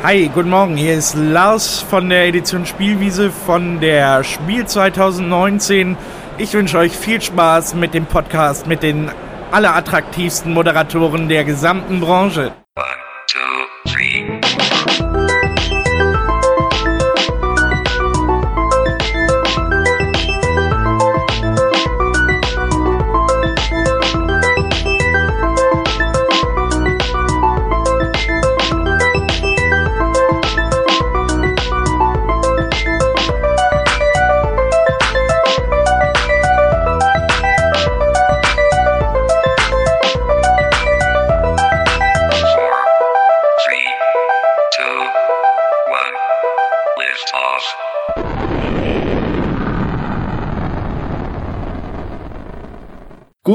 Hi, 0.00 0.30
guten 0.32 0.50
Morgen. 0.50 0.76
Hier 0.76 0.94
ist 0.94 1.16
Lars 1.16 1.80
von 1.80 2.08
der 2.08 2.28
Edition 2.28 2.64
Spielwiese 2.64 3.32
von 3.32 3.80
der 3.80 4.22
Spiel 4.22 4.64
2019. 4.64 5.96
Ich 6.38 6.54
wünsche 6.54 6.78
euch 6.78 6.96
viel 6.96 7.20
Spaß 7.20 7.74
mit 7.74 7.94
dem 7.94 8.06
Podcast 8.06 8.68
mit 8.68 8.84
den 8.84 9.10
allerattraktivsten 9.50 10.54
Moderatoren 10.54 11.28
der 11.28 11.42
gesamten 11.42 11.98
Branche. 11.98 12.52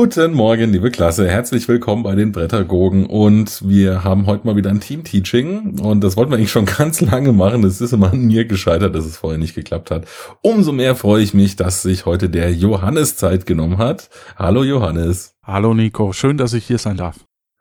Guten 0.03 0.33
Morgen, 0.33 0.73
liebe 0.73 0.91
Klasse. 0.91 1.29
Herzlich 1.29 1.65
willkommen 1.69 2.03
bei 2.03 2.13
den 2.13 2.33
Brettergogen. 2.33 3.05
Und 3.05 3.65
wir 3.65 4.03
haben 4.03 4.25
heute 4.25 4.45
mal 4.45 4.57
wieder 4.57 4.69
ein 4.69 4.81
Team-Teaching. 4.81 5.79
Und 5.79 6.03
das 6.03 6.17
wollten 6.17 6.29
wir 6.29 6.35
eigentlich 6.35 6.51
schon 6.51 6.65
ganz 6.77 6.99
lange 6.99 7.31
machen. 7.31 7.63
Es 7.63 7.79
ist 7.79 7.93
immer 7.93 8.11
an 8.11 8.25
mir 8.25 8.43
gescheitert, 8.43 8.93
dass 8.95 9.05
es 9.05 9.15
vorher 9.15 9.39
nicht 9.39 9.55
geklappt 9.55 9.91
hat. 9.91 10.05
Umso 10.41 10.73
mehr 10.73 10.95
freue 10.95 11.23
ich 11.23 11.33
mich, 11.33 11.55
dass 11.55 11.83
sich 11.83 12.05
heute 12.05 12.29
der 12.29 12.51
Johannes 12.51 13.15
Zeit 13.15 13.45
genommen 13.45 13.77
hat. 13.77 14.09
Hallo 14.35 14.65
Johannes. 14.65 15.35
Hallo 15.41 15.73
Nico. 15.73 16.11
Schön, 16.11 16.35
dass 16.37 16.51
ich 16.51 16.65
hier 16.65 16.79
sein 16.79 16.97
darf. 16.97 17.15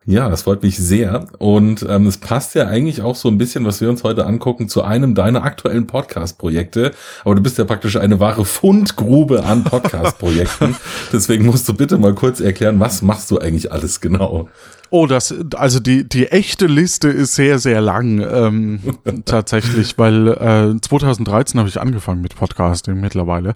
Ja, 0.04 0.28
das 0.28 0.42
freut 0.42 0.64
mich 0.64 0.78
sehr. 0.78 1.26
Und 1.38 1.86
ähm, 1.88 2.08
es 2.08 2.18
passt 2.18 2.56
ja 2.56 2.66
eigentlich 2.66 3.02
auch 3.02 3.14
so 3.14 3.28
ein 3.28 3.38
bisschen, 3.38 3.64
was 3.64 3.80
wir 3.80 3.88
uns 3.88 4.02
heute 4.02 4.26
angucken, 4.26 4.68
zu 4.68 4.82
einem 4.82 5.14
deiner 5.14 5.44
aktuellen 5.44 5.86
Podcast-Projekte. 5.86 6.90
Aber 7.24 7.36
du 7.36 7.40
bist 7.40 7.56
ja 7.58 7.64
praktisch 7.64 7.96
eine 7.96 8.18
wahre 8.18 8.44
Fundgrube 8.44 9.44
an 9.44 9.62
Podcast-Projekten. 9.62 10.74
Deswegen 11.12 11.46
musst 11.46 11.68
du 11.68 11.74
bitte 11.74 11.98
mal 11.98 12.14
kurz 12.14 12.40
erklären, 12.40 12.80
was 12.80 13.02
machst 13.02 13.30
du 13.30 13.38
eigentlich 13.38 13.70
alles 13.70 14.00
genau? 14.00 14.48
Oh, 14.90 15.06
das, 15.06 15.34
also 15.54 15.78
die, 15.78 16.06
die 16.06 16.26
echte 16.26 16.66
Liste 16.66 17.08
ist 17.08 17.36
sehr, 17.36 17.60
sehr 17.60 17.80
lang, 17.80 18.20
ähm, 18.28 18.80
tatsächlich, 19.24 19.96
weil 19.98 20.28
äh, 20.28 20.80
2013 20.80 21.60
habe 21.60 21.68
ich 21.68 21.80
angefangen 21.80 22.22
mit 22.22 22.34
Podcasting 22.34 23.00
mittlerweile. 23.00 23.54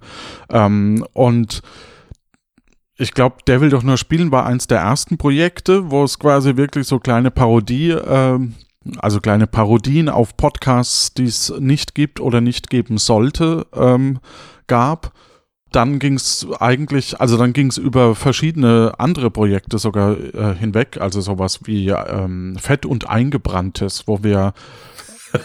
Ähm, 0.49 1.05
und 1.13 1.61
ich 2.99 3.13
glaube, 3.13 3.37
Der 3.47 3.61
will 3.61 3.71
doch 3.71 3.83
nur 3.83 3.97
spielen 3.97 4.33
war 4.33 4.47
eins 4.47 4.67
der 4.67 4.79
ersten 4.79 5.19
Projekte, 5.19 5.91
wo 5.91 6.05
es 6.05 6.19
quasi 6.19 6.57
wirklich 6.57 6.87
so 6.87 6.99
kleine 6.99 7.31
Parodie, 7.31 7.91
äh, 7.91 8.39
also 8.99 9.21
kleine 9.21 9.47
Parodien 9.47 10.09
auf 10.09 10.37
Podcasts, 10.37 11.13
die 11.13 11.25
es 11.25 11.53
nicht 11.59 11.95
gibt 11.95 12.21
oder 12.21 12.41
nicht 12.41 12.71
geben 12.71 12.99
sollte, 12.99 13.67
ähm, 13.75 14.19
gab. 14.67 15.13
Dann 15.73 15.99
ging 15.99 16.15
es 16.15 16.47
eigentlich, 16.61 17.21
also 17.21 17.37
dann 17.37 17.53
ging 17.53 17.67
es 17.67 17.77
über 17.77 18.15
verschiedene 18.15 18.95
andere 18.99 19.31
Projekte 19.31 19.79
sogar 19.79 20.17
äh, 20.17 20.55
hinweg, 20.55 20.99
also 21.01 21.21
sowas 21.21 21.61
wie 21.65 21.89
ähm, 21.89 22.57
Fett 22.59 22.87
und 22.87 23.11
Eingebranntes, 23.11 24.05
wo 24.07 24.23
wir 24.23 24.55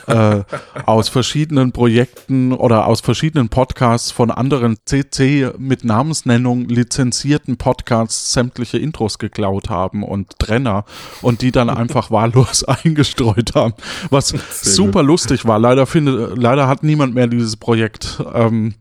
äh, 0.07 0.43
aus 0.85 1.09
verschiedenen 1.09 1.71
Projekten 1.71 2.53
oder 2.53 2.87
aus 2.87 3.01
verschiedenen 3.01 3.49
Podcasts 3.49 4.11
von 4.11 4.31
anderen 4.31 4.77
CC 4.85 5.51
mit 5.57 5.83
Namensnennung 5.83 6.67
lizenzierten 6.67 7.57
Podcasts 7.57 8.33
sämtliche 8.33 8.77
Intros 8.77 9.19
geklaut 9.19 9.69
haben 9.69 10.03
und 10.03 10.39
Trenner 10.39 10.85
und 11.21 11.41
die 11.41 11.51
dann 11.51 11.69
einfach 11.69 12.11
wahllos 12.11 12.63
eingestreut 12.83 13.55
haben, 13.55 13.73
was 14.09 14.33
super 14.61 15.03
lustig 15.03 15.45
war. 15.45 15.59
Leider 15.59 15.85
finde, 15.85 16.33
leider 16.35 16.67
hat 16.67 16.83
niemand 16.83 17.15
mehr 17.15 17.27
dieses 17.27 17.57
Projekt. 17.57 18.21
Ähm, 18.33 18.75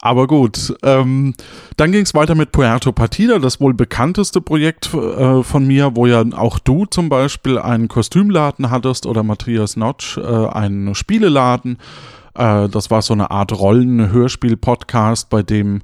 aber 0.00 0.26
gut, 0.26 0.74
ähm, 0.82 1.34
dann 1.76 1.92
ging 1.92 2.02
es 2.02 2.14
weiter 2.14 2.34
mit 2.34 2.52
Puerto 2.52 2.90
Partida, 2.90 3.38
das 3.38 3.60
wohl 3.60 3.74
bekannteste 3.74 4.40
Projekt 4.40 4.94
äh, 4.94 5.42
von 5.42 5.66
mir, 5.66 5.94
wo 5.94 6.06
ja 6.06 6.24
auch 6.32 6.58
du 6.58 6.86
zum 6.86 7.10
Beispiel 7.10 7.58
einen 7.58 7.88
Kostümladen 7.88 8.70
hattest 8.70 9.04
oder 9.04 9.22
Matthias 9.22 9.76
Notch 9.76 10.16
äh, 10.16 10.22
einen 10.22 10.94
Spieleladen. 10.94 11.76
Äh, 12.34 12.68
das 12.70 12.90
war 12.90 13.02
so 13.02 13.12
eine 13.12 13.30
Art 13.30 13.52
Rollen-Hörspiel-Podcast, 13.52 15.28
bei 15.28 15.42
dem 15.42 15.82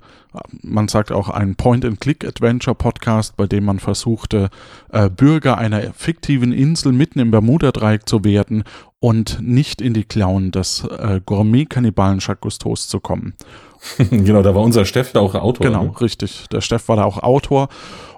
man 0.63 0.89
sagt 0.89 1.13
auch 1.13 1.29
ein 1.29 1.57
Point-and-Click-Adventure-Podcast, 1.57 3.37
bei 3.37 3.47
dem 3.47 3.65
man 3.65 3.79
versuchte, 3.79 4.51
äh, 4.91 5.09
Bürger 5.09 5.59
einer 5.59 5.95
fiktiven 5.95 6.53
Insel 6.53 6.93
mitten 6.93 7.21
im 7.21 7.31
Bermuda-Dreieck 7.31 8.09
zu 8.09 8.25
werden 8.25 8.65
und 9.01 9.39
nicht 9.41 9.81
in 9.81 9.95
die 9.95 10.05
Klauen 10.05 10.51
des 10.51 10.85
äh, 10.85 11.21
Gourmet-Kannibalen 11.25 12.19
Jacques 12.19 12.41
Cousteaus 12.41 12.89
zu 12.89 13.01
kommen. 13.01 13.35
genau, 14.11 14.43
da 14.43 14.55
war 14.55 14.63
unser 14.63 14.85
Steff 14.85 15.13
da 15.13 15.21
auch 15.21 15.35
Autor. 15.35 15.67
Genau, 15.67 15.85
ne? 15.85 16.01
richtig. 16.01 16.47
Der 16.51 16.61
Steff 16.61 16.89
war 16.89 16.97
da 16.97 17.05
auch 17.05 17.23
Autor 17.23 17.69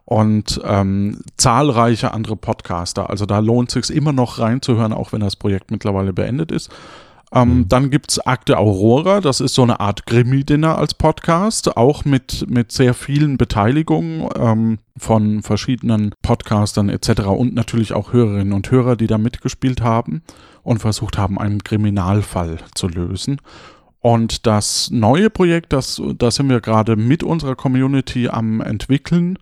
und 0.04 0.60
ähm, 0.64 1.20
zahlreiche 1.36 2.14
andere 2.14 2.36
Podcaster. 2.36 3.10
Also 3.10 3.26
da 3.26 3.40
lohnt 3.40 3.70
sich 3.70 3.90
immer 3.90 4.12
noch 4.12 4.38
reinzuhören, 4.38 4.92
auch 4.92 5.12
wenn 5.12 5.20
das 5.20 5.36
Projekt 5.36 5.70
mittlerweile 5.70 6.12
beendet 6.12 6.50
ist. 6.50 6.70
Ähm, 7.32 7.58
mhm. 7.58 7.68
Dann 7.68 7.90
gibt's 7.90 8.18
Akte 8.18 8.58
Aurora, 8.58 9.20
das 9.20 9.40
ist 9.40 9.54
so 9.54 9.62
eine 9.62 9.80
Art 9.80 10.06
Krimi-Dinner 10.06 10.78
als 10.78 10.94
Podcast, 10.94 11.76
auch 11.76 12.04
mit, 12.04 12.46
mit 12.48 12.72
sehr 12.72 12.94
vielen 12.94 13.36
Beteiligungen 13.36 14.28
ähm, 14.38 14.78
von 14.96 15.42
verschiedenen 15.42 16.14
Podcastern 16.22 16.88
etc. 16.88 17.26
und 17.26 17.54
natürlich 17.54 17.92
auch 17.92 18.12
Hörerinnen 18.12 18.54
und 18.54 18.70
Hörer, 18.70 18.96
die 18.96 19.06
da 19.06 19.18
mitgespielt 19.18 19.82
haben 19.82 20.22
und 20.62 20.78
versucht 20.78 21.18
haben, 21.18 21.38
einen 21.38 21.62
Kriminalfall 21.62 22.58
zu 22.74 22.88
lösen. 22.88 23.40
Und 24.00 24.46
das 24.46 24.90
neue 24.90 25.30
Projekt, 25.30 25.72
das, 25.72 26.00
das 26.16 26.36
sind 26.36 26.48
wir 26.48 26.60
gerade 26.60 26.96
mit 26.96 27.22
unserer 27.22 27.56
Community 27.56 28.28
am 28.28 28.60
entwickeln. 28.60 29.38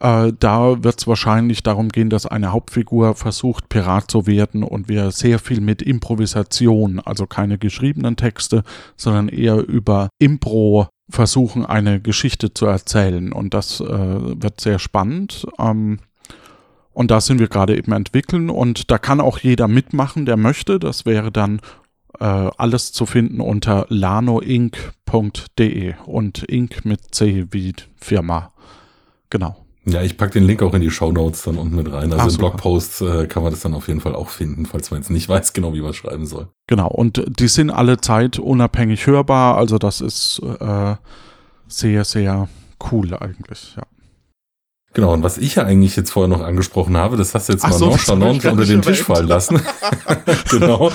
Äh, 0.00 0.32
da 0.38 0.84
wird 0.84 1.00
es 1.00 1.06
wahrscheinlich 1.06 1.62
darum 1.62 1.88
gehen, 1.88 2.10
dass 2.10 2.26
eine 2.26 2.52
Hauptfigur 2.52 3.14
versucht, 3.14 3.68
Pirat 3.68 4.10
zu 4.10 4.26
werden 4.26 4.62
und 4.62 4.88
wir 4.88 5.10
sehr 5.10 5.38
viel 5.38 5.60
mit 5.60 5.80
Improvisation, 5.80 7.00
also 7.00 7.26
keine 7.26 7.56
geschriebenen 7.56 8.16
Texte, 8.16 8.62
sondern 8.96 9.28
eher 9.28 9.66
über 9.66 10.10
Impro 10.18 10.88
versuchen, 11.08 11.64
eine 11.64 12.00
Geschichte 12.00 12.52
zu 12.52 12.66
erzählen. 12.66 13.32
Und 13.32 13.54
das 13.54 13.80
äh, 13.80 13.86
wird 13.86 14.60
sehr 14.60 14.78
spannend. 14.78 15.46
Ähm, 15.58 16.00
und 16.92 17.10
da 17.10 17.20
sind 17.20 17.38
wir 17.38 17.48
gerade 17.48 17.76
eben 17.76 17.92
entwickeln 17.92 18.48
und 18.48 18.90
da 18.90 18.96
kann 18.96 19.20
auch 19.20 19.38
jeder 19.38 19.68
mitmachen, 19.68 20.24
der 20.24 20.38
möchte. 20.38 20.78
Das 20.78 21.04
wäre 21.04 21.30
dann 21.30 21.60
alles 22.22 22.92
zu 22.92 23.06
finden 23.06 23.40
unter 23.40 23.86
lanoinc.de 23.88 24.74
und 26.06 26.42
Inc 26.44 26.84
mit 26.84 27.14
C 27.14 27.46
wie 27.50 27.74
Firma. 27.96 28.52
Genau. 29.30 29.66
Ja, 29.88 30.02
ich 30.02 30.16
pack 30.16 30.32
den 30.32 30.42
Link 30.42 30.62
auch 30.62 30.74
in 30.74 30.80
die 30.80 30.90
Show 30.90 31.12
Notes 31.12 31.42
dann 31.44 31.58
unten 31.58 31.76
mit 31.76 31.92
rein. 31.92 32.12
Also 32.12 32.24
Ach, 32.26 32.30
im 32.30 32.36
Blogpost 32.38 33.02
äh, 33.02 33.26
kann 33.28 33.44
man 33.44 33.52
das 33.52 33.60
dann 33.60 33.72
auf 33.72 33.86
jeden 33.86 34.00
Fall 34.00 34.16
auch 34.16 34.30
finden, 34.30 34.66
falls 34.66 34.90
man 34.90 35.00
jetzt 35.00 35.10
nicht 35.10 35.28
weiß 35.28 35.52
genau, 35.52 35.74
wie 35.74 35.80
man 35.80 35.94
schreiben 35.94 36.26
soll. 36.26 36.48
Genau, 36.66 36.88
und 36.88 37.22
die 37.38 37.46
sind 37.46 37.70
alle 37.70 37.98
Zeit 37.98 38.40
unabhängig 38.40 39.06
hörbar, 39.06 39.56
also 39.56 39.78
das 39.78 40.00
ist 40.00 40.42
äh, 40.42 40.96
sehr, 41.68 42.04
sehr 42.04 42.48
cool 42.90 43.14
eigentlich, 43.14 43.76
ja. 43.76 43.84
Genau, 44.96 45.12
und 45.12 45.22
was 45.22 45.36
ich 45.36 45.56
ja 45.56 45.64
eigentlich 45.64 45.94
jetzt 45.94 46.10
vorher 46.10 46.34
noch 46.34 46.42
angesprochen 46.42 46.96
habe, 46.96 47.18
das 47.18 47.34
hast 47.34 47.50
du 47.50 47.52
jetzt 47.52 47.66
Ach 47.66 47.68
mal 47.68 47.76
so, 47.76 47.90
nonchalant 47.90 48.42
unter 48.46 48.64
den 48.64 48.80
Tisch 48.80 49.02
fallen 49.02 49.28
lassen. 49.28 49.60
genau. 50.50 50.90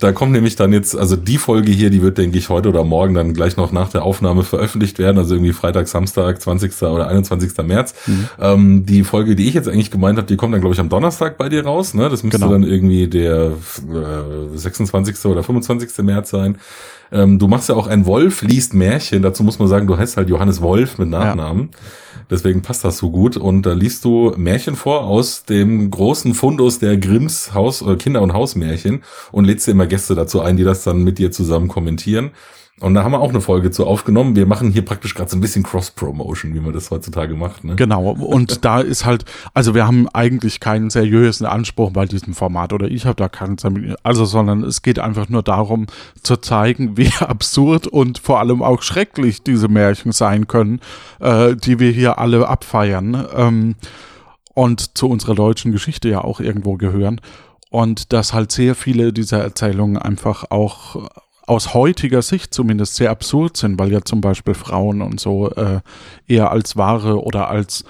da 0.00 0.12
kommt 0.12 0.32
nämlich 0.32 0.56
dann 0.56 0.72
jetzt, 0.72 0.96
also 0.96 1.14
die 1.14 1.36
Folge 1.36 1.72
hier, 1.72 1.90
die 1.90 2.00
wird, 2.00 2.16
denke 2.16 2.38
ich, 2.38 2.48
heute 2.48 2.70
oder 2.70 2.84
morgen 2.84 3.12
dann 3.12 3.34
gleich 3.34 3.58
noch 3.58 3.70
nach 3.70 3.90
der 3.90 4.02
Aufnahme 4.02 4.44
veröffentlicht 4.44 4.98
werden, 4.98 5.18
also 5.18 5.34
irgendwie 5.34 5.52
Freitag, 5.52 5.88
Samstag, 5.88 6.40
20. 6.40 6.72
oder 6.84 7.08
21. 7.08 7.52
März. 7.66 7.94
Mhm. 8.06 8.28
Ähm, 8.40 8.86
die 8.86 9.04
Folge, 9.04 9.36
die 9.36 9.46
ich 9.46 9.52
jetzt 9.52 9.68
eigentlich 9.68 9.90
gemeint 9.90 10.16
habe, 10.16 10.26
die 10.26 10.38
kommt 10.38 10.54
dann, 10.54 10.62
glaube 10.62 10.72
ich, 10.72 10.80
am 10.80 10.88
Donnerstag 10.88 11.36
bei 11.36 11.50
dir 11.50 11.66
raus. 11.66 11.92
Ne? 11.92 12.08
Das 12.08 12.22
müsste 12.22 12.38
genau. 12.38 12.52
dann 12.52 12.62
irgendwie 12.62 13.08
der 13.08 13.52
äh, 13.92 14.56
26. 14.56 15.22
oder 15.26 15.42
25. 15.42 15.98
März 15.98 16.30
sein. 16.30 16.56
Ähm, 17.12 17.38
du 17.38 17.48
machst 17.48 17.68
ja 17.68 17.74
auch 17.74 17.86
ein 17.86 18.06
Wolf 18.06 18.42
liest 18.42 18.74
Märchen. 18.74 19.22
Dazu 19.22 19.42
muss 19.42 19.58
man 19.58 19.68
sagen, 19.68 19.86
du 19.86 19.96
heißt 19.96 20.16
halt 20.16 20.28
Johannes 20.28 20.60
Wolf 20.60 20.98
mit 20.98 21.08
Nachnamen. 21.08 21.70
Ja. 21.72 21.78
Deswegen 22.30 22.62
passt 22.62 22.84
das 22.84 22.98
so 22.98 23.10
gut. 23.10 23.36
Und 23.36 23.62
da 23.66 23.72
liest 23.72 24.04
du 24.04 24.32
Märchen 24.36 24.74
vor 24.74 25.04
aus 25.04 25.44
dem 25.44 25.90
großen 25.90 26.34
Fundus 26.34 26.78
der 26.78 26.96
Grimms 26.96 27.54
Haus- 27.54 27.82
oder 27.82 27.96
Kinder- 27.96 28.22
und 28.22 28.32
Hausmärchen 28.32 29.02
und 29.32 29.44
lädst 29.44 29.66
dir 29.66 29.72
immer 29.72 29.86
Gäste 29.86 30.14
dazu 30.14 30.40
ein, 30.40 30.56
die 30.56 30.64
das 30.64 30.82
dann 30.82 31.04
mit 31.04 31.18
dir 31.18 31.30
zusammen 31.30 31.68
kommentieren. 31.68 32.32
Und 32.78 32.92
da 32.92 33.02
haben 33.02 33.12
wir 33.12 33.20
auch 33.20 33.30
eine 33.30 33.40
Folge 33.40 33.70
zu 33.70 33.86
aufgenommen. 33.86 34.36
Wir 34.36 34.44
machen 34.44 34.70
hier 34.70 34.84
praktisch 34.84 35.14
gerade 35.14 35.30
so 35.30 35.36
ein 35.38 35.40
bisschen 35.40 35.62
Cross-Promotion, 35.62 36.54
wie 36.54 36.60
man 36.60 36.74
das 36.74 36.90
heutzutage 36.90 37.34
macht. 37.34 37.64
Ne? 37.64 37.74
Genau. 37.76 38.10
Und 38.10 38.66
da 38.66 38.80
ist 38.80 39.06
halt, 39.06 39.24
also 39.54 39.74
wir 39.74 39.86
haben 39.86 40.10
eigentlich 40.10 40.60
keinen 40.60 40.90
seriösen 40.90 41.46
Anspruch 41.46 41.90
bei 41.90 42.04
diesem 42.04 42.34
Format 42.34 42.74
oder 42.74 42.88
ich 42.88 43.06
habe 43.06 43.16
da 43.16 43.30
keinen, 43.30 43.56
also 44.02 44.26
sondern 44.26 44.62
es 44.62 44.82
geht 44.82 44.98
einfach 44.98 45.30
nur 45.30 45.42
darum 45.42 45.86
zu 46.22 46.36
zeigen, 46.36 46.98
wie 46.98 47.10
absurd 47.20 47.86
und 47.86 48.18
vor 48.18 48.40
allem 48.40 48.62
auch 48.62 48.82
schrecklich 48.82 49.42
diese 49.42 49.68
Märchen 49.68 50.12
sein 50.12 50.46
können, 50.46 50.80
äh, 51.18 51.56
die 51.56 51.78
wir 51.78 51.92
hier 51.92 52.18
alle 52.18 52.46
abfeiern 52.46 53.26
ähm, 53.34 53.74
und 54.52 54.98
zu 54.98 55.08
unserer 55.08 55.34
deutschen 55.34 55.72
Geschichte 55.72 56.10
ja 56.10 56.22
auch 56.22 56.40
irgendwo 56.40 56.74
gehören. 56.74 57.22
Und 57.70 58.12
dass 58.12 58.34
halt 58.34 58.52
sehr 58.52 58.74
viele 58.74 59.14
dieser 59.14 59.42
Erzählungen 59.42 59.96
einfach 59.96 60.50
auch 60.50 61.08
aus 61.46 61.74
heutiger 61.74 62.22
Sicht 62.22 62.52
zumindest 62.52 62.96
sehr 62.96 63.10
absurd 63.10 63.56
sind, 63.56 63.78
weil 63.78 63.92
ja 63.92 64.02
zum 64.02 64.20
Beispiel 64.20 64.54
Frauen 64.54 65.00
und 65.00 65.20
so 65.20 65.50
äh, 65.50 65.80
eher 66.26 66.50
als 66.50 66.76
Ware 66.76 67.22
oder 67.22 67.48
als 67.48 67.84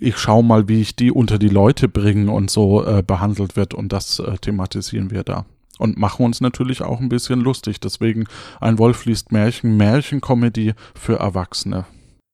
ich 0.00 0.16
schau 0.16 0.42
mal, 0.42 0.68
wie 0.68 0.80
ich 0.80 0.96
die 0.96 1.12
unter 1.12 1.38
die 1.38 1.48
Leute 1.48 1.88
bringe 1.88 2.32
und 2.32 2.50
so 2.50 2.84
äh, 2.84 3.02
behandelt 3.06 3.56
wird 3.56 3.74
und 3.74 3.92
das 3.92 4.18
äh, 4.18 4.38
thematisieren 4.38 5.10
wir 5.10 5.22
da. 5.22 5.44
Und 5.78 5.98
machen 5.98 6.24
uns 6.24 6.40
natürlich 6.40 6.82
auch 6.82 7.00
ein 7.00 7.08
bisschen 7.08 7.40
lustig. 7.40 7.80
Deswegen 7.80 8.24
ein 8.60 8.78
Wolf 8.78 9.04
liest 9.04 9.32
Märchen, 9.32 9.76
Märchencomedy 9.76 10.74
für 10.94 11.18
Erwachsene. 11.18 11.86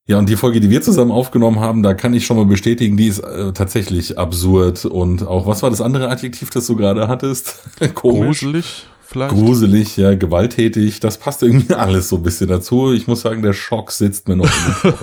Ja, 0.06 0.18
und 0.18 0.28
die 0.28 0.36
Folge, 0.36 0.60
die 0.60 0.70
wir 0.70 0.82
zusammen 0.82 1.10
aufgenommen 1.10 1.60
haben, 1.60 1.82
da 1.82 1.94
kann 1.94 2.14
ich 2.14 2.26
schon 2.26 2.36
mal 2.36 2.46
bestätigen, 2.46 2.96
die 2.96 3.08
ist 3.08 3.20
äh, 3.20 3.52
tatsächlich 3.52 4.18
absurd 4.18 4.84
und 4.84 5.26
auch, 5.26 5.46
was 5.46 5.62
war 5.62 5.70
das 5.70 5.80
andere 5.80 6.08
Adjektiv, 6.08 6.50
das 6.50 6.66
du 6.66 6.76
gerade 6.76 7.08
hattest? 7.08 7.62
Komisch. 7.94 8.40
Gruselig 8.40 8.86
vielleicht. 9.08 9.34
Gruselig, 9.34 9.96
ja, 9.96 10.14
gewalttätig, 10.14 11.00
das 11.00 11.18
passt 11.18 11.42
irgendwie 11.42 11.74
alles 11.74 12.10
so 12.10 12.16
ein 12.16 12.22
bisschen 12.22 12.48
dazu. 12.48 12.92
Ich 12.92 13.06
muss 13.06 13.22
sagen, 13.22 13.42
der 13.42 13.54
Schock 13.54 13.90
sitzt 13.90 14.28
mir 14.28 14.36
noch 14.36 14.50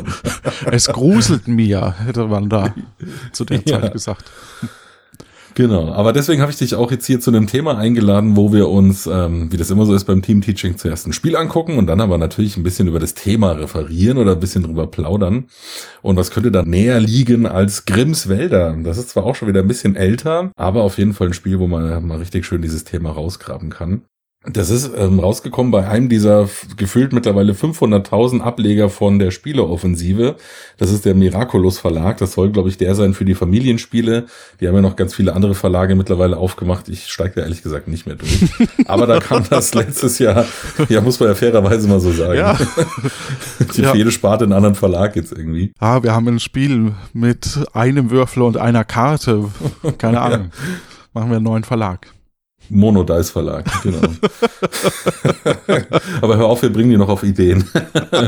Es 0.71 0.87
gruselt 0.87 1.47
mir, 1.47 1.95
hätte 2.05 2.27
man 2.27 2.49
da 2.49 2.73
zu 3.31 3.45
der 3.45 3.65
Zeit 3.65 3.83
ja. 3.83 3.89
gesagt. 3.89 4.25
Genau, 5.57 5.93
aber 5.93 6.11
deswegen 6.11 6.41
habe 6.41 6.51
ich 6.51 6.57
dich 6.57 6.75
auch 6.75 6.91
jetzt 6.91 7.05
hier 7.05 7.21
zu 7.21 7.31
einem 7.31 7.47
Thema 7.47 7.77
eingeladen, 7.77 8.35
wo 8.35 8.51
wir 8.51 8.67
uns, 8.67 9.07
ähm, 9.07 9.49
wie 9.53 9.57
das 9.57 9.71
immer 9.71 9.85
so 9.85 9.95
ist 9.95 10.03
beim 10.03 10.21
Team 10.21 10.41
Teaching, 10.41 10.75
zuerst 10.75 11.07
ein 11.07 11.13
Spiel 11.13 11.37
angucken 11.37 11.77
und 11.77 11.87
dann 11.87 12.01
aber 12.01 12.17
natürlich 12.17 12.57
ein 12.57 12.63
bisschen 12.63 12.89
über 12.89 12.99
das 12.99 13.13
Thema 13.13 13.53
referieren 13.53 14.17
oder 14.17 14.33
ein 14.33 14.39
bisschen 14.41 14.63
drüber 14.63 14.87
plaudern. 14.87 15.45
Und 16.01 16.17
was 16.17 16.31
könnte 16.31 16.51
da 16.51 16.63
näher 16.63 16.99
liegen 16.99 17.45
als 17.45 17.85
Grimms 17.85 18.27
Wälder? 18.27 18.75
Das 18.83 18.97
ist 18.97 19.11
zwar 19.11 19.23
auch 19.23 19.35
schon 19.35 19.47
wieder 19.47 19.61
ein 19.61 19.67
bisschen 19.69 19.95
älter, 19.95 20.51
aber 20.57 20.83
auf 20.83 20.97
jeden 20.97 21.13
Fall 21.13 21.27
ein 21.27 21.33
Spiel, 21.33 21.57
wo 21.57 21.67
man 21.67 22.05
mal 22.05 22.17
richtig 22.17 22.45
schön 22.45 22.61
dieses 22.61 22.83
Thema 22.83 23.11
rausgraben 23.11 23.69
kann. 23.69 24.01
Das 24.51 24.69
ist 24.69 24.91
ähm, 24.95 25.19
rausgekommen 25.19 25.71
bei 25.71 25.87
einem 25.87 26.07
dieser 26.07 26.47
gefühlt 26.77 27.13
mittlerweile 27.13 27.53
500.000 27.53 28.41
Ableger 28.41 28.89
von 28.89 29.17
der 29.17 29.31
Spieleoffensive. 29.31 30.35
Das 30.77 30.91
ist 30.91 31.05
der 31.05 31.15
Miraculous 31.15 31.79
Verlag. 31.79 32.17
Das 32.17 32.33
soll, 32.33 32.51
glaube 32.51 32.69
ich, 32.69 32.77
der 32.77 32.93
sein 32.95 33.13
für 33.13 33.25
die 33.25 33.33
Familienspiele. 33.33 34.25
Die 34.59 34.67
haben 34.67 34.75
ja 34.75 34.81
noch 34.81 34.95
ganz 34.95 35.15
viele 35.15 35.33
andere 35.33 35.55
Verlage 35.55 35.95
mittlerweile 35.95 36.37
aufgemacht. 36.37 36.89
Ich 36.89 37.07
steige 37.07 37.35
da 37.35 37.41
ehrlich 37.41 37.63
gesagt 37.63 37.87
nicht 37.87 38.05
mehr 38.05 38.15
durch. 38.15 38.45
Aber 38.87 39.07
da 39.07 39.19
kam 39.19 39.43
das 39.49 39.73
letztes 39.75 40.19
Jahr, 40.19 40.45
ja, 40.89 41.01
muss 41.01 41.19
man 41.19 41.29
ja 41.29 41.35
fairerweise 41.35 41.87
mal 41.87 41.99
so 41.99 42.11
sagen. 42.11 42.37
Ja. 42.37 42.57
die 43.75 43.81
ja. 43.81 43.95
jede 43.95 44.11
Sparte 44.11 44.43
einen 44.43 44.53
anderen 44.53 44.75
Verlag 44.75 45.15
jetzt 45.15 45.31
irgendwie. 45.31 45.73
Ah, 45.79 46.03
wir 46.03 46.13
haben 46.13 46.27
ein 46.27 46.39
Spiel 46.39 46.93
mit 47.13 47.59
einem 47.73 48.11
Würfel 48.11 48.43
und 48.43 48.57
einer 48.57 48.83
Karte. 48.83 49.45
Keine 49.97 50.21
Ahnung. 50.21 50.51
ja. 50.53 50.75
Machen 51.13 51.29
wir 51.29 51.37
einen 51.37 51.45
neuen 51.45 51.63
Verlag. 51.63 52.14
Monodice 52.69 53.29
Verlag, 53.29 53.65
genau. 53.83 54.01
Aber 56.21 56.37
hör 56.37 56.45
auf, 56.45 56.61
wir 56.61 56.71
bringen 56.71 56.89
die 56.89 56.97
noch 56.97 57.09
auf 57.09 57.23
Ideen. 57.23 57.65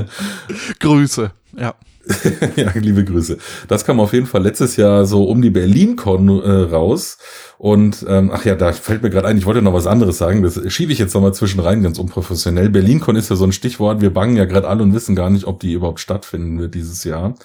Grüße, 0.80 1.32
ja. 1.58 1.76
ja, 2.56 2.72
liebe 2.76 3.04
Grüße. 3.04 3.38
Das 3.68 3.86
kam 3.86 4.00
auf 4.00 4.14
jeden 4.14 4.28
Fall 4.28 4.44
letztes 4.44 4.78
Jahr 4.78 5.06
so 5.06 5.26
um 5.26 5.42
die 5.42 5.50
BerlinCon 5.50 6.42
äh, 6.42 6.52
raus. 6.72 7.18
Und 7.58 8.06
ähm, 8.08 8.32
ach 8.34 8.46
ja, 8.46 8.56
da 8.56 8.72
fällt 8.72 9.04
mir 9.04 9.10
gerade 9.10 9.28
ein, 9.28 9.38
ich 9.38 9.46
wollte 9.46 9.62
noch 9.62 9.74
was 9.74 9.88
anderes 9.88 10.18
sagen. 10.18 10.44
Das 10.44 10.60
schiebe 10.72 10.92
ich 10.92 11.00
jetzt 11.00 11.14
nochmal 11.14 11.34
zwischen 11.34 11.60
rein, 11.60 11.84
ganz 11.84 12.00
unprofessionell. 12.00 12.70
BerlinCon 12.70 13.16
ist 13.16 13.30
ja 13.30 13.36
so 13.36 13.46
ein 13.46 13.52
Stichwort. 13.52 14.02
Wir 14.02 14.14
bangen 14.14 14.38
ja 14.38 14.46
gerade 14.46 14.68
alle 14.68 14.84
und 14.84 14.94
wissen 14.94 15.16
gar 15.16 15.30
nicht, 15.30 15.46
ob 15.46 15.60
die 15.60 15.74
überhaupt 15.74 16.00
stattfinden 16.00 16.60
wird 16.60 16.76
dieses 16.76 17.04
Jahr. 17.04 17.36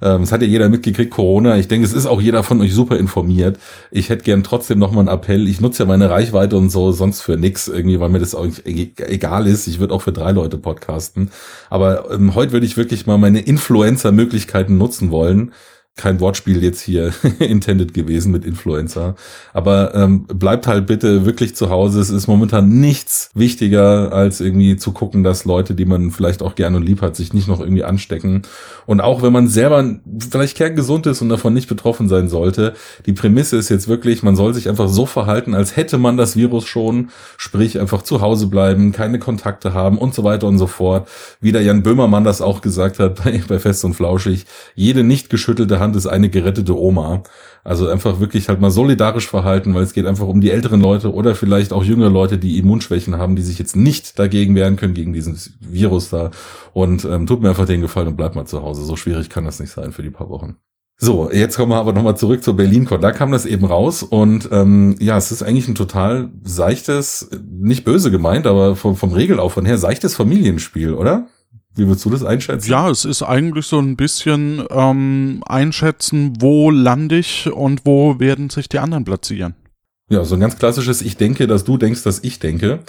Ähm, 0.00 0.22
es 0.22 0.32
hat 0.32 0.42
ja 0.42 0.48
jeder 0.48 0.68
mitgekriegt, 0.68 1.10
Corona. 1.10 1.56
Ich 1.58 1.68
denke, 1.68 1.86
es 1.86 1.92
ist 1.92 2.06
auch 2.06 2.20
jeder 2.20 2.42
von 2.42 2.60
euch 2.60 2.74
super 2.74 2.96
informiert. 2.96 3.58
Ich 3.90 4.08
hätte 4.08 4.24
gern 4.24 4.42
trotzdem 4.42 4.78
noch 4.78 4.92
mal 4.92 5.00
einen 5.00 5.08
Appell. 5.08 5.48
Ich 5.48 5.60
nutze 5.60 5.82
ja 5.82 5.86
meine 5.86 6.10
Reichweite 6.10 6.56
und 6.56 6.70
so 6.70 6.92
sonst 6.92 7.20
für 7.20 7.36
nix 7.36 7.68
irgendwie, 7.68 8.00
weil 8.00 8.08
mir 8.08 8.18
das 8.18 8.34
auch 8.34 8.46
e-, 8.64 8.92
egal 8.96 9.46
ist. 9.46 9.66
Ich 9.66 9.78
würde 9.80 9.94
auch 9.94 10.02
für 10.02 10.12
drei 10.12 10.32
Leute 10.32 10.58
podcasten. 10.58 11.30
Aber 11.70 12.10
ähm, 12.10 12.34
heute 12.34 12.52
würde 12.52 12.66
ich 12.66 12.76
wirklich 12.76 13.06
mal 13.06 13.18
meine 13.18 13.40
Influencer-Möglichkeiten 13.40 14.78
nutzen 14.78 15.10
wollen 15.10 15.52
kein 15.94 16.20
Wortspiel 16.20 16.62
jetzt 16.62 16.80
hier 16.80 17.12
intended 17.38 17.92
gewesen 17.92 18.32
mit 18.32 18.46
Influencer. 18.46 19.14
Aber 19.52 19.94
ähm, 19.94 20.24
bleibt 20.26 20.66
halt 20.66 20.86
bitte 20.86 21.26
wirklich 21.26 21.54
zu 21.54 21.68
Hause. 21.68 22.00
Es 22.00 22.08
ist 22.08 22.26
momentan 22.26 22.80
nichts 22.80 23.30
wichtiger, 23.34 24.10
als 24.10 24.40
irgendwie 24.40 24.76
zu 24.76 24.92
gucken, 24.92 25.22
dass 25.22 25.44
Leute, 25.44 25.74
die 25.74 25.84
man 25.84 26.10
vielleicht 26.10 26.42
auch 26.42 26.54
gerne 26.54 26.78
und 26.78 26.86
lieb 26.86 27.02
hat, 27.02 27.14
sich 27.14 27.34
nicht 27.34 27.46
noch 27.46 27.60
irgendwie 27.60 27.84
anstecken. 27.84 28.42
Und 28.86 29.02
auch 29.02 29.22
wenn 29.22 29.34
man 29.34 29.48
selber 29.48 29.96
vielleicht 30.18 30.56
kerngesund 30.56 31.06
ist 31.06 31.20
und 31.20 31.28
davon 31.28 31.52
nicht 31.52 31.68
betroffen 31.68 32.08
sein 32.08 32.28
sollte, 32.28 32.72
die 33.04 33.12
Prämisse 33.12 33.58
ist 33.58 33.68
jetzt 33.68 33.86
wirklich, 33.86 34.22
man 34.22 34.34
soll 34.34 34.54
sich 34.54 34.70
einfach 34.70 34.88
so 34.88 35.04
verhalten, 35.04 35.54
als 35.54 35.76
hätte 35.76 35.98
man 35.98 36.16
das 36.16 36.36
Virus 36.36 36.64
schon, 36.64 37.10
sprich 37.36 37.78
einfach 37.78 38.00
zu 38.02 38.22
Hause 38.22 38.46
bleiben, 38.46 38.92
keine 38.92 39.18
Kontakte 39.18 39.74
haben 39.74 39.98
und 39.98 40.14
so 40.14 40.24
weiter 40.24 40.46
und 40.46 40.56
so 40.56 40.66
fort. 40.66 41.06
Wie 41.40 41.52
der 41.52 41.62
Jan 41.62 41.82
Böhmermann 41.82 42.24
das 42.24 42.40
auch 42.40 42.62
gesagt 42.62 42.98
hat 42.98 43.22
bei, 43.24 43.42
bei 43.46 43.58
Fest 43.58 43.84
und 43.84 43.92
Flauschig, 43.92 44.46
jede 44.74 45.04
nicht 45.04 45.28
geschüttelte 45.28 45.81
Hand 45.82 45.96
ist 45.96 46.06
eine 46.06 46.30
gerettete 46.30 46.78
Oma. 46.78 47.22
Also 47.64 47.88
einfach 47.88 48.18
wirklich 48.18 48.48
halt 48.48 48.60
mal 48.60 48.70
solidarisch 48.70 49.28
verhalten, 49.28 49.74
weil 49.74 49.82
es 49.82 49.92
geht 49.92 50.06
einfach 50.06 50.26
um 50.26 50.40
die 50.40 50.50
älteren 50.50 50.80
Leute 50.80 51.12
oder 51.12 51.34
vielleicht 51.34 51.72
auch 51.72 51.84
jüngere 51.84 52.10
Leute, 52.10 52.38
die 52.38 52.58
Immunschwächen 52.58 53.18
haben, 53.18 53.36
die 53.36 53.42
sich 53.42 53.58
jetzt 53.58 53.76
nicht 53.76 54.18
dagegen 54.18 54.54
wehren 54.54 54.76
können, 54.76 54.94
gegen 54.94 55.12
diesen 55.12 55.38
Virus 55.60 56.08
da. 56.10 56.30
Und 56.72 57.04
ähm, 57.04 57.26
tut 57.26 57.42
mir 57.42 57.50
einfach 57.50 57.66
den 57.66 57.80
Gefallen 57.80 58.08
und 58.08 58.16
bleibt 58.16 58.34
mal 58.34 58.46
zu 58.46 58.62
Hause. 58.62 58.82
So 58.84 58.96
schwierig 58.96 59.28
kann 59.28 59.44
das 59.44 59.60
nicht 59.60 59.70
sein 59.70 59.92
für 59.92 60.02
die 60.02 60.10
paar 60.10 60.28
Wochen. 60.28 60.56
So, 61.04 61.32
jetzt 61.32 61.56
kommen 61.56 61.72
wir 61.72 61.78
aber 61.78 61.92
nochmal 61.92 62.16
zurück 62.16 62.44
zur 62.44 62.54
BerlinCon. 62.54 63.00
Da 63.00 63.10
kam 63.10 63.32
das 63.32 63.44
eben 63.44 63.64
raus 63.64 64.04
und 64.04 64.48
ähm, 64.52 64.94
ja, 65.00 65.16
es 65.16 65.32
ist 65.32 65.42
eigentlich 65.42 65.66
ein 65.66 65.74
total 65.74 66.30
seichtes, 66.44 67.28
nicht 67.50 67.84
böse 67.84 68.12
gemeint, 68.12 68.46
aber 68.46 68.76
vom, 68.76 68.94
vom 68.94 69.12
Regelaufwand 69.12 69.66
her 69.66 69.78
seichtes 69.78 70.14
Familienspiel, 70.14 70.94
oder? 70.94 71.26
Wie 71.74 71.86
würdest 71.86 72.04
du 72.04 72.10
das 72.10 72.22
einschätzen? 72.22 72.70
Ja, 72.70 72.90
es 72.90 73.04
ist 73.04 73.22
eigentlich 73.22 73.66
so 73.66 73.78
ein 73.78 73.96
bisschen 73.96 74.64
ähm, 74.70 75.42
einschätzen, 75.46 76.34
wo 76.38 76.70
lande 76.70 77.18
ich 77.18 77.50
und 77.50 77.86
wo 77.86 78.20
werden 78.20 78.50
sich 78.50 78.68
die 78.68 78.78
anderen 78.78 79.04
platzieren. 79.04 79.54
Ja, 80.10 80.24
so 80.24 80.34
ein 80.34 80.40
ganz 80.40 80.58
klassisches 80.58 81.00
Ich 81.00 81.16
denke, 81.16 81.46
dass 81.46 81.64
du 81.64 81.78
denkst, 81.78 82.02
dass 82.02 82.22
ich 82.22 82.38
denke. 82.38 82.80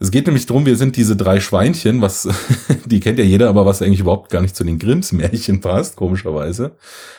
Es 0.00 0.10
geht 0.10 0.26
nämlich 0.26 0.46
darum, 0.46 0.66
wir 0.66 0.76
sind 0.76 0.96
diese 0.96 1.14
drei 1.14 1.38
Schweinchen, 1.38 2.02
was, 2.02 2.28
die 2.84 2.98
kennt 2.98 3.18
ja 3.18 3.24
jeder, 3.24 3.48
aber 3.48 3.64
was 3.64 3.80
eigentlich 3.80 4.00
überhaupt 4.00 4.28
gar 4.28 4.42
nicht 4.42 4.56
zu 4.56 4.64
den 4.64 4.80
Grimms 4.80 5.12
Märchen 5.12 5.60
passt, 5.60 5.94
komischerweise. 5.94 6.72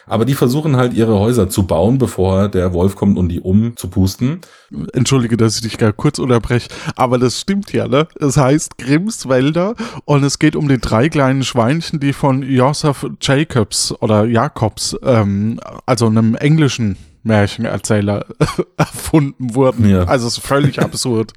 Aber 0.05 0.25
die 0.25 0.33
versuchen 0.33 0.75
halt 0.75 0.93
ihre 0.93 1.17
Häuser 1.17 1.49
zu 1.49 1.65
bauen, 1.65 1.97
bevor 1.97 2.49
der 2.49 2.73
Wolf 2.73 2.97
kommt, 2.97 3.17
um 3.17 3.29
die 3.29 3.39
umzupusten. 3.39 4.41
Entschuldige, 4.91 5.37
dass 5.37 5.55
ich 5.55 5.61
dich 5.61 5.77
gar 5.77 5.93
kurz 5.93 6.19
unterbreche, 6.19 6.67
aber 6.97 7.17
das 7.17 7.39
stimmt 7.39 7.71
ja, 7.71 7.87
ne? 7.87 8.09
Es 8.19 8.35
heißt 8.35 8.77
Grimms 8.77 9.29
Wälder 9.29 9.75
und 10.03 10.25
es 10.25 10.37
geht 10.37 10.57
um 10.57 10.67
die 10.67 10.77
drei 10.77 11.07
kleinen 11.07 11.43
Schweinchen, 11.43 12.01
die 12.01 12.11
von 12.11 12.43
Joseph 12.43 13.07
Jacobs 13.21 13.93
oder 14.01 14.25
Jacobs, 14.25 14.97
ähm, 15.01 15.61
also 15.85 16.07
einem 16.07 16.35
englischen 16.35 16.97
Märchenerzähler 17.25 18.25
erfunden 18.77 19.55
wurden. 19.55 19.89
Ja. 19.89 20.03
Also 20.03 20.27
es 20.27 20.37
ist 20.37 20.45
völlig 20.45 20.79
absurd. 20.79 21.33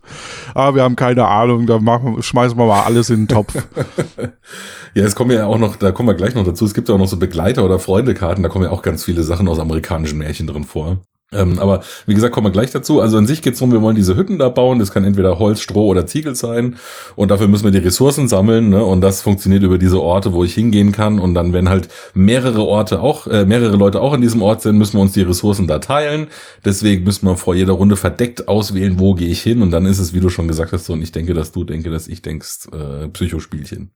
Aber 0.54 0.76
wir 0.76 0.82
haben 0.82 0.96
keine 0.96 1.26
Ahnung, 1.26 1.66
da 1.66 1.78
machen, 1.78 2.22
schmeißen 2.22 2.56
wir 2.56 2.66
mal 2.66 2.82
alles 2.82 3.10
in 3.10 3.22
den 3.22 3.28
Topf. 3.28 3.54
ja, 4.94 5.04
es 5.04 5.14
kommen 5.14 5.30
ja 5.30 5.46
auch 5.46 5.58
noch, 5.58 5.76
da 5.76 5.90
kommen 5.90 6.08
wir 6.08 6.14
gleich 6.14 6.34
noch 6.34 6.44
dazu, 6.44 6.64
es 6.64 6.74
gibt 6.74 6.88
ja 6.88 6.94
auch 6.94 6.98
noch 6.98 7.08
so 7.08 7.16
Begleiter- 7.16 7.64
oder 7.64 7.78
Freundekarten, 7.78 8.42
da 8.42 8.48
kommen 8.48 8.64
ja 8.64 8.70
auch 8.70 8.82
ganz 8.82 9.04
viele 9.04 9.22
Sachen 9.22 9.48
aus 9.48 9.58
amerikanischen 9.58 10.18
Märchen 10.18 10.46
drin 10.46 10.64
vor. 10.64 10.98
Ähm, 11.30 11.58
aber 11.58 11.82
wie 12.06 12.14
gesagt, 12.14 12.34
kommen 12.34 12.46
wir 12.46 12.52
gleich 12.52 12.70
dazu. 12.70 13.00
Also 13.00 13.18
an 13.18 13.26
sich 13.26 13.42
geht's 13.42 13.58
darum, 13.58 13.72
wir 13.72 13.82
wollen 13.82 13.96
diese 13.96 14.16
Hütten 14.16 14.38
da 14.38 14.48
bauen. 14.48 14.78
Das 14.78 14.92
kann 14.92 15.04
entweder 15.04 15.38
Holz, 15.38 15.60
Stroh 15.60 15.86
oder 15.86 16.06
Ziegel 16.06 16.34
sein. 16.34 16.76
Und 17.16 17.30
dafür 17.30 17.48
müssen 17.48 17.64
wir 17.64 17.70
die 17.70 17.78
Ressourcen 17.78 18.28
sammeln. 18.28 18.70
Ne? 18.70 18.82
Und 18.82 19.02
das 19.02 19.20
funktioniert 19.20 19.62
über 19.62 19.76
diese 19.76 20.00
Orte, 20.00 20.32
wo 20.32 20.42
ich 20.42 20.54
hingehen 20.54 20.90
kann. 20.92 21.18
Und 21.18 21.34
dann, 21.34 21.52
wenn 21.52 21.68
halt 21.68 21.88
mehrere 22.14 22.62
Orte 22.62 23.00
auch, 23.00 23.26
äh, 23.26 23.44
mehrere 23.44 23.76
Leute 23.76 24.00
auch 24.00 24.14
in 24.14 24.22
diesem 24.22 24.40
Ort 24.40 24.62
sind, 24.62 24.78
müssen 24.78 24.96
wir 24.96 25.02
uns 25.02 25.12
die 25.12 25.22
Ressourcen 25.22 25.66
da 25.66 25.80
teilen. 25.80 26.28
Deswegen 26.64 27.04
müssen 27.04 27.26
wir 27.26 27.36
vor 27.36 27.54
jeder 27.54 27.74
Runde 27.74 27.96
verdeckt 27.96 28.48
auswählen, 28.48 28.98
wo 28.98 29.14
gehe 29.14 29.28
ich 29.28 29.42
hin. 29.42 29.60
Und 29.60 29.70
dann 29.70 29.84
ist 29.84 29.98
es, 29.98 30.14
wie 30.14 30.20
du 30.20 30.30
schon 30.30 30.48
gesagt 30.48 30.72
hast, 30.72 30.86
so, 30.86 30.94
und 30.94 31.02
ich 31.02 31.12
denke, 31.12 31.34
dass 31.34 31.52
du 31.52 31.64
denke, 31.64 31.90
dass 31.90 32.08
ich 32.08 32.22
denkst, 32.22 32.68
äh, 32.72 33.08
Psychospielchen. 33.08 33.90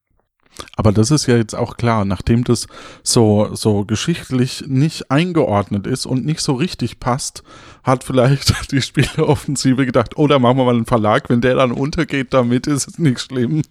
Aber 0.77 0.93
das 0.93 1.11
ist 1.11 1.27
ja 1.27 1.37
jetzt 1.37 1.55
auch 1.55 1.77
klar, 1.77 2.05
nachdem 2.05 2.45
das 2.45 2.67
so, 3.03 3.51
so 3.55 3.85
geschichtlich 3.85 4.65
nicht 4.67 5.11
eingeordnet 5.11 5.87
ist 5.87 6.07
und 6.07 6.25
nicht 6.25 6.41
so 6.41 6.55
richtig 6.55 7.01
passt, 7.01 7.43
hat 7.83 8.05
vielleicht 8.05 8.55
die 8.73 8.83
Spieleoffensive 8.83 9.87
gedacht, 9.87 10.17
oh, 10.17 10.27
da 10.27 10.39
machen 10.39 10.59
wir 10.59 10.65
mal 10.65 10.75
einen 10.75 10.87
Verlag, 10.87 11.29
wenn 11.29 11.41
der 11.41 11.57
dann 11.57 11.73
untergeht 11.73 12.33
damit, 12.33 12.67
ist 12.67 12.89
es 12.89 12.99
nicht 12.99 13.21
schlimm. 13.21 13.63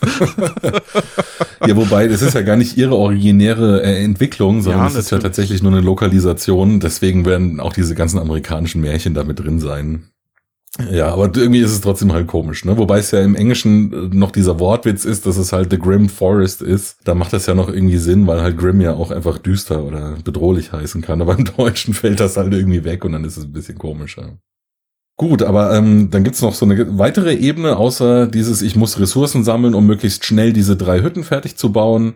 ja, 1.66 1.76
wobei, 1.76 2.06
das 2.06 2.22
ist 2.22 2.34
ja 2.34 2.42
gar 2.42 2.56
nicht 2.56 2.76
ihre 2.76 2.96
originäre 2.96 3.82
äh, 3.82 4.04
Entwicklung, 4.04 4.62
sondern 4.62 4.86
es 4.86 4.94
ja, 4.94 5.00
ist 5.00 5.10
ja 5.10 5.18
tatsächlich 5.18 5.62
nur 5.62 5.72
eine 5.72 5.80
Lokalisation. 5.80 6.78
Deswegen 6.78 7.24
werden 7.24 7.58
auch 7.58 7.72
diese 7.72 7.94
ganzen 7.94 8.18
amerikanischen 8.18 8.80
Märchen 8.80 9.14
damit 9.14 9.40
drin 9.40 9.58
sein. 9.58 10.11
Ja, 10.90 11.08
aber 11.12 11.30
irgendwie 11.36 11.60
ist 11.60 11.70
es 11.72 11.82
trotzdem 11.82 12.12
halt 12.12 12.26
komisch, 12.26 12.64
ne? 12.64 12.78
Wobei 12.78 12.98
es 12.98 13.10
ja 13.10 13.20
im 13.20 13.34
Englischen 13.34 13.92
äh, 13.92 14.16
noch 14.16 14.30
dieser 14.30 14.58
Wortwitz 14.58 15.04
ist, 15.04 15.26
dass 15.26 15.36
es 15.36 15.52
halt 15.52 15.70
The 15.70 15.78
Grim 15.78 16.08
Forest 16.08 16.62
ist. 16.62 16.96
Da 17.04 17.14
macht 17.14 17.34
das 17.34 17.44
ja 17.44 17.54
noch 17.54 17.68
irgendwie 17.68 17.98
Sinn, 17.98 18.26
weil 18.26 18.40
halt 18.40 18.56
Grim 18.56 18.80
ja 18.80 18.94
auch 18.94 19.10
einfach 19.10 19.36
düster 19.36 19.84
oder 19.84 20.16
bedrohlich 20.24 20.72
heißen 20.72 21.02
kann. 21.02 21.20
Aber 21.20 21.36
im 21.36 21.44
Deutschen 21.56 21.92
fällt 21.92 22.20
das 22.20 22.38
halt 22.38 22.54
irgendwie 22.54 22.84
weg 22.84 23.04
und 23.04 23.12
dann 23.12 23.24
ist 23.24 23.36
es 23.36 23.44
ein 23.44 23.52
bisschen 23.52 23.76
komischer. 23.76 24.38
Gut, 25.18 25.42
aber 25.42 25.76
ähm, 25.76 26.10
dann 26.10 26.24
gibt's 26.24 26.40
noch 26.40 26.54
so 26.54 26.64
eine 26.64 26.98
weitere 26.98 27.34
Ebene, 27.34 27.76
außer 27.76 28.26
dieses, 28.26 28.62
ich 28.62 28.74
muss 28.74 28.98
Ressourcen 28.98 29.44
sammeln, 29.44 29.74
um 29.74 29.86
möglichst 29.86 30.24
schnell 30.24 30.54
diese 30.54 30.74
drei 30.76 31.02
Hütten 31.02 31.22
fertig 31.22 31.56
zu 31.56 31.70
bauen. 31.70 32.14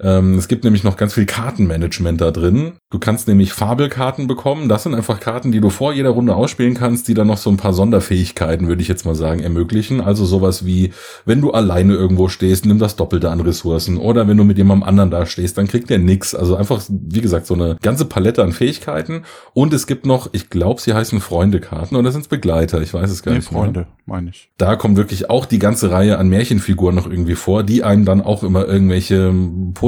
Ähm, 0.00 0.38
es 0.38 0.48
gibt 0.48 0.64
nämlich 0.64 0.84
noch 0.84 0.96
ganz 0.96 1.14
viel 1.14 1.26
Kartenmanagement 1.26 2.20
da 2.20 2.30
drin. 2.30 2.72
Du 2.90 2.98
kannst 2.98 3.28
nämlich 3.28 3.52
Fabelkarten 3.52 4.26
bekommen. 4.26 4.68
Das 4.68 4.84
sind 4.84 4.94
einfach 4.94 5.20
Karten, 5.20 5.52
die 5.52 5.60
du 5.60 5.70
vor 5.70 5.92
jeder 5.92 6.10
Runde 6.10 6.36
ausspielen 6.36 6.74
kannst, 6.74 7.08
die 7.08 7.14
dann 7.14 7.26
noch 7.26 7.38
so 7.38 7.50
ein 7.50 7.56
paar 7.56 7.72
Sonderfähigkeiten, 7.72 8.68
würde 8.68 8.82
ich 8.82 8.88
jetzt 8.88 9.04
mal 9.04 9.14
sagen, 9.14 9.40
ermöglichen. 9.40 10.00
Also 10.00 10.24
sowas 10.24 10.64
wie, 10.64 10.92
wenn 11.24 11.40
du 11.40 11.50
alleine 11.50 11.94
irgendwo 11.94 12.28
stehst, 12.28 12.64
nimm 12.66 12.78
das 12.78 12.96
Doppelte 12.96 13.30
an 13.30 13.40
Ressourcen. 13.40 13.98
Oder 13.98 14.28
wenn 14.28 14.36
du 14.36 14.44
mit 14.44 14.58
jemandem 14.58 14.88
anderen 14.88 15.10
da 15.10 15.26
stehst, 15.26 15.58
dann 15.58 15.68
kriegt 15.68 15.90
der 15.90 15.98
nix. 15.98 16.34
Also 16.34 16.56
einfach, 16.56 16.82
wie 16.88 17.20
gesagt, 17.20 17.46
so 17.46 17.54
eine 17.54 17.76
ganze 17.82 18.04
Palette 18.04 18.42
an 18.42 18.52
Fähigkeiten. 18.52 19.24
Und 19.52 19.72
es 19.72 19.86
gibt 19.86 20.06
noch, 20.06 20.30
ich 20.32 20.50
glaube, 20.50 20.80
sie 20.80 20.94
heißen 20.94 21.20
Freundekarten 21.20 21.96
oder 21.96 22.12
sind 22.12 22.22
es 22.22 22.28
Begleiter? 22.28 22.80
Ich 22.80 22.94
weiß 22.94 23.10
es 23.10 23.22
gar 23.22 23.32
nee, 23.32 23.38
nicht. 23.38 23.48
Freunde, 23.48 23.86
meine 24.06 24.30
ich. 24.30 24.50
Da 24.58 24.76
kommt 24.76 24.96
wirklich 24.96 25.30
auch 25.30 25.46
die 25.46 25.58
ganze 25.58 25.90
Reihe 25.90 26.18
an 26.18 26.28
Märchenfiguren 26.28 26.94
noch 26.94 27.08
irgendwie 27.08 27.34
vor, 27.34 27.64
die 27.64 27.82
einem 27.82 28.04
dann 28.04 28.20
auch 28.20 28.42
immer 28.42 28.66
irgendwelche 28.66 29.32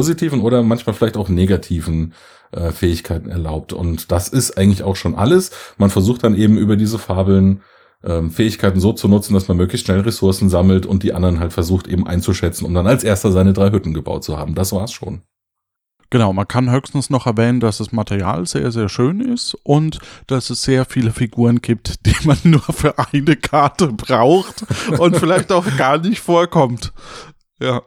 positiven 0.00 0.40
oder 0.40 0.62
manchmal 0.62 0.94
vielleicht 0.94 1.18
auch 1.18 1.28
negativen 1.28 2.14
äh, 2.52 2.70
Fähigkeiten 2.70 3.28
erlaubt. 3.28 3.74
Und 3.74 4.10
das 4.10 4.28
ist 4.28 4.56
eigentlich 4.56 4.82
auch 4.82 4.96
schon 4.96 5.14
alles. 5.14 5.50
Man 5.76 5.90
versucht 5.90 6.24
dann 6.24 6.34
eben 6.34 6.56
über 6.56 6.76
diese 6.76 6.98
Fabeln 6.98 7.60
ähm, 8.02 8.30
Fähigkeiten 8.30 8.80
so 8.80 8.94
zu 8.94 9.08
nutzen, 9.08 9.34
dass 9.34 9.46
man 9.48 9.58
möglichst 9.58 9.84
schnell 9.84 10.00
Ressourcen 10.00 10.48
sammelt 10.48 10.86
und 10.86 11.02
die 11.02 11.12
anderen 11.12 11.38
halt 11.38 11.52
versucht 11.52 11.86
eben 11.86 12.06
einzuschätzen, 12.06 12.64
um 12.64 12.72
dann 12.72 12.86
als 12.86 13.04
erster 13.04 13.30
seine 13.30 13.52
drei 13.52 13.70
Hütten 13.72 13.92
gebaut 13.92 14.24
zu 14.24 14.38
haben. 14.38 14.54
Das 14.54 14.72
war's 14.72 14.90
schon. 14.90 15.20
Genau, 16.08 16.32
man 16.32 16.48
kann 16.48 16.70
höchstens 16.70 17.10
noch 17.10 17.26
erwähnen, 17.26 17.60
dass 17.60 17.76
das 17.76 17.92
Material 17.92 18.46
sehr, 18.46 18.72
sehr 18.72 18.88
schön 18.88 19.20
ist 19.20 19.54
und 19.64 19.98
dass 20.28 20.48
es 20.48 20.62
sehr 20.62 20.86
viele 20.86 21.12
Figuren 21.12 21.60
gibt, 21.60 22.06
die 22.06 22.16
man 22.26 22.38
nur 22.44 22.62
für 22.62 22.94
eine 22.98 23.36
Karte 23.36 23.88
braucht 23.88 24.64
und 24.98 25.18
vielleicht 25.18 25.52
auch 25.52 25.66
gar 25.76 25.98
nicht 25.98 26.20
vorkommt. 26.20 26.94
Ja. 27.60 27.82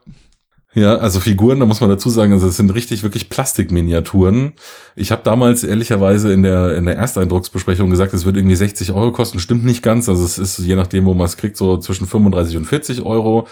Ja, 0.75 0.95
also 0.95 1.19
Figuren, 1.19 1.59
da 1.59 1.67
muss 1.67 1.81
man 1.81 1.89
dazu 1.89 2.09
sagen, 2.09 2.33
also 2.33 2.47
es 2.47 2.57
sind 2.57 2.73
richtig 2.73 3.03
wirklich 3.03 3.29
Plastikminiaturen. 3.29 4.53
Ich 4.95 5.11
habe 5.11 5.21
damals 5.23 5.63
ehrlicherweise 5.63 6.33
in 6.33 6.41
der 6.41 6.75
in 6.75 6.85
der 6.85 6.95
Ersteindrucksbesprechung 6.97 7.91
gesagt, 7.91 8.13
es 8.13 8.25
wird 8.25 8.37
irgendwie 8.37 8.55
60 8.55 8.91
Euro 8.91 9.11
kosten. 9.11 9.39
Stimmt 9.39 9.65
nicht 9.65 9.83
ganz. 9.83 10.09
Also 10.09 10.25
es 10.25 10.39
ist 10.39 10.57
je 10.59 10.75
nachdem, 10.75 11.05
wo 11.05 11.13
man 11.13 11.25
es 11.25 11.37
kriegt, 11.37 11.57
so 11.57 11.77
zwischen 11.77 12.07
35 12.07 12.57
und 12.57 12.65
40 12.65 13.03
Euro. 13.03 13.47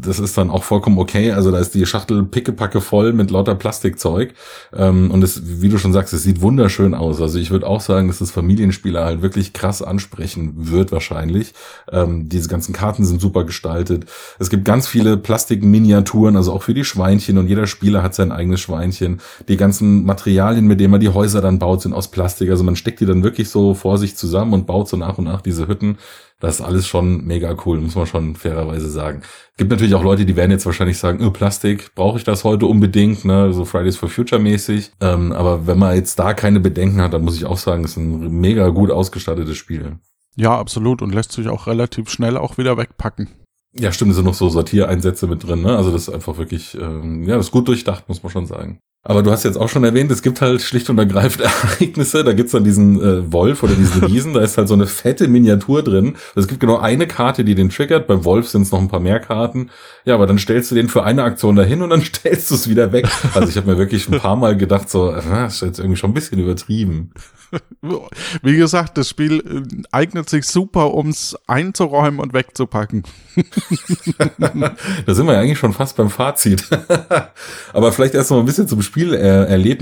Das 0.00 0.18
ist 0.18 0.38
dann 0.38 0.50
auch 0.50 0.64
vollkommen 0.64 0.98
okay. 0.98 1.32
Also 1.32 1.50
da 1.50 1.58
ist 1.58 1.74
die 1.74 1.84
Schachtel 1.86 2.22
pickepacke 2.24 2.80
voll 2.80 3.12
mit 3.12 3.30
lauter 3.30 3.54
Plastikzeug. 3.54 4.34
Ähm, 4.74 5.10
und 5.10 5.22
es, 5.22 5.60
wie 5.60 5.68
du 5.68 5.78
schon 5.78 5.92
sagst, 5.92 6.12
es 6.12 6.22
sieht 6.22 6.40
wunderschön 6.40 6.94
aus. 6.94 7.20
Also 7.20 7.38
ich 7.38 7.50
würde 7.50 7.66
auch 7.66 7.80
sagen, 7.80 8.08
dass 8.08 8.18
das 8.18 8.30
Familienspieler 8.30 9.04
halt 9.04 9.22
wirklich 9.22 9.52
krass 9.52 9.82
ansprechen 9.82 10.52
wird 10.56 10.92
wahrscheinlich. 10.92 11.52
Ähm, 11.90 12.28
diese 12.28 12.48
ganzen 12.48 12.72
Karten 12.72 13.04
sind 13.04 13.20
super 13.20 13.44
gestaltet. 13.44 14.06
Es 14.38 14.50
gibt 14.50 14.64
ganz 14.64 14.88
viele 14.88 15.16
Plastikminiaturen, 15.16 16.36
also 16.36 16.52
auch 16.52 16.62
für 16.62 16.74
die 16.74 16.84
Schweinchen. 16.84 17.38
Und 17.38 17.48
jeder 17.48 17.66
Spieler 17.66 18.02
hat 18.02 18.14
sein 18.14 18.32
eigenes 18.32 18.60
Schweinchen. 18.60 19.20
Die 19.48 19.56
ganzen 19.56 20.04
Materialien, 20.04 20.66
mit 20.66 20.80
denen 20.80 20.92
man 20.92 21.00
die 21.00 21.10
Häuser 21.10 21.40
dann 21.40 21.58
baut, 21.58 21.82
sind 21.82 21.92
aus 21.92 22.10
Plastik. 22.10 22.50
Also 22.50 22.64
man 22.64 22.76
steckt 22.76 23.00
die 23.00 23.06
dann 23.06 23.22
wirklich 23.22 23.50
so 23.50 23.74
vor 23.74 23.98
sich 23.98 24.16
zusammen 24.16 24.54
und 24.54 24.66
baut 24.66 24.88
so 24.88 24.96
nach 24.96 25.18
und 25.18 25.24
nach 25.24 25.42
diese 25.42 25.68
Hütten. 25.68 25.98
Das 26.42 26.56
ist 26.56 26.60
alles 26.60 26.88
schon 26.88 27.24
mega 27.24 27.54
cool, 27.64 27.80
muss 27.80 27.94
man 27.94 28.04
schon 28.08 28.34
fairerweise 28.34 28.90
sagen. 28.90 29.22
Gibt 29.56 29.70
natürlich 29.70 29.94
auch 29.94 30.02
Leute, 30.02 30.26
die 30.26 30.34
werden 30.34 30.50
jetzt 30.50 30.66
wahrscheinlich 30.66 30.98
sagen, 30.98 31.24
oh, 31.24 31.30
Plastik, 31.30 31.94
brauche 31.94 32.18
ich 32.18 32.24
das 32.24 32.42
heute 32.42 32.66
unbedingt, 32.66 33.24
ne? 33.24 33.52
so 33.52 33.64
Fridays 33.64 33.96
for 33.96 34.08
Future 34.08 34.42
mäßig. 34.42 34.90
Ähm, 35.00 35.30
aber 35.30 35.68
wenn 35.68 35.78
man 35.78 35.94
jetzt 35.94 36.18
da 36.18 36.34
keine 36.34 36.58
Bedenken 36.58 37.00
hat, 37.00 37.14
dann 37.14 37.22
muss 37.22 37.36
ich 37.36 37.46
auch 37.46 37.58
sagen, 37.58 37.84
es 37.84 37.92
ist 37.92 37.98
ein 37.98 38.40
mega 38.40 38.70
gut 38.70 38.90
ausgestattetes 38.90 39.56
Spiel. 39.56 39.98
Ja, 40.34 40.58
absolut 40.58 41.00
und 41.00 41.14
lässt 41.14 41.30
sich 41.30 41.46
auch 41.46 41.68
relativ 41.68 42.10
schnell 42.10 42.36
auch 42.36 42.58
wieder 42.58 42.76
wegpacken. 42.76 43.28
Ja, 43.74 43.92
stimmt, 43.92 44.10
es 44.10 44.16
sind 44.16 44.26
noch 44.26 44.34
so 44.34 44.48
Sortiereinsätze 44.48 45.28
mit 45.28 45.46
drin, 45.46 45.62
ne? 45.62 45.76
Also 45.76 45.92
das 45.92 46.08
ist 46.08 46.14
einfach 46.14 46.38
wirklich, 46.38 46.74
ähm, 46.74 47.22
ja, 47.22 47.36
das 47.36 47.46
ist 47.46 47.52
gut 47.52 47.68
durchdacht, 47.68 48.08
muss 48.08 48.24
man 48.24 48.32
schon 48.32 48.46
sagen. 48.46 48.80
Aber 49.04 49.24
du 49.24 49.32
hast 49.32 49.42
jetzt 49.42 49.56
auch 49.56 49.68
schon 49.68 49.82
erwähnt, 49.82 50.12
es 50.12 50.22
gibt 50.22 50.40
halt 50.40 50.62
schlicht 50.62 50.88
und 50.88 50.96
ergreifend 50.96 51.44
Ereignisse. 51.80 52.22
Da 52.22 52.32
gibt's 52.32 52.52
dann 52.52 52.62
diesen 52.62 53.00
äh, 53.02 53.32
Wolf 53.32 53.64
oder 53.64 53.74
diesen 53.74 54.04
Riesen, 54.04 54.34
da 54.34 54.40
ist 54.40 54.56
halt 54.56 54.68
so 54.68 54.74
eine 54.74 54.86
fette 54.86 55.26
Miniatur 55.26 55.82
drin. 55.82 56.14
Es 56.36 56.46
gibt 56.46 56.60
genau 56.60 56.78
eine 56.78 57.08
Karte, 57.08 57.42
die 57.44 57.56
den 57.56 57.70
triggert. 57.70 58.06
Beim 58.06 58.24
Wolf 58.24 58.48
sind 58.48 58.62
es 58.62 58.70
noch 58.70 58.80
ein 58.80 58.88
paar 58.88 59.00
mehr 59.00 59.18
Karten. 59.18 59.70
Ja, 60.04 60.14
aber 60.14 60.28
dann 60.28 60.38
stellst 60.38 60.70
du 60.70 60.76
den 60.76 60.88
für 60.88 61.02
eine 61.02 61.24
Aktion 61.24 61.56
dahin 61.56 61.82
und 61.82 61.90
dann 61.90 62.02
stellst 62.04 62.50
du 62.52 62.54
es 62.54 62.68
wieder 62.68 62.92
weg. 62.92 63.08
Also 63.34 63.48
ich 63.48 63.56
habe 63.56 63.72
mir 63.72 63.78
wirklich 63.78 64.08
ein 64.08 64.20
paar 64.20 64.36
Mal 64.36 64.56
gedacht, 64.56 64.88
so, 64.88 65.10
äh, 65.10 65.20
das 65.28 65.54
ist 65.54 65.62
jetzt 65.62 65.78
irgendwie 65.80 65.96
schon 65.96 66.10
ein 66.10 66.14
bisschen 66.14 66.38
übertrieben. 66.38 67.10
Wie 68.42 68.56
gesagt, 68.56 68.96
das 68.96 69.08
Spiel 69.08 69.40
äh, 69.40 69.82
eignet 69.90 70.30
sich 70.30 70.46
super, 70.46 70.94
ums 70.94 71.36
einzuräumen 71.48 72.20
und 72.20 72.32
wegzupacken. 72.32 73.02
da 75.06 75.14
sind 75.14 75.26
wir 75.26 75.34
ja 75.34 75.40
eigentlich 75.40 75.58
schon 75.58 75.72
fast 75.72 75.96
beim 75.96 76.08
Fazit. 76.08 76.68
Aber 77.72 77.92
vielleicht 77.92 78.14
erst 78.14 78.30
noch 78.30 78.38
ein 78.38 78.46
bisschen 78.46 78.68
zum 78.68 78.80
Spielerlebnis. 78.80 78.91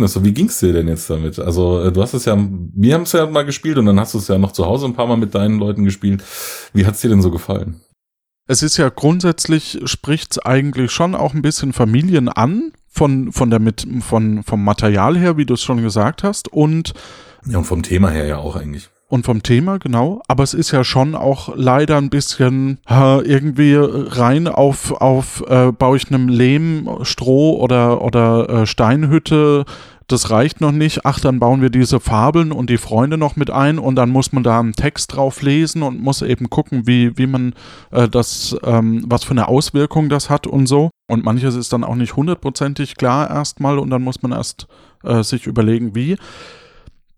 So, 0.08 0.24
wie 0.24 0.32
ging's 0.32 0.60
dir 0.60 0.72
denn 0.72 0.88
jetzt 0.88 1.08
damit? 1.10 1.38
Also, 1.38 1.82
äh, 1.82 1.92
du 1.92 2.02
hast 2.02 2.14
es 2.14 2.24
ja, 2.24 2.36
wir 2.38 2.94
haben 2.94 3.02
es 3.02 3.12
ja 3.12 3.26
mal 3.26 3.44
gespielt 3.44 3.78
und 3.78 3.86
dann 3.86 3.98
hast 3.98 4.14
du 4.14 4.18
es 4.18 4.28
ja 4.28 4.38
noch 4.38 4.52
zu 4.52 4.66
Hause 4.66 4.86
ein 4.86 4.94
paar 4.94 5.06
Mal 5.06 5.16
mit 5.16 5.34
deinen 5.34 5.58
Leuten 5.58 5.84
gespielt. 5.84 6.22
Wie 6.72 6.86
hat's 6.86 7.00
dir 7.00 7.10
denn 7.10 7.22
so 7.22 7.30
gefallen? 7.30 7.80
Es 8.46 8.62
ist 8.62 8.76
ja 8.76 8.88
grundsätzlich, 8.88 9.80
spricht's 9.84 10.38
eigentlich 10.38 10.90
schon 10.90 11.14
auch 11.14 11.34
ein 11.34 11.42
bisschen 11.42 11.72
Familien 11.72 12.28
an, 12.28 12.72
von, 12.88 13.32
von 13.32 13.50
der, 13.50 13.60
mit, 13.60 13.86
von, 14.00 14.42
vom 14.42 14.64
Material 14.64 15.16
her, 15.16 15.36
wie 15.36 15.46
du 15.46 15.54
es 15.54 15.62
schon 15.62 15.82
gesagt 15.82 16.24
hast, 16.24 16.48
und 16.52 16.92
ja, 17.46 17.58
und 17.58 17.64
vom 17.64 17.82
Thema 17.82 18.10
her 18.10 18.26
ja 18.26 18.38
auch 18.38 18.56
eigentlich. 18.56 18.90
Und 19.10 19.26
vom 19.26 19.42
Thema, 19.42 19.78
genau. 19.78 20.22
Aber 20.28 20.44
es 20.44 20.54
ist 20.54 20.70
ja 20.70 20.84
schon 20.84 21.16
auch 21.16 21.52
leider 21.56 21.96
ein 21.96 22.10
bisschen 22.10 22.78
äh, 22.88 23.20
irgendwie 23.22 23.74
rein 23.76 24.46
auf, 24.46 24.92
auf 24.92 25.42
äh, 25.48 25.72
baue 25.72 25.96
ich 25.96 26.08
einem 26.12 26.28
Lehm, 26.28 26.88
Stroh 27.02 27.58
oder, 27.58 28.02
oder 28.02 28.48
äh, 28.48 28.66
Steinhütte. 28.66 29.64
Das 30.06 30.30
reicht 30.30 30.60
noch 30.60 30.70
nicht. 30.70 31.06
Ach, 31.06 31.18
dann 31.18 31.40
bauen 31.40 31.60
wir 31.60 31.70
diese 31.70 31.98
Fabeln 31.98 32.52
und 32.52 32.70
die 32.70 32.78
Freunde 32.78 33.18
noch 33.18 33.34
mit 33.34 33.50
ein 33.50 33.80
und 33.80 33.96
dann 33.96 34.10
muss 34.10 34.30
man 34.30 34.44
da 34.44 34.60
einen 34.60 34.74
Text 34.74 35.16
drauf 35.16 35.42
lesen 35.42 35.82
und 35.82 36.00
muss 36.00 36.22
eben 36.22 36.48
gucken, 36.48 36.86
wie, 36.86 37.18
wie 37.18 37.26
man 37.26 37.54
äh, 37.90 38.08
das, 38.08 38.56
ähm, 38.62 39.02
was 39.08 39.24
für 39.24 39.32
eine 39.32 39.48
Auswirkung 39.48 40.08
das 40.08 40.30
hat 40.30 40.46
und 40.46 40.68
so. 40.68 40.90
Und 41.08 41.24
manches 41.24 41.56
ist 41.56 41.72
dann 41.72 41.82
auch 41.82 41.96
nicht 41.96 42.14
hundertprozentig 42.14 42.94
klar 42.94 43.28
erstmal 43.28 43.80
und 43.80 43.90
dann 43.90 44.02
muss 44.02 44.22
man 44.22 44.30
erst 44.30 44.68
äh, 45.02 45.24
sich 45.24 45.48
überlegen, 45.48 45.96
wie 45.96 46.16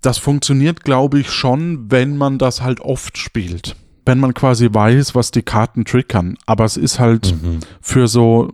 das 0.02 0.18
funktioniert, 0.18 0.85
glaube 0.85 1.21
ich, 1.21 1.30
schon, 1.30 1.90
wenn 1.90 2.16
man 2.16 2.38
das 2.38 2.61
halt 2.61 2.80
oft 2.80 3.16
spielt. 3.16 3.76
Wenn 4.04 4.18
man 4.18 4.35
quasi 4.35 4.68
weiß, 4.71 5.14
was 5.14 5.30
die 5.30 5.42
Karten 5.42 5.85
triggern. 5.85 6.37
Aber 6.44 6.64
es 6.64 6.76
ist 6.76 6.99
halt 6.99 7.35
mhm. 7.42 7.61
für 7.80 8.09
so 8.09 8.50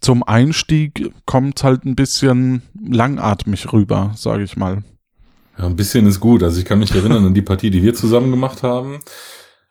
zum 0.00 0.22
Einstieg 0.22 1.10
kommt 1.24 1.64
halt 1.64 1.86
ein 1.86 1.96
bisschen 1.96 2.62
langatmig 2.78 3.72
rüber, 3.72 4.12
sage 4.14 4.44
ich 4.44 4.56
mal. 4.56 4.84
Ja, 5.58 5.66
ein 5.66 5.76
bisschen 5.76 6.06
ist 6.06 6.20
gut. 6.20 6.42
Also 6.42 6.58
ich 6.58 6.66
kann 6.66 6.80
mich 6.80 6.94
erinnern 6.94 7.24
an 7.24 7.34
die 7.34 7.42
Partie, 7.42 7.70
die 7.70 7.82
wir 7.82 7.94
zusammen 7.94 8.30
gemacht 8.30 8.62
haben. 8.62 9.00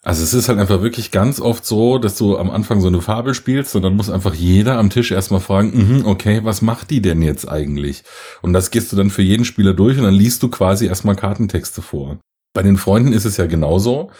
Also 0.05 0.21
es 0.21 0.33
ist 0.33 0.49
halt 0.49 0.59
einfach 0.59 0.81
wirklich 0.81 1.11
ganz 1.11 1.39
oft 1.39 1.65
so, 1.65 1.97
dass 1.97 2.17
du 2.17 2.37
am 2.37 2.51
Anfang 2.51 2.81
so 2.81 2.89
eine 2.89 3.01
Farbe 3.01 3.33
spielst 3.33 3.73
und 3.73 3.83
dann 3.83 3.95
muss 3.95 4.09
einfach 4.09 4.33
jeder 4.33 4.77
am 4.77 4.89
Tisch 4.89 5.11
erstmal 5.11 5.39
fragen, 5.39 5.69
mm 5.69 6.05
okay, 6.05 6.41
was 6.43 6.61
macht 6.61 6.89
die 6.89 7.01
denn 7.01 7.21
jetzt 7.21 7.49
eigentlich? 7.49 8.03
Und 8.41 8.51
das 8.51 8.69
gehst 8.69 8.91
du 8.91 8.97
dann 8.97 9.09
für 9.09 9.21
jeden 9.21 9.45
Spieler 9.45 9.73
durch 9.73 9.97
und 9.97 10.03
dann 10.03 10.13
liest 10.13 10.43
du 10.43 10.49
quasi 10.49 10.87
erstmal 10.87 11.15
Kartentexte 11.15 11.81
vor. 11.81 12.17
Bei 12.53 12.61
den 12.61 12.75
Freunden 12.75 13.13
ist 13.13 13.23
es 13.23 13.37
ja 13.37 13.45
genauso. 13.45 14.11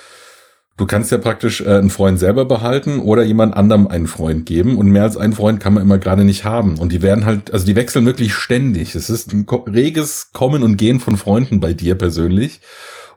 Du 0.78 0.88
kannst 0.88 1.12
ja 1.12 1.18
praktisch 1.18 1.60
äh, 1.62 1.68
einen 1.68 1.90
Freund 1.90 2.18
selber 2.18 2.46
behalten 2.46 3.00
oder 3.00 3.24
jemand 3.24 3.56
anderem 3.56 3.88
einen 3.88 4.08
Freund 4.08 4.46
geben 4.46 4.78
und 4.78 4.88
mehr 4.88 5.04
als 5.04 5.18
einen 5.18 5.34
Freund 5.34 5.60
kann 5.60 5.74
man 5.74 5.84
immer 5.84 6.00
gerade 6.00 6.24
nicht 6.24 6.46
haben. 6.46 6.80
Und 6.80 6.94
die 6.94 7.02
werden 7.02 7.26
halt, 7.26 7.52
also 7.52 7.66
die 7.66 7.76
wechseln 7.76 8.06
wirklich 8.06 8.34
ständig. 8.34 8.96
Es 8.96 9.10
ist 9.10 9.34
ein 9.34 9.46
reges 9.68 10.30
Kommen 10.32 10.64
und 10.64 10.78
Gehen 10.78 11.02
von 11.02 11.18
Freunden 11.18 11.60
bei 11.60 11.74
dir 11.74 11.96
persönlich. 11.96 12.62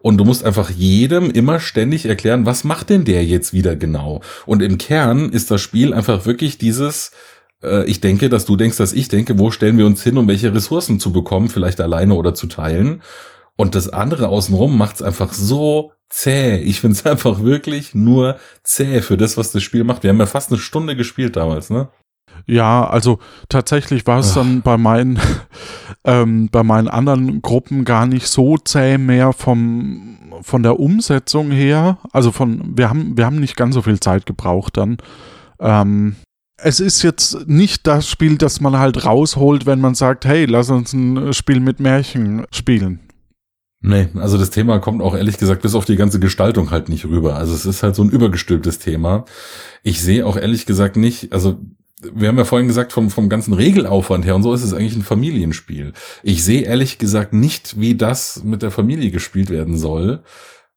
Und 0.01 0.19
du 0.19 0.25
musst 0.25 0.45
einfach 0.45 0.71
jedem 0.71 1.31
immer 1.31 1.61
ständig 1.61 2.07
erklären, 2.07 2.47
was 2.47 2.65
macht 2.65 2.91
denn 2.91 3.05
der 3.05 3.25
jetzt 3.25 3.53
wieder 3.53 3.77
genau? 3.77 4.21
Und 4.47 4.63
im 4.63 4.79
Kern 4.79 5.31
ist 5.31 5.51
das 5.51 5.61
Spiel 5.61 5.95
einfach 5.95 6.27
wirklich 6.27 6.59
dieses, 6.59 7.13
äh, 7.63 7.85
ich 7.85 8.01
denke, 8.01 8.29
dass 8.29 8.45
du 8.45 8.57
denkst, 8.57 8.77
dass 8.77 8.93
ich 8.93 9.09
denke, 9.09 9.39
wo 9.39 9.51
stellen 9.51 9.79
wir 9.79 9.87
uns 9.87 10.03
hin, 10.03 10.19
um 10.19 10.29
welche 10.29 10.55
Ressourcen 10.55 11.01
zu 11.01 11.13
bekommen, 11.13 11.49
vielleicht 11.49 11.81
alleine 11.81 12.15
oder 12.15 12.35
zu 12.35 12.47
teilen. 12.47 13.03
Und 13.57 13.75
das 13.75 13.89
andere 13.89 14.29
außenrum 14.29 14.77
macht 14.77 14.97
es 14.97 15.03
einfach 15.03 15.33
so 15.33 15.93
zäh. 16.09 16.59
Ich 16.59 16.81
finde 16.81 16.97
es 16.97 17.07
einfach 17.11 17.43
wirklich 17.43 17.95
nur 17.95 18.39
zäh 18.63 19.01
für 19.01 19.17
das, 19.17 19.37
was 19.37 19.53
das 19.53 19.63
Spiel 19.63 19.85
macht. 19.85 20.03
Wir 20.03 20.11
haben 20.11 20.21
ja 20.21 20.27
fast 20.27 20.51
eine 20.51 20.61
Stunde 20.61 20.97
gespielt 20.97 21.37
damals, 21.37 21.71
ne? 21.71 21.89
Ja, 22.47 22.87
also 22.87 23.19
tatsächlich 23.49 24.07
war 24.07 24.21
es 24.21 24.35
dann 24.35 24.63
bei 24.63 24.77
meinen, 24.77 25.19
ähm, 26.05 26.49
bei 26.51 26.63
meinen 26.63 26.89
anderen 26.89 27.43
Gruppen 27.43 27.85
gar 27.85 28.07
nicht 28.07 28.27
so 28.27 28.57
zäh 28.59 28.99
mehr 28.99 29.33
vom, 29.33 30.19
von 30.43 30.63
der 30.63 30.79
Umsetzung 30.79 31.51
her. 31.51 31.99
Also 32.13 32.33
von, 32.33 32.77
wir 32.77 32.91
haben, 32.91 33.17
wir 33.17 33.27
haben 33.27 33.41
nicht 33.41 33.57
ganz 33.57 33.75
so 33.75 33.83
viel 33.83 34.01
Zeit 34.01 34.27
gebraucht 34.27 34.77
dann. 34.77 34.99
Ähm, 35.59 36.17
es 36.59 36.81
ist 36.81 37.03
jetzt 37.03 37.49
nicht 37.49 37.87
das 37.87 38.09
Spiel, 38.09 38.39
das 38.39 38.61
man 38.61 38.79
halt 38.79 39.05
rausholt, 39.05 39.67
wenn 39.67 39.81
man 39.81 39.95
sagt, 39.95 40.25
hey, 40.25 40.47
lass 40.47 40.71
uns 40.71 40.93
ein 40.93 41.33
Spiel 41.33 41.61
mit 41.61 41.81
Märchen 41.81 42.47
spielen. 42.51 43.01
Nee, 43.83 44.09
also 44.15 44.39
das 44.39 44.51
Thema 44.51 44.79
kommt 44.79 45.03
auch 45.03 45.15
ehrlich 45.15 45.39
gesagt 45.39 45.63
bis 45.63 45.75
auf 45.75 45.85
die 45.85 45.97
ganze 45.97 46.19
Gestaltung 46.19 46.71
halt 46.71 46.89
nicht 46.89 47.05
rüber. 47.05 47.37
Also 47.37 47.55
es 47.55 47.67
ist 47.67 47.83
halt 47.83 47.95
so 47.95 48.03
ein 48.03 48.11
übergestülptes 48.11 48.79
Thema. 48.79 49.27
Ich 49.83 50.01
sehe 50.01 50.27
auch 50.27 50.37
ehrlich 50.37 50.67
gesagt 50.67 50.97
nicht, 50.97 51.33
also 51.33 51.61
wir 52.03 52.29
haben 52.29 52.39
ja 52.39 52.45
vorhin 52.45 52.69
gesagt, 52.69 52.93
vom, 52.93 53.11
vom 53.11 53.29
ganzen 53.29 53.55
Regelaufwand 53.55 54.25
her 54.25 54.35
und 54.35 54.43
so 54.43 54.53
ist 54.53 54.63
es 54.63 54.75
eigentlich 54.75 54.97
ein 54.97 55.03
Familienspiel. 55.03 55.93
Ich 56.23 56.45
sehe 56.45 56.63
ehrlich 56.63 56.99
gesagt 56.99 57.33
nicht, 57.33 57.81
wie 57.81 57.95
das 57.95 58.43
mit 58.45 58.63
der 58.63 58.71
Familie 58.71 59.11
gespielt 59.11 59.51
werden 59.51 59.79
soll, 59.79 60.23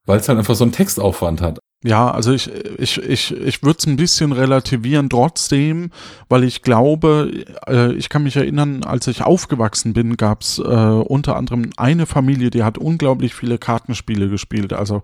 weil 0.05 0.19
es 0.19 0.29
halt 0.29 0.39
einfach 0.39 0.55
so 0.55 0.63
einen 0.63 0.71
Textaufwand 0.71 1.41
hat. 1.41 1.59
Ja, 1.83 2.11
also 2.11 2.33
ich, 2.33 2.51
ich, 2.77 3.01
ich, 3.01 3.31
ich 3.31 3.63
würde 3.63 3.77
es 3.79 3.87
ein 3.87 3.95
bisschen 3.95 4.33
relativieren 4.33 5.09
trotzdem, 5.09 5.91
weil 6.27 6.43
ich 6.43 6.61
glaube, 6.61 7.31
äh, 7.67 7.93
ich 7.93 8.09
kann 8.09 8.23
mich 8.23 8.35
erinnern, 8.35 8.83
als 8.83 9.07
ich 9.07 9.23
aufgewachsen 9.23 9.93
bin, 9.93 10.17
gab 10.17 10.41
es 10.41 10.59
äh, 10.59 10.61
unter 10.61 11.37
anderem 11.37 11.69
eine 11.77 12.05
Familie, 12.05 12.49
die 12.49 12.63
hat 12.63 12.77
unglaublich 12.77 13.33
viele 13.33 13.57
Kartenspiele 13.57 14.27
gespielt. 14.27 14.73
Also 14.73 15.03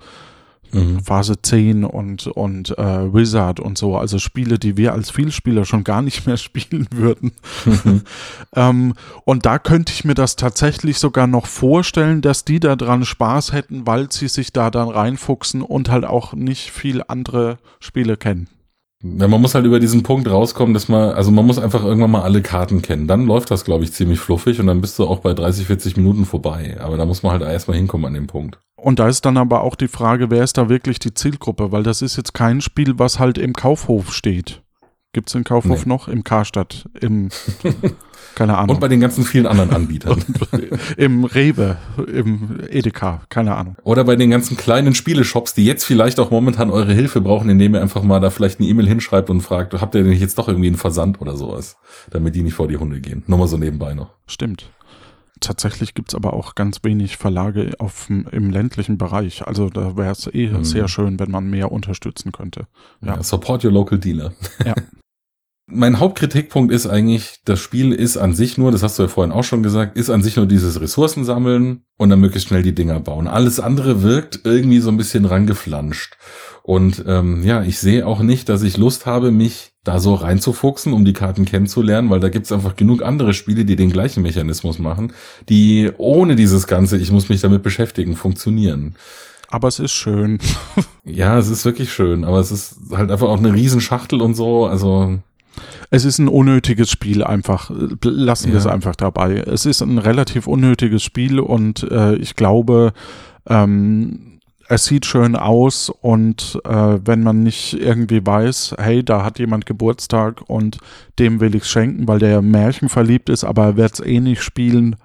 mhm. 0.72 1.00
Phase 1.02 1.42
10 1.42 1.84
und, 1.84 2.28
und 2.28 2.78
äh, 2.78 3.14
Wizard 3.14 3.60
und 3.60 3.78
so, 3.78 3.98
also 3.98 4.20
Spiele, 4.20 4.60
die 4.60 4.78
wir 4.78 4.94
als 4.94 5.10
Vielspieler 5.10 5.66
schon 5.66 5.84
gar 5.84 6.02
nicht 6.02 6.26
mehr 6.26 6.38
spielen 6.38 6.88
würden. 6.92 7.32
Mhm. 7.66 8.02
ähm, 8.56 8.94
und 9.24 9.46
da 9.46 9.60
könnte 9.60 9.94
ich 9.94 10.06
mir 10.06 10.16
das 10.16 10.36
tatsächlich 10.36 11.00
sogar 11.00 11.28
noch 11.28 11.48
vorstellen, 11.48 12.22
dass 12.22 12.46
die 12.46 12.60
da 12.60 12.76
dran 12.76 13.06
Spaß 13.06 13.54
hätten, 13.54 13.88
weil 13.88 14.12
sie 14.12 14.28
sich 14.28 14.54
da 14.54 14.72
dann 14.72 14.90
reinfuchsen 14.90 15.62
und 15.62 15.90
halt 15.90 16.06
auch 16.06 16.34
nicht 16.34 16.72
viel 16.72 17.04
andere 17.08 17.58
Spiele 17.80 18.18
kennen. 18.18 18.48
Ja, 19.04 19.28
man 19.28 19.40
muss 19.40 19.54
halt 19.54 19.66
über 19.66 19.80
diesen 19.80 20.02
Punkt 20.02 20.28
rauskommen, 20.28 20.74
dass 20.74 20.90
man, 20.90 21.12
also 21.12 21.30
man 21.30 21.46
muss 21.46 21.60
einfach 21.60 21.84
irgendwann 21.84 22.10
mal 22.10 22.24
alle 22.24 22.42
Karten 22.42 22.82
kennen. 22.82 23.08
Dann 23.08 23.28
läuft 23.28 23.52
das, 23.52 23.64
glaube 23.64 23.84
ich, 23.84 23.94
ziemlich 23.94 24.20
fluffig 24.20 24.60
und 24.60 24.66
dann 24.66 24.82
bist 24.82 24.98
du 24.98 25.06
auch 25.06 25.20
bei 25.20 25.34
30, 25.34 25.68
40 25.68 25.98
Minuten 25.98 26.26
vorbei. 26.26 26.78
Aber 26.80 26.98
da 26.98 27.06
muss 27.06 27.22
man 27.22 27.34
halt 27.34 27.44
erstmal 27.44 27.78
hinkommen 27.78 28.06
an 28.06 28.16
dem 28.16 28.26
Punkt. 28.26 28.58
Und 28.86 29.00
da 29.00 29.08
ist 29.08 29.26
dann 29.26 29.38
aber 29.38 29.62
auch 29.62 29.74
die 29.74 29.88
Frage, 29.88 30.30
wer 30.30 30.44
ist 30.44 30.60
da 30.60 30.70
wirklich 30.70 31.00
die 31.00 31.12
Zielgruppe? 31.12 31.72
Weil 31.72 31.82
das 31.82 32.04
ist 32.04 32.18
jetzt 32.18 32.36
kein 32.36 32.62
Spiel, 32.62 33.00
was 33.00 33.18
halt 33.18 33.40
im 33.40 33.54
Kaufhof 33.54 34.14
steht. 34.14 34.62
Gibt 35.12 35.30
es 35.30 35.34
den 35.34 35.44
Kaufhof 35.44 35.88
nee. 35.88 35.90
noch? 35.90 36.08
Im 36.08 36.24
Karstadt, 36.24 36.88
im, 37.02 37.30
keine 38.36 38.56
Ahnung. 38.60 38.76
Und 38.76 38.82
bei 38.82 38.88
den 38.88 39.00
ganzen 39.00 39.24
vielen 39.24 39.48
anderen 39.48 39.72
Anbietern. 39.72 40.24
Im 40.98 41.24
Rewe, 41.24 41.78
im 42.06 42.60
Edeka, 42.70 43.24
keine 43.30 43.56
Ahnung. 43.56 43.76
Oder 43.84 44.04
bei 44.04 44.18
den 44.18 44.30
ganzen 44.30 44.56
kleinen 44.56 44.94
Spieleshops, 44.94 45.56
die 45.56 45.66
jetzt 45.66 45.84
vielleicht 45.84 46.20
auch 46.20 46.30
momentan 46.30 46.70
eure 46.70 46.94
Hilfe 46.94 47.22
brauchen, 47.22 47.50
indem 47.50 47.74
ihr 47.74 47.82
einfach 47.82 48.04
mal 48.04 48.20
da 48.20 48.30
vielleicht 48.30 48.60
eine 48.60 48.70
E-Mail 48.70 48.88
hinschreibt 48.88 49.32
und 49.32 49.42
fragt, 49.42 49.74
habt 49.74 49.96
ihr 49.96 50.04
denn 50.04 50.14
jetzt 50.14 50.38
doch 50.38 50.48
irgendwie 50.48 50.68
einen 50.68 50.78
Versand 50.78 51.22
oder 51.22 51.36
sowas, 51.36 51.78
damit 52.12 52.36
die 52.36 52.44
nicht 52.44 52.54
vor 52.54 52.68
die 52.68 52.78
Hunde 52.78 53.02
gehen. 53.02 53.24
Nur 53.26 53.40
mal 53.40 53.48
so 53.48 53.58
nebenbei 53.58 53.96
noch. 53.96 54.12
Stimmt. 54.28 54.70
Tatsächlich 55.42 55.94
gibt 55.94 56.10
es 56.10 56.16
aber 56.16 56.34
auch 56.34 56.56
ganz 56.56 56.80
wenig 56.84 57.18
Verlage 57.18 57.74
auf, 57.80 58.10
im 58.10 58.50
ländlichen 58.50 58.98
Bereich. 58.98 59.46
Also 59.46 59.70
da 59.70 59.98
wäre 59.98 60.12
es 60.12 60.28
eh 60.34 60.48
mhm. 60.48 60.64
sehr 60.64 60.88
schön, 60.88 61.20
wenn 61.20 61.32
man 61.32 61.50
mehr 61.50 61.72
unterstützen 61.72 62.32
könnte. 62.32 62.68
Ja. 63.02 63.16
ja 63.16 63.24
support 63.24 63.64
your 63.66 63.72
local 63.72 64.00
dealer. 64.00 64.34
Ja. 64.66 64.76
Mein 65.68 66.00
Hauptkritikpunkt 66.00 66.72
ist 66.72 66.86
eigentlich, 66.86 67.40
das 67.44 67.60
Spiel 67.60 67.92
ist 67.92 68.18
an 68.18 68.36
sich 68.36 68.60
nur, 68.60 68.72
das 68.72 68.84
hast 68.84 69.00
du 69.00 69.04
ja 69.04 69.10
vorhin 69.10 69.32
auch 69.34 69.44
schon 69.44 69.64
gesagt, 69.64 69.98
ist 69.98 70.12
an 70.12 70.22
sich 70.22 70.36
nur 70.36 70.46
dieses 70.46 70.80
Ressourcen 70.80 71.26
sammeln 71.26 71.82
und 71.98 72.12
dann 72.12 72.20
möglichst 72.20 72.50
schnell 72.50 72.62
die 72.62 72.76
Dinger 72.76 73.00
bauen. 73.00 73.28
Alles 73.28 73.60
andere 73.60 74.04
wirkt 74.04 74.42
irgendwie 74.44 74.80
so 74.80 74.92
ein 74.92 74.98
bisschen 74.98 75.26
rangeflanscht. 75.26 76.18
Und 76.62 77.04
ähm, 77.08 77.42
ja, 77.44 77.64
ich 77.64 77.80
sehe 77.80 78.06
auch 78.06 78.22
nicht, 78.22 78.48
dass 78.48 78.62
ich 78.62 78.78
Lust 78.78 79.08
habe, 79.08 79.32
mich 79.32 79.75
da 79.86 80.00
so 80.00 80.16
reinzufuchsen, 80.16 80.92
um 80.92 81.06
die 81.06 81.14
Karten 81.14 81.46
kennenzulernen, 81.46 82.10
weil 82.10 82.20
da 82.20 82.30
gibt's 82.30 82.52
einfach 82.52 82.76
genug 82.76 83.02
andere 83.02 83.34
Spiele, 83.34 83.64
die 83.64 83.78
den 83.78 83.92
gleichen 83.92 84.24
Mechanismus 84.24 84.80
machen, 84.80 85.14
die 85.48 85.92
ohne 85.98 86.36
dieses 86.36 86.68
Ganze, 86.68 86.98
ich 86.98 87.12
muss 87.12 87.30
mich 87.30 87.40
damit 87.40 87.64
beschäftigen, 87.64 88.16
funktionieren. 88.16 88.96
Aber 89.48 89.68
es 89.68 89.80
ist 89.80 89.94
schön. 89.94 90.40
ja, 91.06 91.38
es 91.38 91.48
ist 91.48 91.64
wirklich 91.64 91.94
schön, 91.94 92.26
aber 92.26 92.40
es 92.40 92.52
ist 92.52 92.76
halt 92.92 93.12
einfach 93.12 93.28
auch 93.28 93.38
eine 93.38 93.54
Riesenschachtel 93.54 94.22
und 94.22 94.34
so, 94.34 94.66
also 94.66 95.20
es 95.90 96.04
ist 96.04 96.20
ein 96.20 96.28
unnötiges 96.28 96.90
Spiel 96.90 97.24
einfach. 97.24 97.72
Lassen 98.04 98.52
wir 98.52 98.58
es 98.58 98.68
einfach 98.68 98.96
dabei. 98.96 99.36
Es 99.36 99.66
ist 99.66 99.82
ein 99.82 100.00
relativ 100.00 100.48
unnötiges 100.48 101.04
Spiel 101.04 101.40
und 101.40 101.84
äh, 101.84 102.16
ich 102.16 102.36
glaube, 102.36 102.92
ähm, 103.48 104.35
es 104.68 104.86
sieht 104.86 105.06
schön 105.06 105.36
aus 105.36 105.90
und 105.90 106.60
äh, 106.66 107.00
wenn 107.04 107.24
man 107.24 107.44
nicht 107.44 107.74
irgendwie 107.74 108.26
weiß, 108.26 108.76
hey, 108.78 109.04
da 109.04 109.24
hat 109.24 109.40
jemand 109.40 109.66
Geburtstag 109.66 110.42
und 110.48 110.78
dem 111.20 111.40
will 111.40 111.56
ich 111.56 111.66
schenken, 111.66 112.08
weil 112.08 112.20
der 112.20 112.42
Märchen 112.42 112.90
verliebt 112.90 113.30
ist, 113.30 113.44
aber 113.44 113.66
er 113.66 113.78
wird 113.78 113.94
es 113.94 114.00
eh 114.00 114.20
nicht 114.20 114.42
spielen. 114.42 114.96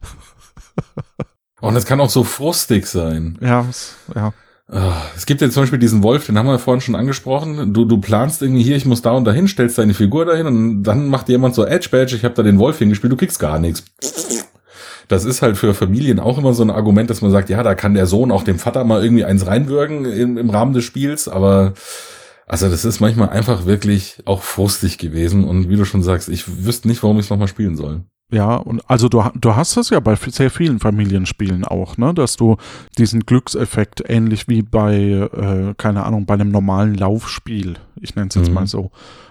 und 1.61 1.77
es 1.77 1.85
kann 1.85 2.01
auch 2.01 2.11
so 2.11 2.25
frustig 2.25 2.87
sein. 2.87 3.39
Ja, 3.41 3.67
ja. 4.15 4.33
Ah, 4.73 5.03
es 5.17 5.27
gibt 5.27 5.41
ja 5.41 5.51
zum 5.51 5.65
Beispiel 5.65 5.81
diesen 5.81 6.05
Wolf, 6.05 6.27
den 6.27 6.39
haben 6.39 6.47
wir 6.47 6.59
vorhin 6.61 6.81
schon 6.81 6.95
angesprochen. 6.95 7.75
Du, 7.75 7.85
du 7.85 7.99
planst 7.99 8.41
irgendwie 8.41 8.63
hier, 8.63 8.77
ich 8.77 8.87
muss 8.87 9.03
da 9.03 9.11
und 9.11 9.25
dahin, 9.25 9.49
stellst 9.49 9.77
deine 9.79 9.95
Figur 9.95 10.25
dahin 10.25 10.47
und 10.47 10.83
dann 10.85 11.09
macht 11.09 11.29
jemand 11.29 11.57
so 11.57 11.65
Edge 11.65 11.89
Badge, 11.91 12.15
ich 12.15 12.25
habe 12.25 12.35
da 12.35 12.45
den 12.45 12.61
Wolf 12.61 12.79
hingespielt, 12.79 13.13
du 13.13 13.17
kriegst 13.17 13.41
gar 13.41 13.59
nichts. 13.59 13.85
Das 15.09 15.25
ist 15.25 15.43
halt 15.43 15.57
für 15.57 15.75
Familien 15.75 16.21
auch 16.21 16.39
immer 16.39 16.55
so 16.55 16.63
ein 16.63 16.71
Argument, 16.71 17.11
dass 17.11 17.23
man 17.23 17.31
sagt, 17.31 17.51
ja, 17.51 17.63
da 17.63 17.75
kann 17.75 17.95
der 17.95 18.07
Sohn 18.07 18.31
auch 18.31 18.43
dem 18.43 18.59
Vater 18.59 18.85
mal 18.85 19.03
irgendwie 19.03 19.25
eins 19.25 19.47
reinwürgen 19.47 20.05
im, 20.05 20.39
im 20.39 20.51
Rahmen 20.51 20.73
des 20.73 20.85
Spiels, 20.85 21.29
aber 21.29 21.75
also 22.47 22.69
das 22.69 22.85
ist 22.85 23.01
manchmal 23.01 23.29
einfach 23.29 23.65
wirklich 23.65 24.19
auch 24.25 24.43
frustig 24.43 24.99
gewesen 24.99 25.45
und 25.45 25.69
wie 25.69 25.77
du 25.77 25.85
schon 25.85 26.03
sagst, 26.03 26.29
ich 26.29 26.65
wüsste 26.65 26.89
nicht, 26.89 27.03
warum 27.03 27.19
ich 27.19 27.27
es 27.27 27.31
nochmal 27.31 27.47
spielen 27.49 27.77
soll. 27.77 28.03
Ja, 28.33 28.57
und 28.57 28.83
also 28.89 29.09
du, 29.09 29.25
du 29.35 29.57
hast 29.57 29.77
es 29.77 29.91
ja 29.91 29.99
bei 29.99 30.15
sehr 30.15 30.51
vielen 30.51 30.79
Familienspielen 30.79 31.65
auch, 31.65 31.97
ne, 31.97 32.15
dass 32.15 32.37
du 32.37 32.57
diesen 32.97 33.21
Glückseffekt 33.21 34.03
ähnlich 34.09 34.47
wie 34.49 34.63
bei, 34.63 34.97
äh, 34.97 35.75
keine 35.77 36.05
Ahnung, 36.05 36.27
bei 36.27 36.35
einem 36.35 36.51
normalen 36.51 36.95
Laufspiel, 36.95 37.75
ich 38.01 38.15
nenne 38.15 38.29
es 38.29 38.37
jetzt 38.37 38.49
mhm. 38.49 38.55
mal 38.55 38.67
so, 38.67 38.91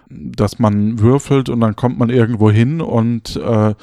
dass 0.09 0.59
man 0.59 0.99
würfelt 0.99 1.49
und 1.49 1.61
dann 1.61 1.75
kommt 1.75 1.97
man 1.97 2.09
irgendwo 2.09 2.51
hin 2.51 2.81
und 2.81 3.37
äh, 3.37 3.73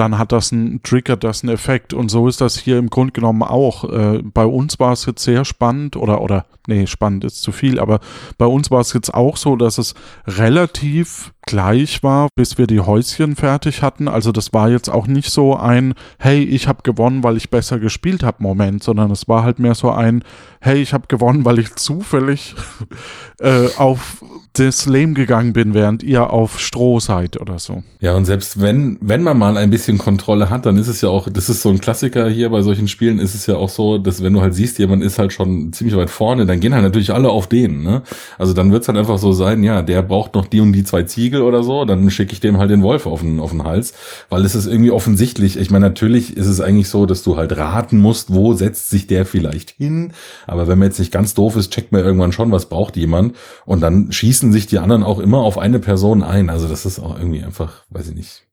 dann 0.00 0.16
hat 0.16 0.32
das 0.32 0.50
ein 0.50 0.82
Trigger, 0.82 1.16
das 1.18 1.44
einen 1.44 1.52
Effekt. 1.52 1.92
Und 1.92 2.10
so 2.10 2.26
ist 2.26 2.40
das 2.40 2.58
hier 2.58 2.78
im 2.78 2.88
Grunde 2.88 3.12
genommen 3.12 3.42
auch. 3.42 3.84
Äh, 3.84 4.22
bei 4.22 4.46
uns 4.46 4.80
war 4.80 4.92
es 4.92 5.04
jetzt 5.04 5.22
sehr 5.22 5.44
spannend 5.44 5.94
oder, 5.94 6.22
oder, 6.22 6.46
nee, 6.66 6.86
spannend 6.86 7.22
ist 7.24 7.42
zu 7.42 7.52
viel, 7.52 7.78
aber 7.78 8.00
bei 8.38 8.46
uns 8.46 8.70
war 8.70 8.80
es 8.80 8.94
jetzt 8.94 9.12
auch 9.12 9.36
so, 9.36 9.56
dass 9.56 9.76
es 9.76 9.94
relativ 10.26 11.34
gleich 11.50 12.04
war, 12.04 12.28
bis 12.36 12.58
wir 12.58 12.68
die 12.68 12.78
Häuschen 12.78 13.34
fertig 13.34 13.82
hatten. 13.82 14.06
Also 14.06 14.30
das 14.30 14.52
war 14.52 14.70
jetzt 14.70 14.88
auch 14.88 15.08
nicht 15.08 15.30
so 15.30 15.56
ein, 15.56 15.94
hey, 16.18 16.44
ich 16.44 16.68
habe 16.68 16.82
gewonnen, 16.84 17.24
weil 17.24 17.36
ich 17.36 17.50
besser 17.50 17.80
gespielt 17.80 18.22
habe 18.22 18.40
Moment, 18.40 18.84
sondern 18.84 19.10
es 19.10 19.26
war 19.26 19.42
halt 19.42 19.58
mehr 19.58 19.74
so 19.74 19.90
ein, 19.90 20.22
hey, 20.60 20.80
ich 20.80 20.92
habe 20.92 21.08
gewonnen, 21.08 21.44
weil 21.44 21.58
ich 21.58 21.74
zufällig 21.74 22.54
äh, 23.40 23.66
auf 23.76 24.22
das 24.54 24.86
Lame 24.86 25.14
gegangen 25.14 25.52
bin, 25.52 25.74
während 25.74 26.02
ihr 26.02 26.30
auf 26.30 26.58
Stroh 26.58 26.98
seid 26.98 27.40
oder 27.40 27.58
so. 27.58 27.82
Ja, 28.00 28.16
und 28.16 28.24
selbst 28.24 28.60
wenn, 28.60 28.98
wenn 29.00 29.22
man 29.22 29.38
mal 29.38 29.56
ein 29.56 29.70
bisschen 29.70 29.96
Kontrolle 29.96 30.50
hat, 30.50 30.66
dann 30.66 30.76
ist 30.76 30.88
es 30.88 31.00
ja 31.00 31.08
auch, 31.08 31.28
das 31.30 31.48
ist 31.48 31.62
so 31.62 31.68
ein 31.68 31.80
Klassiker 31.80 32.28
hier 32.28 32.50
bei 32.50 32.62
solchen 32.62 32.88
Spielen, 32.88 33.20
ist 33.20 33.34
es 33.34 33.46
ja 33.46 33.56
auch 33.56 33.68
so, 33.68 33.98
dass 33.98 34.22
wenn 34.22 34.32
du 34.32 34.40
halt 34.40 34.54
siehst, 34.54 34.78
jemand 34.78 35.04
ist 35.04 35.18
halt 35.18 35.32
schon 35.32 35.72
ziemlich 35.72 35.96
weit 35.96 36.10
vorne, 36.10 36.46
dann 36.46 36.58
gehen 36.58 36.74
halt 36.74 36.82
natürlich 36.82 37.12
alle 37.12 37.30
auf 37.30 37.46
den, 37.46 37.82
ne? 37.82 38.02
Also 38.38 38.52
dann 38.52 38.72
wird's 38.72 38.88
halt 38.88 38.98
einfach 38.98 39.18
so 39.18 39.32
sein, 39.32 39.62
ja, 39.62 39.82
der 39.82 40.02
braucht 40.02 40.34
noch 40.34 40.46
die 40.46 40.60
und 40.60 40.72
die 40.72 40.84
zwei 40.84 41.04
Ziegel 41.04 41.39
oder 41.44 41.62
so, 41.62 41.84
dann 41.84 42.10
schicke 42.10 42.32
ich 42.32 42.40
dem 42.40 42.58
halt 42.58 42.70
den 42.70 42.82
Wolf 42.82 43.06
auf 43.06 43.20
den, 43.20 43.40
auf 43.40 43.50
den 43.50 43.64
Hals, 43.64 43.94
weil 44.28 44.44
es 44.44 44.54
ist 44.54 44.66
irgendwie 44.66 44.90
offensichtlich, 44.90 45.56
ich 45.56 45.70
meine, 45.70 45.86
natürlich 45.86 46.36
ist 46.36 46.46
es 46.46 46.60
eigentlich 46.60 46.88
so, 46.88 47.06
dass 47.06 47.22
du 47.22 47.36
halt 47.36 47.56
raten 47.56 47.98
musst, 47.98 48.32
wo 48.32 48.54
setzt 48.54 48.90
sich 48.90 49.06
der 49.06 49.26
vielleicht 49.26 49.70
hin, 49.70 50.12
aber 50.46 50.68
wenn 50.68 50.78
man 50.78 50.88
jetzt 50.88 50.98
nicht 50.98 51.12
ganz 51.12 51.34
doof 51.34 51.56
ist, 51.56 51.72
checkt 51.72 51.92
man 51.92 52.04
irgendwann 52.04 52.32
schon, 52.32 52.52
was 52.52 52.68
braucht 52.68 52.96
jemand 52.96 53.36
und 53.66 53.80
dann 53.80 54.12
schießen 54.12 54.52
sich 54.52 54.66
die 54.66 54.78
anderen 54.78 55.02
auch 55.02 55.18
immer 55.18 55.38
auf 55.38 55.58
eine 55.58 55.78
Person 55.78 56.22
ein. 56.22 56.50
Also 56.50 56.68
das 56.68 56.86
ist 56.86 56.98
auch 56.98 57.16
irgendwie 57.18 57.42
einfach, 57.42 57.84
weiß 57.90 58.08
ich 58.08 58.14
nicht, 58.14 58.46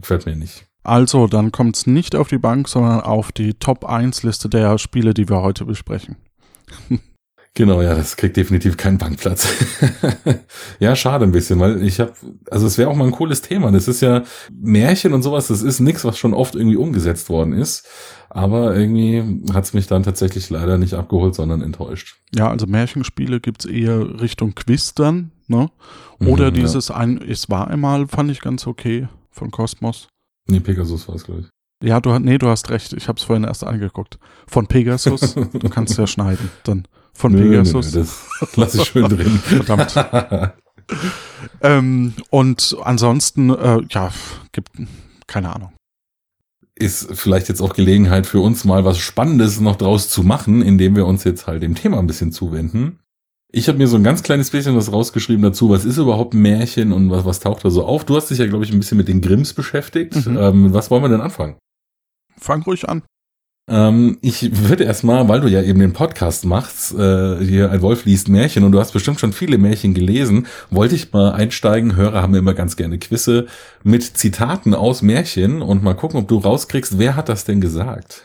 gefällt 0.00 0.26
mir 0.26 0.36
nicht. 0.36 0.66
Also, 0.86 1.28
dann 1.28 1.50
kommt 1.50 1.76
es 1.76 1.86
nicht 1.86 2.14
auf 2.14 2.28
die 2.28 2.38
Bank, 2.38 2.68
sondern 2.68 3.00
auf 3.00 3.32
die 3.32 3.54
Top 3.54 3.86
1 3.86 4.22
Liste 4.22 4.50
der 4.50 4.76
Spiele, 4.76 5.14
die 5.14 5.30
wir 5.30 5.40
heute 5.40 5.64
besprechen. 5.64 6.16
Genau, 7.56 7.82
ja, 7.82 7.94
das 7.94 8.16
kriegt 8.16 8.36
definitiv 8.36 8.76
keinen 8.76 8.98
Bankplatz. 8.98 9.46
ja, 10.80 10.96
schade 10.96 11.24
ein 11.24 11.30
bisschen, 11.30 11.60
weil 11.60 11.84
ich 11.84 12.00
habe, 12.00 12.12
also 12.50 12.66
es 12.66 12.78
wäre 12.78 12.90
auch 12.90 12.96
mal 12.96 13.04
ein 13.04 13.12
cooles 13.12 13.42
Thema. 13.42 13.70
Das 13.70 13.86
ist 13.86 14.00
ja 14.00 14.24
Märchen 14.52 15.12
und 15.12 15.22
sowas, 15.22 15.46
das 15.46 15.62
ist 15.62 15.78
nichts, 15.78 16.04
was 16.04 16.18
schon 16.18 16.34
oft 16.34 16.56
irgendwie 16.56 16.76
umgesetzt 16.76 17.28
worden 17.28 17.52
ist. 17.52 17.86
Aber 18.28 18.74
irgendwie 18.74 19.44
hat 19.52 19.62
es 19.64 19.72
mich 19.72 19.86
dann 19.86 20.02
tatsächlich 20.02 20.50
leider 20.50 20.78
nicht 20.78 20.94
abgeholt, 20.94 21.36
sondern 21.36 21.62
enttäuscht. 21.62 22.16
Ja, 22.34 22.50
also 22.50 22.66
Märchenspiele 22.66 23.38
gibt's 23.38 23.66
eher 23.66 24.20
Richtung 24.20 24.56
Quiz 24.56 24.94
dann. 24.94 25.30
ne? 25.46 25.70
Oder 26.18 26.50
mhm, 26.50 26.54
dieses 26.54 26.88
ja. 26.88 26.96
ein, 26.96 27.22
es 27.22 27.48
war 27.50 27.68
einmal, 27.68 28.08
fand 28.08 28.32
ich 28.32 28.40
ganz 28.40 28.66
okay 28.66 29.06
von 29.30 29.52
Kosmos. 29.52 30.08
Nee, 30.48 30.58
Pegasus 30.58 31.06
war 31.06 31.14
es, 31.14 31.22
glaube 31.22 31.42
ich. 31.42 31.88
Ja, 31.88 32.00
du, 32.00 32.18
nee, 32.18 32.38
du 32.38 32.48
hast 32.48 32.70
recht. 32.70 32.92
Ich 32.94 33.06
habe 33.06 33.18
es 33.18 33.24
vorhin 33.24 33.44
erst 33.44 33.62
angeguckt. 33.62 34.18
Von 34.48 34.66
Pegasus, 34.66 35.34
du 35.52 35.68
kannst 35.68 35.96
ja 35.98 36.08
schneiden. 36.08 36.50
Dann 36.64 36.88
von 37.14 37.32
nö, 37.32 37.42
Pegasus. 37.42 37.94
Nö, 37.94 38.00
das 38.00 38.56
lasse 38.56 38.78
ich 38.78 38.84
schön 38.84 39.08
drin. 39.08 39.38
Verdammt. 39.44 39.94
ähm, 41.62 42.14
und 42.30 42.76
ansonsten, 42.82 43.50
äh, 43.50 43.80
ja, 43.88 44.12
gibt 44.52 44.70
keine 45.26 45.54
Ahnung. 45.54 45.72
Ist 46.74 47.08
vielleicht 47.12 47.48
jetzt 47.48 47.60
auch 47.60 47.72
Gelegenheit 47.72 48.26
für 48.26 48.40
uns 48.40 48.64
mal 48.64 48.84
was 48.84 48.98
Spannendes 48.98 49.60
noch 49.60 49.76
draus 49.76 50.08
zu 50.08 50.24
machen, 50.24 50.60
indem 50.60 50.96
wir 50.96 51.06
uns 51.06 51.22
jetzt 51.24 51.46
halt 51.46 51.62
dem 51.62 51.76
Thema 51.76 51.98
ein 51.98 52.08
bisschen 52.08 52.32
zuwenden. 52.32 52.98
Ich 53.52 53.68
habe 53.68 53.78
mir 53.78 53.86
so 53.86 53.96
ein 53.96 54.02
ganz 54.02 54.24
kleines 54.24 54.50
bisschen 54.50 54.74
was 54.74 54.90
rausgeschrieben 54.90 55.42
dazu, 55.42 55.70
was 55.70 55.84
ist 55.84 55.98
überhaupt 55.98 56.34
ein 56.34 56.42
Märchen 56.42 56.90
und 56.90 57.10
was, 57.10 57.24
was 57.24 57.38
taucht 57.38 57.64
da 57.64 57.70
so 57.70 57.84
auf? 57.84 58.04
Du 58.04 58.16
hast 58.16 58.28
dich 58.28 58.38
ja, 58.38 58.46
glaube 58.48 58.64
ich, 58.64 58.72
ein 58.72 58.80
bisschen 58.80 58.98
mit 58.98 59.06
den 59.06 59.20
Grimms 59.20 59.52
beschäftigt. 59.52 60.26
Mhm. 60.26 60.36
Ähm, 60.36 60.74
was 60.74 60.90
wollen 60.90 61.04
wir 61.04 61.08
denn 61.08 61.20
anfangen? 61.20 61.56
Fang 62.36 62.62
ruhig 62.62 62.88
an. 62.88 63.02
Ähm, 63.66 64.18
ich 64.20 64.68
würde 64.68 64.84
erstmal, 64.84 65.26
weil 65.28 65.40
du 65.40 65.48
ja 65.48 65.62
eben 65.62 65.80
den 65.80 65.94
Podcast 65.94 66.44
machst, 66.44 66.92
äh, 66.92 67.38
hier 67.42 67.70
ein 67.70 67.80
Wolf 67.80 68.04
liest 68.04 68.28
Märchen 68.28 68.62
und 68.62 68.72
du 68.72 68.80
hast 68.80 68.92
bestimmt 68.92 69.20
schon 69.20 69.32
viele 69.32 69.56
Märchen 69.56 69.94
gelesen, 69.94 70.46
wollte 70.70 70.94
ich 70.94 71.12
mal 71.12 71.32
einsteigen. 71.32 71.96
Hörer 71.96 72.20
haben 72.20 72.34
immer 72.34 72.52
ganz 72.52 72.76
gerne 72.76 72.98
Quizze 72.98 73.46
mit 73.82 74.02
Zitaten 74.02 74.74
aus 74.74 75.00
Märchen 75.00 75.62
und 75.62 75.82
mal 75.82 75.94
gucken, 75.94 76.20
ob 76.20 76.28
du 76.28 76.38
rauskriegst, 76.38 76.98
wer 76.98 77.16
hat 77.16 77.30
das 77.30 77.44
denn 77.44 77.62
gesagt? 77.62 78.22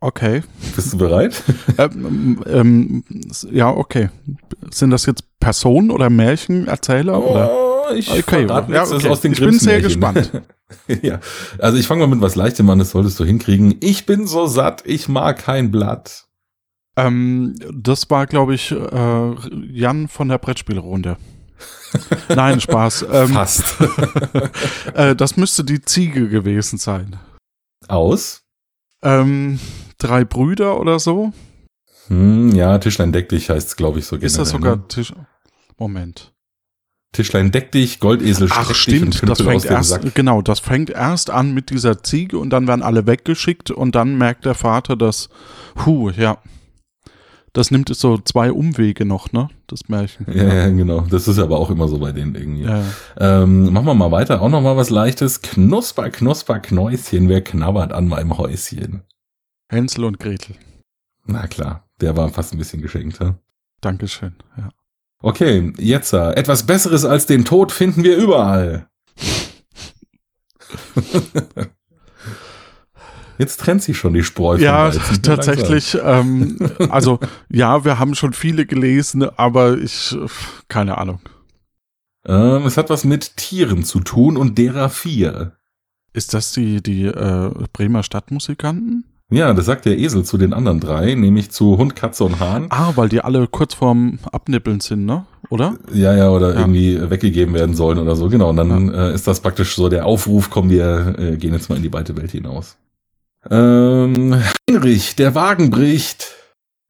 Okay. 0.00 0.42
Bist 0.76 0.92
du 0.92 0.98
bereit? 0.98 1.42
ähm, 1.78 2.40
ähm, 2.46 3.04
ja, 3.50 3.68
okay. 3.70 4.10
Sind 4.70 4.90
das 4.90 5.06
jetzt 5.06 5.24
Personen 5.40 5.90
oder 5.90 6.08
Märchenerzähler? 6.08 7.18
Oh, 7.20 7.30
oder? 7.30 7.96
Ich 7.96 8.10
okay. 8.10 8.46
Ja, 8.46 8.84
okay. 8.84 9.08
aus 9.08 9.20
den 9.20 9.32
ich 9.32 9.40
bin 9.40 9.58
sehr 9.58 9.80
gespannt. 9.80 10.30
ja, 11.02 11.20
also 11.58 11.78
ich 11.78 11.86
fange 11.86 12.06
mal 12.06 12.14
mit 12.14 12.22
was 12.22 12.36
Leichtem 12.36 12.68
an, 12.70 12.78
das 12.78 12.90
solltest 12.90 13.18
du 13.20 13.24
hinkriegen. 13.24 13.76
Ich 13.80 14.06
bin 14.06 14.26
so 14.26 14.46
satt, 14.46 14.82
ich 14.86 15.08
mag 15.08 15.38
kein 15.38 15.70
Blatt. 15.70 16.26
Ähm, 16.96 17.54
das 17.72 18.10
war, 18.10 18.26
glaube 18.26 18.54
ich, 18.54 18.72
äh, 18.72 19.34
Jan 19.72 20.08
von 20.08 20.28
der 20.28 20.38
Brettspielrunde. 20.38 21.16
Nein, 22.28 22.60
Spaß. 22.60 23.06
Ähm, 23.10 23.28
Fast. 23.28 23.76
äh, 24.94 25.14
das 25.14 25.36
müsste 25.36 25.64
die 25.64 25.82
Ziege 25.82 26.28
gewesen 26.28 26.78
sein. 26.78 27.18
Aus? 27.88 28.42
Ähm, 29.02 29.58
drei 29.98 30.24
Brüder 30.24 30.78
oder 30.78 30.98
so? 30.98 31.32
Hm, 32.08 32.52
ja, 32.52 32.78
Tischlein 32.78 33.12
deck 33.12 33.28
dich 33.28 33.50
heißt 33.50 33.68
es, 33.68 33.76
glaube 33.76 33.98
ich, 33.98 34.06
so 34.06 34.16
generell. 34.16 34.26
Ist 34.26 34.38
das 34.38 34.50
sogar 34.50 34.76
ne? 34.76 34.88
Tisch... 34.88 35.12
Moment. 35.78 36.32
Tischlein 37.12 37.50
deck 37.50 37.72
dich, 37.72 37.98
Goldesel 37.98 38.48
Ach, 38.52 38.72
stimmt, 38.72 39.28
das 39.28 39.42
fängt 39.42 39.64
erst, 39.64 40.14
genau, 40.14 40.42
das 40.42 40.60
fängt 40.60 40.90
erst 40.90 41.30
an 41.30 41.52
mit 41.52 41.70
dieser 41.70 42.02
Ziege 42.04 42.38
und 42.38 42.50
dann 42.50 42.68
werden 42.68 42.82
alle 42.82 43.06
weggeschickt 43.06 43.72
und 43.72 43.96
dann 43.96 44.16
merkt 44.16 44.44
der 44.44 44.54
Vater, 44.54 44.96
dass, 44.96 45.28
hu, 45.84 46.10
ja, 46.10 46.38
das 47.52 47.72
nimmt 47.72 47.90
es 47.90 47.98
so 47.98 48.18
zwei 48.18 48.52
Umwege 48.52 49.04
noch, 49.04 49.32
ne, 49.32 49.48
das 49.66 49.88
Märchen. 49.88 50.26
Ja, 50.32 50.54
ja, 50.54 50.68
genau, 50.68 51.00
das 51.00 51.26
ist 51.26 51.40
aber 51.40 51.58
auch 51.58 51.70
immer 51.70 51.88
so 51.88 51.98
bei 51.98 52.12
denen 52.12 52.36
irgendwie. 52.36 52.62
Ja. 52.62 52.84
Ähm, 53.18 53.72
machen 53.72 53.86
wir 53.86 53.94
mal 53.94 54.12
weiter, 54.12 54.40
auch 54.40 54.48
noch 54.48 54.60
mal 54.60 54.76
was 54.76 54.90
Leichtes. 54.90 55.42
Knusper, 55.42 56.10
Knusper, 56.10 56.60
Knäuschen, 56.60 57.28
wer 57.28 57.42
knabbert 57.42 57.92
an 57.92 58.06
meinem 58.06 58.38
Häuschen? 58.38 59.02
Hänsel 59.68 60.04
und 60.04 60.20
Gretel. 60.20 60.54
Na 61.26 61.48
klar, 61.48 61.88
der 62.00 62.16
war 62.16 62.28
fast 62.28 62.52
ein 62.52 62.58
bisschen 62.58 62.82
geschenkt, 62.82 63.18
ja. 63.20 63.34
Dankeschön, 63.80 64.34
ja. 64.56 64.68
Okay, 65.22 65.72
jetzt 65.76 66.12
äh, 66.12 66.32
etwas 66.32 66.64
Besseres 66.66 67.04
als 67.04 67.26
den 67.26 67.44
Tod 67.44 67.72
finden 67.72 68.04
wir 68.04 68.16
überall. 68.16 68.88
Jetzt 73.38 73.60
trennt 73.60 73.82
sich 73.82 73.96
schon 73.96 74.12
die 74.12 74.22
Spreu. 74.22 74.58
Ja, 74.58 74.90
tatsächlich. 74.90 75.96
Ähm, 76.02 76.58
also 76.90 77.18
ja, 77.48 77.86
wir 77.86 77.98
haben 77.98 78.14
schon 78.14 78.34
viele 78.34 78.66
gelesen, 78.66 79.22
aber 79.22 79.78
ich 79.78 80.14
keine 80.68 80.98
Ahnung. 80.98 81.20
Ähm, 82.26 82.66
es 82.66 82.76
hat 82.76 82.90
was 82.90 83.04
mit 83.04 83.38
Tieren 83.38 83.82
zu 83.82 84.00
tun 84.00 84.36
und 84.36 84.58
derer 84.58 84.90
vier. 84.90 85.56
Ist 86.12 86.34
das 86.34 86.52
die 86.52 86.82
die 86.82 87.06
äh, 87.06 87.50
Bremer 87.72 88.02
Stadtmusikanten? 88.02 89.09
Ja, 89.30 89.54
das 89.54 89.66
sagt 89.66 89.84
der 89.84 89.96
Esel 89.96 90.24
zu 90.24 90.38
den 90.38 90.52
anderen 90.52 90.80
drei, 90.80 91.14
nämlich 91.14 91.52
zu 91.52 91.78
Hund, 91.78 91.94
Katze 91.94 92.24
und 92.24 92.40
Hahn. 92.40 92.66
Ah, 92.70 92.92
weil 92.96 93.08
die 93.08 93.20
alle 93.20 93.46
kurz 93.46 93.74
vorm 93.74 94.18
Abnippeln 94.32 94.80
sind, 94.80 95.06
ne? 95.06 95.24
Oder? 95.50 95.78
Ja, 95.92 96.14
ja, 96.14 96.30
oder 96.30 96.54
ja. 96.54 96.60
irgendwie 96.60 97.10
weggegeben 97.10 97.54
werden 97.54 97.76
sollen 97.76 97.98
oder 97.98 98.16
so. 98.16 98.28
Genau, 98.28 98.50
und 98.50 98.56
dann 98.56 98.92
ja. 98.92 99.10
äh, 99.10 99.14
ist 99.14 99.28
das 99.28 99.40
praktisch 99.40 99.76
so 99.76 99.88
der 99.88 100.04
Aufruf, 100.04 100.50
komm, 100.50 100.68
wir 100.68 101.14
äh, 101.16 101.36
gehen 101.36 101.52
jetzt 101.52 101.68
mal 101.68 101.76
in 101.76 101.82
die 101.82 101.92
weite 101.92 102.16
Welt 102.16 102.32
hinaus. 102.32 102.76
Ähm, 103.48 104.36
Heinrich, 104.68 105.14
der 105.14 105.34
Wagen 105.36 105.70
bricht. 105.70 106.34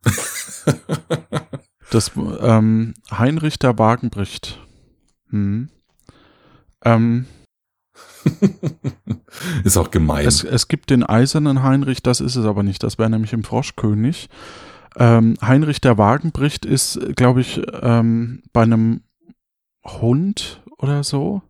das, 1.90 2.11
ähm, 2.40 2.94
Heinrich, 3.11 3.59
der 3.59 3.79
Wagen 3.79 4.09
bricht. 4.09 4.59
Hm. 5.29 5.68
Ähm, 6.85 7.26
ist 9.64 9.76
auch 9.76 9.90
gemein. 9.90 10.26
Es, 10.26 10.44
es, 10.44 10.68
gibt 10.68 10.90
den 10.90 11.04
eisernen 11.04 11.62
Heinrich, 11.62 12.02
das 12.02 12.20
ist 12.20 12.36
es 12.36 12.44
aber 12.44 12.62
nicht. 12.62 12.82
Das 12.82 12.98
wäre 12.98 13.10
nämlich 13.10 13.32
im 13.32 13.44
Froschkönig. 13.44 14.28
Ähm, 14.96 15.36
Heinrich 15.40 15.80
der 15.80 15.98
Wagenbricht 15.98 16.64
ist, 16.64 16.98
glaube 17.16 17.40
ich, 17.40 17.60
ähm, 17.80 18.42
bei 18.52 18.62
einem 18.62 19.02
Hund 19.84 20.62
oder 20.78 21.04
so. 21.04 21.42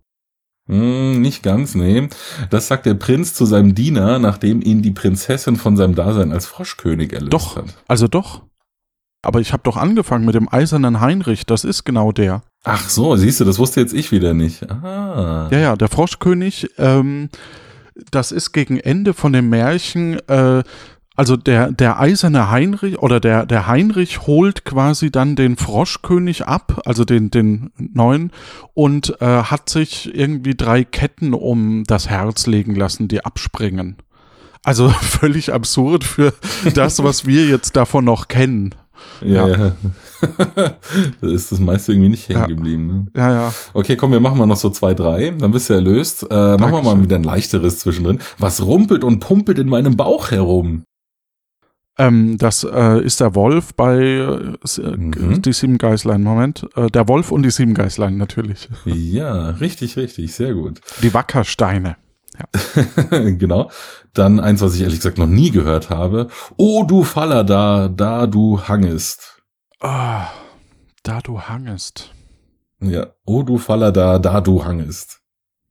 Hm, 0.66 1.20
nicht 1.20 1.42
ganz, 1.42 1.74
nee. 1.74 2.08
Das 2.50 2.68
sagt 2.68 2.86
der 2.86 2.94
Prinz 2.94 3.34
zu 3.34 3.44
seinem 3.44 3.74
Diener, 3.74 4.18
nachdem 4.20 4.62
ihn 4.62 4.82
die 4.82 4.92
Prinzessin 4.92 5.56
von 5.56 5.76
seinem 5.76 5.96
Dasein 5.96 6.32
als 6.32 6.46
Froschkönig 6.46 7.12
erlöst 7.12 7.32
doch, 7.32 7.56
hat. 7.56 7.64
Also 7.88 8.06
doch. 8.06 8.42
Aber 9.22 9.40
ich 9.40 9.52
habe 9.52 9.64
doch 9.64 9.76
angefangen 9.76 10.24
mit 10.24 10.34
dem 10.34 10.48
eisernen 10.48 11.00
Heinrich, 11.00 11.44
das 11.44 11.64
ist 11.64 11.84
genau 11.84 12.12
der. 12.12 12.42
Ach 12.64 12.88
so, 12.88 13.16
siehst 13.16 13.40
du, 13.40 13.44
das 13.44 13.58
wusste 13.58 13.80
jetzt 13.80 13.92
ich 13.92 14.12
wieder 14.12 14.32
nicht. 14.32 14.70
Ah. 14.70 15.48
Ja, 15.50 15.58
ja, 15.58 15.76
der 15.76 15.88
Froschkönig, 15.88 16.70
ähm, 16.78 17.28
das 18.10 18.32
ist 18.32 18.52
gegen 18.52 18.78
Ende 18.78 19.14
von 19.14 19.32
dem 19.32 19.48
Märchen, 19.48 20.18
äh, 20.28 20.62
also 21.16 21.36
der, 21.36 21.70
der 21.70 22.00
eiserne 22.00 22.50
Heinrich 22.50 22.98
oder 22.98 23.20
der, 23.20 23.44
der 23.44 23.66
Heinrich 23.66 24.26
holt 24.26 24.64
quasi 24.64 25.10
dann 25.10 25.36
den 25.36 25.58
Froschkönig 25.58 26.46
ab, 26.46 26.80
also 26.86 27.04
den, 27.04 27.30
den 27.30 27.72
neuen, 27.76 28.32
und 28.72 29.20
äh, 29.20 29.26
hat 29.26 29.68
sich 29.68 30.14
irgendwie 30.14 30.54
drei 30.54 30.82
Ketten 30.82 31.34
um 31.34 31.84
das 31.84 32.08
Herz 32.08 32.46
legen 32.46 32.74
lassen, 32.74 33.06
die 33.06 33.22
abspringen. 33.24 33.96
Also 34.62 34.88
völlig 35.00 35.52
absurd 35.52 36.04
für 36.04 36.32
das, 36.74 37.02
was 37.02 37.26
wir 37.26 37.46
jetzt 37.46 37.76
davon 37.76 38.04
noch 38.04 38.28
kennen. 38.28 38.74
Ja, 39.22 39.48
ja. 39.48 39.72
da 41.20 41.28
ist 41.28 41.52
das 41.52 41.60
meiste 41.60 41.92
irgendwie 41.92 42.10
nicht 42.10 42.28
hängen 42.28 42.48
geblieben. 42.48 42.86
Ne? 42.86 43.06
Ja, 43.16 43.32
ja. 43.32 43.54
Okay, 43.74 43.96
komm, 43.96 44.12
wir 44.12 44.20
machen 44.20 44.38
mal 44.38 44.46
noch 44.46 44.56
so 44.56 44.70
zwei, 44.70 44.94
drei. 44.94 45.30
Dann 45.30 45.50
bist 45.50 45.70
du 45.70 45.74
erlöst. 45.74 46.26
Äh, 46.30 46.56
machen 46.56 46.72
wir 46.72 46.82
mal 46.82 47.02
wieder 47.02 47.16
ein 47.16 47.24
leichteres 47.24 47.80
zwischendrin. 47.80 48.20
Was 48.38 48.64
rumpelt 48.64 49.04
und 49.04 49.20
pumpelt 49.20 49.58
in 49.58 49.68
meinem 49.68 49.96
Bauch 49.96 50.30
herum? 50.30 50.84
Ähm, 51.98 52.38
das 52.38 52.64
äh, 52.64 53.04
ist 53.04 53.20
der 53.20 53.34
Wolf 53.34 53.74
bei 53.74 53.98
äh, 53.98 54.96
mhm. 54.96 55.42
die 55.42 55.52
sieben 55.52 55.76
Geißlein. 55.76 56.22
Moment. 56.22 56.66
Äh, 56.74 56.86
der 56.88 57.08
Wolf 57.08 57.30
und 57.30 57.42
die 57.42 57.50
sieben 57.50 57.74
Geißlein 57.74 58.16
natürlich. 58.16 58.68
Ja, 58.86 59.50
richtig, 59.50 59.96
richtig. 59.96 60.34
Sehr 60.34 60.54
gut. 60.54 60.80
Die 61.02 61.12
Wackersteine. 61.12 61.96
Ja. 62.40 63.20
genau. 63.30 63.70
Dann 64.14 64.40
eins, 64.40 64.60
was 64.60 64.74
ich 64.74 64.82
ehrlich 64.82 64.98
gesagt 64.98 65.18
noch 65.18 65.26
nie 65.26 65.50
gehört 65.50 65.90
habe. 65.90 66.28
Oh, 66.56 66.84
du 66.84 67.04
Faller 67.04 67.44
da, 67.44 67.88
da 67.88 68.26
du 68.26 68.62
hangest. 68.66 69.42
Ah, 69.80 70.28
da 71.02 71.20
du 71.20 71.40
hangest. 71.40 72.12
Ja, 72.80 73.08
oh, 73.24 73.42
du 73.42 73.58
Faller 73.58 73.92
da, 73.92 74.18
da 74.18 74.40
du 74.40 74.64
hangest. 74.64 75.20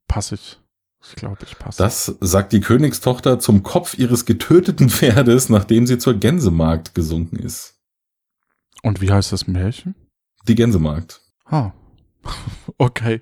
Pass 0.08 0.32
ich. 0.32 0.60
Ich 1.01 1.15
glaube, 1.15 1.38
ich 1.43 1.58
passe. 1.58 1.82
Das 1.82 2.17
sagt 2.19 2.51
die 2.51 2.60
Königstochter 2.60 3.39
zum 3.39 3.63
Kopf 3.63 3.97
ihres 3.97 4.25
getöteten 4.25 4.89
Pferdes, 4.89 5.49
nachdem 5.49 5.88
sie 5.88 5.97
zur 5.97 6.13
Gänsemarkt 6.15 6.93
gesunken 6.93 7.38
ist. 7.38 7.79
Und 8.84 9.01
wie 9.01 9.12
heißt 9.12 9.32
das 9.32 9.47
Märchen? 9.47 9.95
Die 10.47 10.55
Gänsemarkt. 10.55 11.21
Ah. 11.45 11.71
okay 12.77 13.21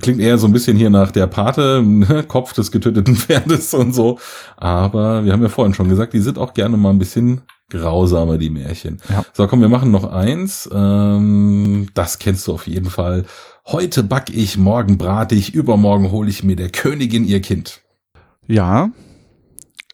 klingt 0.00 0.20
eher 0.20 0.38
so 0.38 0.46
ein 0.46 0.52
bisschen 0.52 0.76
hier 0.76 0.90
nach 0.90 1.10
der 1.10 1.26
Pate, 1.26 1.82
ne? 1.82 2.24
Kopf 2.24 2.52
des 2.52 2.70
getöteten 2.70 3.16
Pferdes 3.16 3.74
und 3.74 3.94
so. 3.94 4.18
Aber 4.56 5.24
wir 5.24 5.32
haben 5.32 5.42
ja 5.42 5.48
vorhin 5.48 5.74
schon 5.74 5.88
gesagt, 5.88 6.12
die 6.12 6.20
sind 6.20 6.38
auch 6.38 6.54
gerne 6.54 6.76
mal 6.76 6.90
ein 6.90 6.98
bisschen 6.98 7.42
grausamer, 7.70 8.38
die 8.38 8.50
Märchen. 8.50 9.00
Ja. 9.08 9.24
So, 9.32 9.46
komm, 9.46 9.60
wir 9.60 9.68
machen 9.68 9.90
noch 9.90 10.10
eins. 10.10 10.68
Ähm, 10.72 11.88
das 11.94 12.18
kennst 12.18 12.46
du 12.46 12.52
auf 12.52 12.66
jeden 12.66 12.90
Fall. 12.90 13.24
Heute 13.66 14.02
back 14.02 14.30
ich, 14.30 14.56
morgen 14.56 14.96
brate 14.96 15.34
ich, 15.34 15.54
übermorgen 15.54 16.10
hole 16.10 16.30
ich 16.30 16.42
mir 16.42 16.56
der 16.56 16.70
Königin 16.70 17.26
ihr 17.26 17.40
Kind. 17.40 17.82
Ja. 18.46 18.90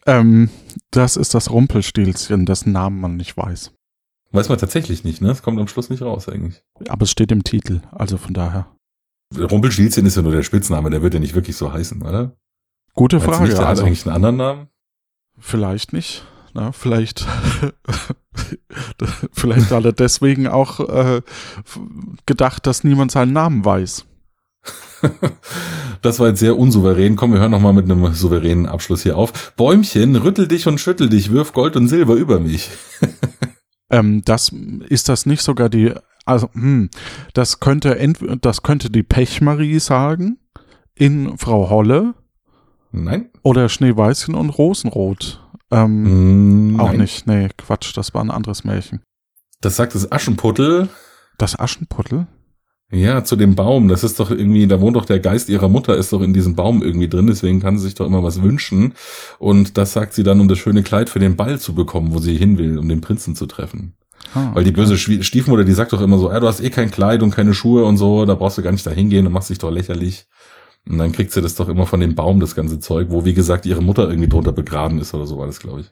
Ähm, 0.05 0.49
das 0.91 1.17
ist 1.17 1.33
das 1.33 1.51
Rumpelstilzchen, 1.51 2.45
dessen 2.45 2.71
Namen 2.71 3.01
man 3.01 3.17
nicht 3.17 3.35
weiß. 3.35 3.71
Weiß 4.31 4.49
man 4.49 4.57
tatsächlich 4.57 5.03
nicht, 5.03 5.21
ne? 5.21 5.31
Es 5.31 5.41
kommt 5.41 5.59
am 5.59 5.67
Schluss 5.67 5.89
nicht 5.89 6.01
raus 6.01 6.29
eigentlich. 6.29 6.61
Aber 6.87 7.03
es 7.03 7.11
steht 7.11 7.31
im 7.31 7.43
Titel, 7.43 7.81
also 7.91 8.17
von 8.17 8.33
daher. 8.33 8.67
Rumpelstilzchen 9.37 10.05
ist 10.05 10.15
ja 10.15 10.21
nur 10.21 10.31
der 10.31 10.43
Spitzname, 10.43 10.89
der 10.89 11.01
wird 11.01 11.13
ja 11.13 11.19
nicht 11.19 11.35
wirklich 11.35 11.57
so 11.57 11.71
heißen, 11.71 12.01
oder? 12.01 12.35
Gute 12.93 13.19
Frage. 13.19 13.43
Nicht, 13.43 13.57
der 13.57 13.67
also, 13.67 13.81
hat 13.81 13.87
eigentlich 13.87 14.05
einen 14.05 14.15
anderen 14.15 14.37
Namen? 14.37 14.67
Vielleicht 15.39 15.93
nicht. 15.93 16.25
Na, 16.53 16.71
vielleicht, 16.71 17.25
vielleicht 19.33 19.71
hat 19.71 19.83
er 19.83 19.91
deswegen 19.91 20.47
auch 20.47 20.79
äh, 20.79 21.21
gedacht, 22.25 22.65
dass 22.65 22.85
niemand 22.85 23.11
seinen 23.11 23.33
Namen 23.33 23.65
weiß. 23.65 24.05
Das 26.01 26.19
war 26.19 26.27
jetzt 26.27 26.39
sehr 26.39 26.55
unsouverän. 26.55 27.15
Komm, 27.15 27.33
wir 27.33 27.39
hören 27.39 27.49
noch 27.49 27.59
mal 27.59 27.73
mit 27.73 27.89
einem 27.89 28.13
souveränen 28.13 28.67
Abschluss 28.67 29.01
hier 29.01 29.17
auf. 29.17 29.55
Bäumchen, 29.55 30.15
rüttel 30.15 30.47
dich 30.47 30.67
und 30.67 30.79
schüttel 30.79 31.09
dich, 31.09 31.31
wirf 31.31 31.51
Gold 31.51 31.75
und 31.75 31.87
Silber 31.87 32.13
über 32.13 32.39
mich. 32.39 32.69
ähm, 33.89 34.21
das 34.23 34.53
ist 34.87 35.09
das 35.09 35.25
nicht 35.25 35.41
sogar 35.41 35.67
die, 35.67 35.95
also 36.25 36.49
hm, 36.53 36.89
das 37.33 37.59
könnte 37.59 37.97
das 38.41 38.63
könnte 38.63 38.89
die 38.89 39.03
Pechmarie 39.03 39.79
sagen 39.79 40.39
in 40.95 41.37
Frau 41.37 41.69
Holle. 41.69 42.15
Nein. 42.91 43.29
Oder 43.43 43.69
Schneeweißchen 43.69 44.35
und 44.35 44.49
Rosenrot. 44.49 45.41
Ähm, 45.71 46.73
mm, 46.73 46.79
auch 46.79 46.93
nicht. 46.93 47.27
Nee, 47.27 47.49
Quatsch, 47.57 47.95
das 47.95 48.13
war 48.13 48.23
ein 48.23 48.31
anderes 48.31 48.63
Märchen. 48.63 49.01
Das 49.61 49.75
sagt 49.75 49.95
das 49.95 50.11
Aschenputtel. 50.11 50.89
Das 51.37 51.59
Aschenputtel? 51.59 52.27
Ja, 52.91 53.23
zu 53.23 53.35
dem 53.35 53.55
Baum. 53.55 53.87
Das 53.87 54.03
ist 54.03 54.19
doch 54.19 54.29
irgendwie, 54.29 54.67
da 54.67 54.79
wohnt 54.79 54.95
doch 54.95 55.05
der 55.05 55.19
Geist 55.19 55.49
ihrer 55.49 55.67
Mutter, 55.67 55.97
ist 55.97 56.13
doch 56.13 56.21
in 56.21 56.33
diesem 56.33 56.55
Baum 56.55 56.83
irgendwie 56.83 57.09
drin, 57.09 57.27
deswegen 57.27 57.59
kann 57.59 57.77
sie 57.77 57.85
sich 57.85 57.95
doch 57.95 58.05
immer 58.05 58.23
was 58.23 58.41
wünschen. 58.41 58.93
Und 59.39 59.77
das 59.77 59.93
sagt 59.93 60.13
sie 60.13 60.23
dann, 60.23 60.39
um 60.39 60.47
das 60.47 60.59
schöne 60.59 60.83
Kleid 60.83 61.09
für 61.09 61.19
den 61.19 61.35
Ball 61.35 61.59
zu 61.59 61.73
bekommen, 61.73 62.13
wo 62.13 62.19
sie 62.19 62.37
hin 62.37 62.57
will, 62.57 62.77
um 62.77 62.87
den 62.87 63.01
Prinzen 63.01 63.35
zu 63.35 63.47
treffen. 63.47 63.95
Ah, 64.33 64.51
Weil 64.53 64.63
die 64.63 64.71
böse 64.71 64.97
Stiefmutter, 64.97 65.63
die 65.63 65.73
sagt 65.73 65.93
doch 65.93 66.01
immer 66.01 66.17
so, 66.17 66.31
ja, 66.31 66.39
du 66.39 66.47
hast 66.47 66.59
eh 66.61 66.69
kein 66.69 66.91
Kleid 66.91 67.23
und 67.23 67.31
keine 67.31 67.53
Schuhe 67.53 67.85
und 67.85 67.97
so, 67.97 68.25
da 68.25 68.35
brauchst 68.35 68.57
du 68.57 68.61
gar 68.61 68.71
nicht 68.71 68.85
da 68.85 68.91
hingehen 68.91 69.25
und 69.27 69.33
machst 69.33 69.49
dich 69.49 69.59
doch 69.59 69.71
lächerlich. 69.71 70.25
Und 70.87 70.97
dann 70.97 71.11
kriegt 71.11 71.31
sie 71.31 71.41
das 71.41 71.55
doch 71.55 71.67
immer 71.69 71.85
von 71.85 71.99
dem 71.99 72.15
Baum, 72.15 72.39
das 72.39 72.55
ganze 72.55 72.79
Zeug, 72.79 73.07
wo, 73.09 73.25
wie 73.25 73.33
gesagt, 73.33 73.65
ihre 73.65 73.81
Mutter 73.81 74.07
irgendwie 74.07 74.29
drunter 74.29 74.51
begraben 74.51 74.99
ist 74.99 75.13
oder 75.13 75.25
so 75.25 75.37
war 75.37 75.47
das, 75.47 75.59
glaube 75.59 75.81
ich. 75.81 75.91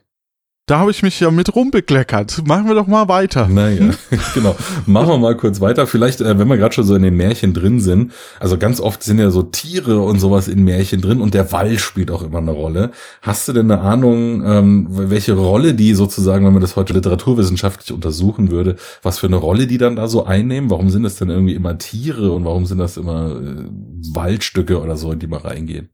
Da 0.66 0.78
habe 0.78 0.90
ich 0.92 1.02
mich 1.02 1.20
ja 1.20 1.30
mit 1.30 1.54
rumbekleckert. 1.54 2.46
Machen 2.46 2.66
wir 2.66 2.74
doch 2.74 2.86
mal 2.86 3.06
weiter. 3.06 3.48
Naja, 3.48 3.90
genau. 4.34 4.56
Machen 4.86 5.08
wir 5.08 5.18
mal 5.18 5.36
kurz 5.36 5.60
weiter. 5.60 5.86
Vielleicht, 5.86 6.22
äh, 6.22 6.38
wenn 6.38 6.48
wir 6.48 6.56
gerade 6.56 6.74
schon 6.74 6.84
so 6.84 6.94
in 6.94 7.02
den 7.02 7.18
Märchen 7.18 7.52
drin 7.52 7.80
sind. 7.80 8.12
Also 8.40 8.56
ganz 8.56 8.80
oft 8.80 9.02
sind 9.02 9.18
ja 9.18 9.30
so 9.30 9.42
Tiere 9.42 10.00
und 10.00 10.20
sowas 10.20 10.48
in 10.48 10.64
Märchen 10.64 11.02
drin 11.02 11.20
und 11.20 11.34
der 11.34 11.52
Wald 11.52 11.80
spielt 11.80 12.10
auch 12.10 12.22
immer 12.22 12.38
eine 12.38 12.52
Rolle. 12.52 12.92
Hast 13.20 13.46
du 13.46 13.52
denn 13.52 13.70
eine 13.70 13.82
Ahnung, 13.82 14.42
ähm, 14.42 14.86
welche 14.88 15.34
Rolle 15.34 15.74
die 15.74 15.92
sozusagen, 15.92 16.46
wenn 16.46 16.54
man 16.54 16.62
das 16.62 16.76
heute 16.76 16.94
literaturwissenschaftlich 16.94 17.92
untersuchen 17.92 18.50
würde, 18.50 18.76
was 19.02 19.18
für 19.18 19.26
eine 19.26 19.36
Rolle 19.36 19.66
die 19.66 19.76
dann 19.76 19.96
da 19.96 20.08
so 20.08 20.24
einnehmen? 20.24 20.70
Warum 20.70 20.88
sind 20.88 21.02
das 21.02 21.16
denn 21.16 21.28
irgendwie 21.28 21.54
immer 21.54 21.76
Tiere 21.76 22.32
und 22.32 22.46
warum 22.46 22.64
sind 22.64 22.78
das 22.78 22.96
immer 22.96 23.36
äh, 23.38 23.66
Waldstücke 24.14 24.80
oder 24.80 24.96
so, 24.96 25.12
in 25.12 25.18
die 25.18 25.26
man 25.26 25.42
reingehen? 25.42 25.90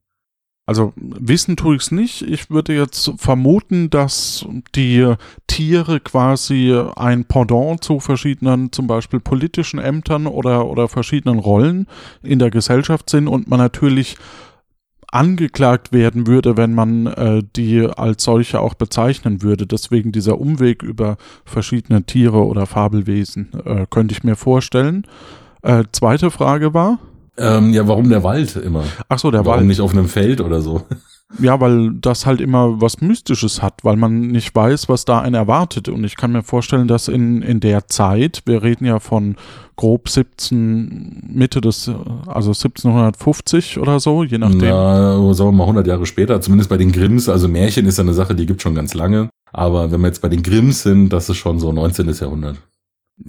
Also 0.71 0.93
wissen 0.95 1.57
tue 1.57 1.75
ich 1.75 1.83
es 1.83 1.91
nicht. 1.91 2.23
Ich 2.23 2.49
würde 2.49 2.77
jetzt 2.77 3.15
vermuten, 3.17 3.91
dass 3.91 4.47
die 4.77 5.15
Tiere 5.49 5.99
quasi 5.99 6.73
ein 6.95 7.25
Pendant 7.25 7.83
zu 7.83 7.99
verschiedenen, 7.99 8.71
zum 8.71 8.87
Beispiel 8.87 9.19
politischen 9.19 9.81
Ämtern 9.81 10.29
oder, 10.29 10.69
oder 10.69 10.87
verschiedenen 10.87 11.41
Rollen 11.41 11.89
in 12.23 12.39
der 12.39 12.51
Gesellschaft 12.51 13.11
sind 13.11 13.27
und 13.27 13.49
man 13.49 13.59
natürlich 13.59 14.17
angeklagt 15.11 15.93
werden 15.93 16.29
würde, 16.29 16.57
wenn 16.57 16.73
man 16.73 17.09
äh, 17.09 17.43
die 17.57 17.81
als 17.81 18.23
solche 18.23 18.61
auch 18.61 18.75
bezeichnen 18.75 19.43
würde. 19.43 19.67
Deswegen 19.67 20.13
dieser 20.13 20.41
Umweg 20.41 20.85
über 20.85 21.17
verschiedene 21.45 22.05
Tiere 22.05 22.47
oder 22.47 22.67
Fabelwesen 22.67 23.51
äh, 23.65 23.87
könnte 23.91 24.15
ich 24.15 24.23
mir 24.23 24.37
vorstellen. 24.37 25.05
Äh, 25.63 25.83
zweite 25.91 26.31
Frage 26.31 26.75
war. 26.75 27.01
Ähm, 27.41 27.73
ja, 27.73 27.89
warum 27.89 28.09
der 28.11 28.23
Wald 28.23 28.57
immer? 28.57 28.85
Ach 29.09 29.19
so, 29.19 29.31
der 29.31 29.41
warum 29.41 29.47
Wald. 29.47 29.57
Warum 29.57 29.67
nicht 29.69 29.81
auf 29.81 29.93
einem 29.93 30.09
Feld 30.09 30.41
oder 30.41 30.61
so? 30.61 30.83
Ja, 31.39 31.61
weil 31.61 31.93
das 31.93 32.27
halt 32.27 32.41
immer 32.41 32.81
was 32.81 33.01
Mystisches 33.01 33.63
hat, 33.63 33.85
weil 33.85 33.97
man 33.97 34.21
nicht 34.21 34.55
weiß, 34.55 34.89
was 34.89 35.05
da 35.05 35.21
einen 35.21 35.35
erwartet. 35.35 35.89
Und 35.89 36.03
ich 36.03 36.17
kann 36.17 36.33
mir 36.33 36.43
vorstellen, 36.43 36.89
dass 36.89 37.07
in, 37.07 37.43
in 37.43 37.61
der 37.61 37.87
Zeit, 37.87 38.43
wir 38.47 38.65
reden 38.65 38.85
ja 38.85 38.99
von 38.99 39.37
grob 39.77 40.09
17, 40.09 41.31
Mitte 41.33 41.61
des, 41.61 41.89
also 42.27 42.51
1750 42.51 43.79
oder 43.79 44.01
so, 44.01 44.25
je 44.25 44.39
nachdem. 44.39 44.61
Ja, 44.61 45.33
sagen 45.33 45.51
wir 45.51 45.53
mal 45.53 45.65
100 45.65 45.87
Jahre 45.87 46.05
später, 46.05 46.41
zumindest 46.41 46.69
bei 46.69 46.77
den 46.77 46.91
Grimms. 46.91 47.29
Also 47.29 47.47
Märchen 47.47 47.87
ist 47.87 47.99
ja 47.99 48.05
eine 48.05 48.15
Sache, 48.15 48.35
die 48.35 48.47
gibt 48.47 48.61
schon 48.61 48.75
ganz 48.75 48.95
lange. 48.95 49.31
Aber 49.53 49.93
wenn 49.93 50.01
wir 50.01 50.09
jetzt 50.09 50.23
bei 50.23 50.29
den 50.29 50.43
Grimms 50.43 50.83
sind, 50.83 51.11
das 51.11 51.29
ist 51.29 51.37
schon 51.37 51.61
so 51.61 51.73
19. 51.73 52.13
Jahrhundert 52.13 52.57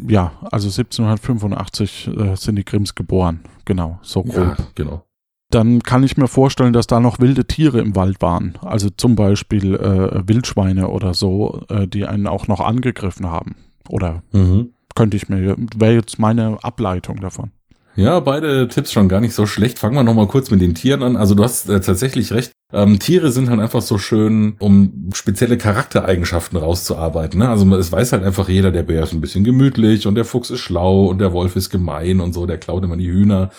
ja, 0.08 0.32
also 0.52 0.68
1785 0.68 2.08
äh, 2.08 2.36
sind 2.36 2.56
die 2.56 2.66
Grimms 2.66 2.96
geboren. 2.96 3.42
Genau, 3.72 4.00
so 4.02 4.22
grob. 4.22 4.36
Ja, 4.36 4.58
genau. 4.76 5.06
Dann 5.50 5.82
kann 5.82 6.04
ich 6.04 6.18
mir 6.18 6.28
vorstellen, 6.28 6.74
dass 6.74 6.88
da 6.88 7.00
noch 7.00 7.22
wilde 7.22 7.46
Tiere 7.46 7.80
im 7.80 7.96
Wald 7.96 8.22
waren. 8.22 8.56
Also 8.62 8.90
zum 8.90 9.16
Beispiel 9.16 9.76
äh, 9.76 10.28
Wildschweine 10.28 10.90
oder 10.90 11.14
so, 11.14 11.62
äh, 11.70 11.88
die 11.88 12.06
einen 12.06 12.28
auch 12.28 12.50
noch 12.50 12.60
angegriffen 12.60 13.28
haben. 13.28 13.56
Oder 13.88 14.24
mhm. 14.34 14.74
könnte 14.94 15.16
ich 15.16 15.30
mir, 15.30 15.56
wäre 15.74 15.94
jetzt 15.94 16.20
meine 16.20 16.62
Ableitung 16.66 17.22
davon. 17.22 17.52
Ja, 17.96 18.20
beide 18.20 18.68
Tipps 18.68 18.92
schon 18.92 19.08
gar 19.08 19.22
nicht 19.22 19.36
so 19.36 19.46
schlecht. 19.46 19.80
Fangen 19.80 19.96
wir 19.96 20.04
nochmal 20.04 20.28
kurz 20.28 20.52
mit 20.52 20.60
den 20.60 20.76
Tieren 20.76 21.02
an. 21.02 21.16
Also 21.16 21.34
du 21.34 21.42
hast 21.42 21.70
äh, 21.70 21.80
tatsächlich 21.80 22.34
recht. 22.34 22.52
Ähm, 22.74 23.00
Tiere 23.00 23.32
sind 23.32 23.50
halt 23.50 23.60
einfach 23.60 23.82
so 23.82 23.98
schön, 23.98 24.56
um 24.60 25.10
spezielle 25.14 25.58
Charaktereigenschaften 25.58 26.58
rauszuarbeiten. 26.58 27.40
Ne? 27.40 27.50
Also 27.50 27.76
es 27.76 27.92
weiß 27.92 28.14
halt 28.14 28.24
einfach 28.24 28.50
jeder, 28.50 28.72
der 28.72 28.84
Bär 28.84 29.04
ist 29.04 29.14
ein 29.14 29.22
bisschen 29.22 29.44
gemütlich 29.44 30.08
und 30.08 30.16
der 30.16 30.26
Fuchs 30.26 30.50
ist 30.50 30.60
schlau 30.60 31.06
und 31.06 31.20
der 31.20 31.34
Wolf 31.34 31.56
ist 31.56 31.70
gemein 31.70 32.22
und 32.22 32.34
so, 32.34 32.46
der 32.46 32.58
klaut 32.58 32.84
immer 32.84 32.98
die 32.98 33.12
Hühner. 33.12 33.50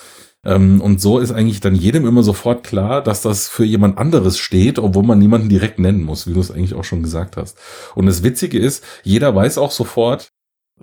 Ähm, 0.45 0.81
und 0.81 1.01
so 1.01 1.19
ist 1.19 1.31
eigentlich 1.31 1.61
dann 1.61 1.75
jedem 1.75 2.07
immer 2.07 2.23
sofort 2.23 2.65
klar, 2.65 3.03
dass 3.03 3.23
das 3.23 3.49
für 3.49 3.65
jemand 3.65 3.99
anderes 3.99 4.39
steht, 4.39 4.79
obwohl 4.79 5.05
man 5.05 5.19
niemanden 5.19 5.49
direkt 5.49 5.79
nennen 5.79 6.03
muss, 6.03 6.27
wie 6.27 6.33
du 6.33 6.41
es 6.41 6.51
eigentlich 6.51 6.75
auch 6.75 6.85
schon 6.85 7.03
gesagt 7.03 7.37
hast. 7.37 7.59
Und 7.95 8.07
das 8.07 8.23
Witzige 8.25 8.59
ist, 8.59 8.83
jeder 9.05 9.35
weiß 9.35 9.59
auch 9.59 9.71
sofort, 9.71 10.32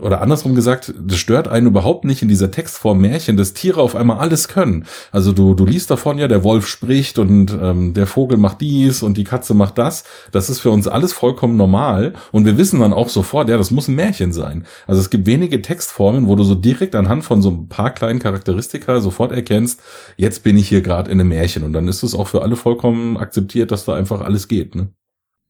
oder 0.02 0.22
andersrum 0.22 0.56
gesagt, 0.56 0.94
das 1.00 1.18
stört 1.18 1.48
einen 1.48 1.68
überhaupt 1.68 2.06
nicht 2.06 2.22
in 2.22 2.30
dieser 2.30 2.52
Textform 2.52 3.02
Märchen, 3.02 3.38
dass 3.38 3.54
Tiere 3.54 3.82
auf 3.82 3.96
einmal 3.96 4.20
alles 4.20 4.48
können. 4.48 4.86
Also 5.12 5.34
du, 5.34 5.54
du 5.54 5.66
liest 5.66 5.92
davon 5.92 6.18
ja, 6.18 6.28
der 6.28 6.44
Wolf 6.44 6.68
spricht 6.68 7.20
und 7.20 7.58
ähm, 7.62 7.94
der 7.94 8.08
Vogel 8.08 8.38
macht 8.38 8.62
dies 8.62 9.04
und 9.04 9.18
die 9.18 9.24
Katze 9.24 9.54
macht 9.54 9.78
das. 9.78 10.04
Das 10.32 10.50
ist 10.50 10.60
für 10.60 10.72
uns 10.72 10.88
alles 10.88 11.14
vollkommen 11.14 11.58
normal 11.58 12.14
und 12.32 12.46
wir 12.46 12.58
wissen 12.58 12.80
dann 12.80 12.94
auch 12.94 13.10
sofort, 13.10 13.50
ja, 13.50 13.58
das 13.58 13.72
muss 13.72 13.88
ein 13.88 13.96
Märchen 13.96 14.32
sein. 14.32 14.66
Also 14.88 15.02
es 15.02 15.10
gibt 15.10 15.26
wenige 15.26 15.62
Textformen, 15.62 16.28
wo 16.28 16.36
du 16.36 16.44
so 16.44 16.56
direkt 16.56 16.96
anhand 16.96 17.24
von 17.24 17.42
so 17.42 17.50
ein 17.50 17.68
paar 17.68 17.92
kleinen 17.92 18.20
Charakteristika 18.20 19.02
sofort 19.02 19.32
erkennst, 19.32 19.82
jetzt 20.18 20.44
bin 20.44 20.58
ich 20.58 20.70
hier 20.70 20.82
gerade 20.82 21.12
in 21.12 21.20
einem 21.20 21.30
Märchen 21.30 21.64
und 21.64 21.74
dann 21.74 21.88
ist 21.88 22.04
es 22.04 22.16
auch 22.16 22.28
für 22.28 22.42
alle 22.42 22.56
vollkommen 22.56 23.18
akzeptiert, 23.18 23.72
dass 23.72 23.86
da 23.86 23.96
einfach 23.96 24.22
alles 24.22 24.48
geht. 24.48 24.76
Ne? 24.76 24.90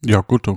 Ja 0.05 0.21
gut, 0.21 0.47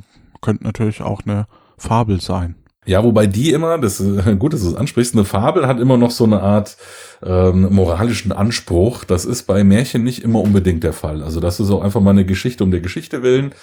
könnte 0.41 0.65
natürlich 0.65 1.03
auch 1.03 1.23
eine 1.25 1.47
Fabel 1.77 2.21
sein. 2.21 2.62
Ja, 2.85 3.05
wobei 3.05 3.27
die 3.27 3.53
immer, 3.53 3.79
das 3.79 4.01
ist 4.01 4.25
gut, 4.39 4.53
dass 4.53 4.63
du 4.63 4.69
es 4.69 4.75
ansprichst, 4.75 5.15
eine 5.15 5.25
Fabel 5.25 5.67
hat 5.67 5.79
immer 5.79 5.97
noch 5.97 6.11
so 6.11 6.25
eine 6.25 6.43
Art 6.43 6.77
ähm, 7.23 7.73
moralischen 7.73 8.33
Anspruch. 8.33 9.05
Das 9.05 9.25
ist 9.25 9.45
bei 9.45 9.63
Märchen 9.63 10.03
nicht 10.03 10.23
immer 10.23 10.41
unbedingt 10.41 10.83
der 10.83 10.93
Fall. 10.93 11.23
Also 11.23 11.41
das 11.41 11.61
ist 11.61 11.71
auch 11.71 11.83
einfach 11.83 12.01
mal 12.01 12.11
eine 12.11 12.27
Geschichte 12.27 12.65
um 12.65 12.71
der 12.71 12.81
Geschichte 12.81 13.23
willen. 13.23 13.55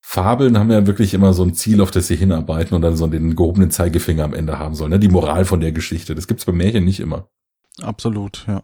Fabeln 0.00 0.58
haben 0.58 0.70
ja 0.70 0.86
wirklich 0.86 1.14
immer 1.14 1.32
so 1.32 1.42
ein 1.42 1.54
Ziel, 1.54 1.80
auf 1.80 1.90
das 1.90 2.06
sie 2.06 2.16
hinarbeiten 2.16 2.74
und 2.74 2.82
dann 2.82 2.96
so 2.96 3.06
den 3.06 3.36
gehobenen 3.36 3.70
Zeigefinger 3.70 4.24
am 4.24 4.34
Ende 4.34 4.58
haben 4.58 4.74
sollen. 4.74 4.90
Ne? 4.90 4.98
Die 4.98 5.08
Moral 5.08 5.44
von 5.44 5.60
der 5.60 5.72
Geschichte. 5.72 6.14
Das 6.14 6.26
gibt's 6.26 6.44
bei 6.44 6.52
Märchen 6.52 6.84
nicht 6.84 7.00
immer. 7.00 7.28
Absolut, 7.82 8.44
ja. 8.48 8.62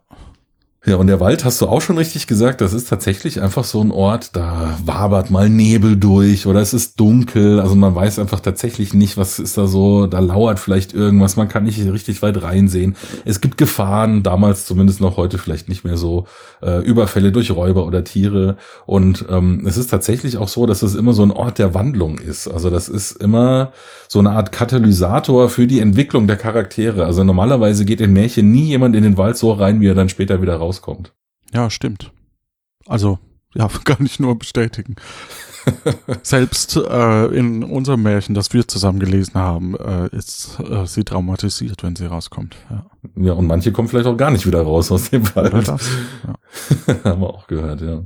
Ja, 0.89 0.95
und 0.95 1.09
der 1.09 1.19
Wald 1.19 1.45
hast 1.45 1.61
du 1.61 1.67
auch 1.67 1.81
schon 1.81 1.99
richtig 1.99 2.29
gesagt, 2.29 2.61
das 2.61 2.73
ist 2.73 2.89
tatsächlich 2.89 3.43
einfach 3.43 3.65
so 3.65 3.81
ein 3.81 3.91
Ort, 3.91 4.37
da 4.37 4.79
wabert 4.85 5.33
mal 5.33 5.49
Nebel 5.49 5.97
durch 5.97 6.47
oder 6.47 6.61
es 6.61 6.73
ist 6.73 7.01
dunkel, 7.01 7.59
also 7.59 7.75
man 7.75 7.93
weiß 7.93 8.21
einfach 8.21 8.39
tatsächlich 8.39 8.95
nicht, 8.95 9.17
was 9.17 9.41
ist 9.41 9.59
da 9.59 9.67
so, 9.67 10.07
da 10.07 10.21
lauert 10.21 10.61
vielleicht 10.61 10.95
irgendwas, 10.95 11.35
man 11.35 11.49
kann 11.49 11.65
nicht 11.65 11.81
richtig 11.81 12.23
weit 12.23 12.41
reinsehen. 12.41 12.95
Es 13.25 13.41
gibt 13.41 13.59
Gefahren, 13.59 14.23
damals 14.23 14.65
zumindest 14.65 15.01
noch 15.01 15.17
heute 15.17 15.39
vielleicht 15.39 15.69
nicht 15.69 15.83
mehr 15.83 15.97
so, 15.97 16.27
äh, 16.63 16.85
Überfälle 16.85 17.33
durch 17.33 17.51
Räuber 17.51 17.85
oder 17.85 18.05
Tiere 18.05 18.57
und 18.87 19.25
ähm, 19.29 19.67
es 19.67 19.79
ist 19.79 19.89
tatsächlich 19.89 20.37
auch 20.37 20.47
so, 20.47 20.67
dass 20.67 20.83
es 20.83 20.95
immer 20.95 21.15
so 21.15 21.25
ein 21.25 21.33
Ort 21.33 21.59
der 21.59 21.75
Wandlung 21.75 22.19
ist. 22.19 22.47
Also 22.47 22.71
das 22.71 22.89
ist 22.89 23.11
immer 23.21 23.73
so 24.07 24.21
eine 24.21 24.31
Art 24.31 24.53
Katalysator 24.53 25.49
für 25.49 25.67
die 25.67 25.81
Entwicklung 25.81 26.29
der 26.29 26.37
Charaktere. 26.37 27.07
Also 27.07 27.25
normalerweise 27.25 27.85
geht 27.85 28.01
in 28.01 28.13
Märchen 28.13 28.53
nie 28.53 28.67
jemand 28.67 28.95
in 28.95 29.03
den 29.03 29.19
Wald 29.19 29.37
so 29.37 29.51
rein, 29.51 29.81
wie 29.81 29.89
er 29.89 29.97
dann 29.97 30.09
später 30.09 30.41
wieder 30.41 30.55
raus 30.55 30.76
rauskommt. 30.77 31.15
Ja, 31.53 31.71
stimmt. 31.71 32.13
Also, 32.87 33.19
ja, 33.55 33.69
kann 33.85 34.05
ich 34.05 34.21
nur 34.21 34.39
bestätigen. 34.39 34.97
Selbst 36.23 36.77
äh, 36.77 37.27
in 37.27 37.65
unserem 37.65 38.03
Märchen, 38.03 38.35
das 38.35 38.53
wir 38.53 38.69
zusammen 38.69 39.01
gelesen 39.01 39.35
haben, 39.35 39.77
äh, 39.77 40.09
ist 40.15 40.61
äh, 40.61 40.87
sie 40.87 41.03
traumatisiert, 41.03 41.83
wenn 41.83 41.97
sie 41.97 42.07
rauskommt. 42.07 42.57
Ja. 42.71 42.87
ja, 43.17 43.33
und 43.33 43.47
manche 43.47 43.73
kommen 43.73 43.89
vielleicht 43.89 44.07
auch 44.07 44.17
gar 44.17 44.31
nicht 44.31 44.47
wieder 44.47 44.63
raus 44.63 44.93
aus 44.93 45.11
dem 45.11 45.35
Wald. 45.35 45.67
Das, 45.67 45.89
ja. 46.25 47.05
haben 47.05 47.21
wir 47.21 47.31
auch 47.31 47.49
gehört, 47.49 47.81
ja. 47.81 48.05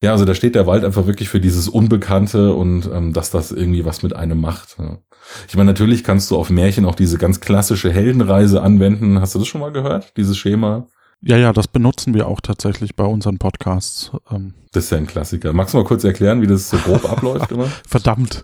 Ja, 0.00 0.10
also 0.10 0.24
da 0.24 0.34
steht 0.34 0.56
der 0.56 0.66
Wald 0.66 0.84
einfach 0.84 1.06
wirklich 1.06 1.28
für 1.28 1.40
dieses 1.40 1.68
Unbekannte 1.68 2.54
und 2.54 2.90
ähm, 2.92 3.12
dass 3.12 3.30
das 3.30 3.52
irgendwie 3.52 3.84
was 3.84 4.02
mit 4.02 4.14
einem 4.14 4.40
macht. 4.40 4.76
Ja. 4.78 4.98
Ich 5.46 5.56
meine, 5.56 5.70
natürlich 5.70 6.02
kannst 6.02 6.30
du 6.30 6.36
auf 6.36 6.50
Märchen 6.50 6.84
auch 6.86 6.96
diese 6.96 7.18
ganz 7.18 7.40
klassische 7.40 7.90
Heldenreise 7.92 8.62
anwenden. 8.62 9.20
Hast 9.20 9.36
du 9.36 9.38
das 9.38 9.46
schon 9.46 9.60
mal 9.60 9.70
gehört, 9.70 10.16
dieses 10.16 10.36
Schema? 10.36 10.88
Ja, 11.24 11.36
ja, 11.36 11.52
das 11.52 11.68
benutzen 11.68 12.14
wir 12.14 12.26
auch 12.26 12.40
tatsächlich 12.40 12.96
bei 12.96 13.04
unseren 13.04 13.38
Podcasts. 13.38 14.10
Ähm. 14.30 14.54
Das 14.72 14.84
ist 14.84 14.90
ja 14.90 14.98
ein 14.98 15.06
Klassiker. 15.06 15.52
Magst 15.52 15.72
du 15.72 15.78
mal 15.78 15.84
kurz 15.84 16.02
erklären, 16.02 16.42
wie 16.42 16.48
das 16.48 16.68
so 16.68 16.78
grob 16.78 17.08
abläuft? 17.08 17.52
Immer? 17.52 17.68
Verdammt. 17.86 18.42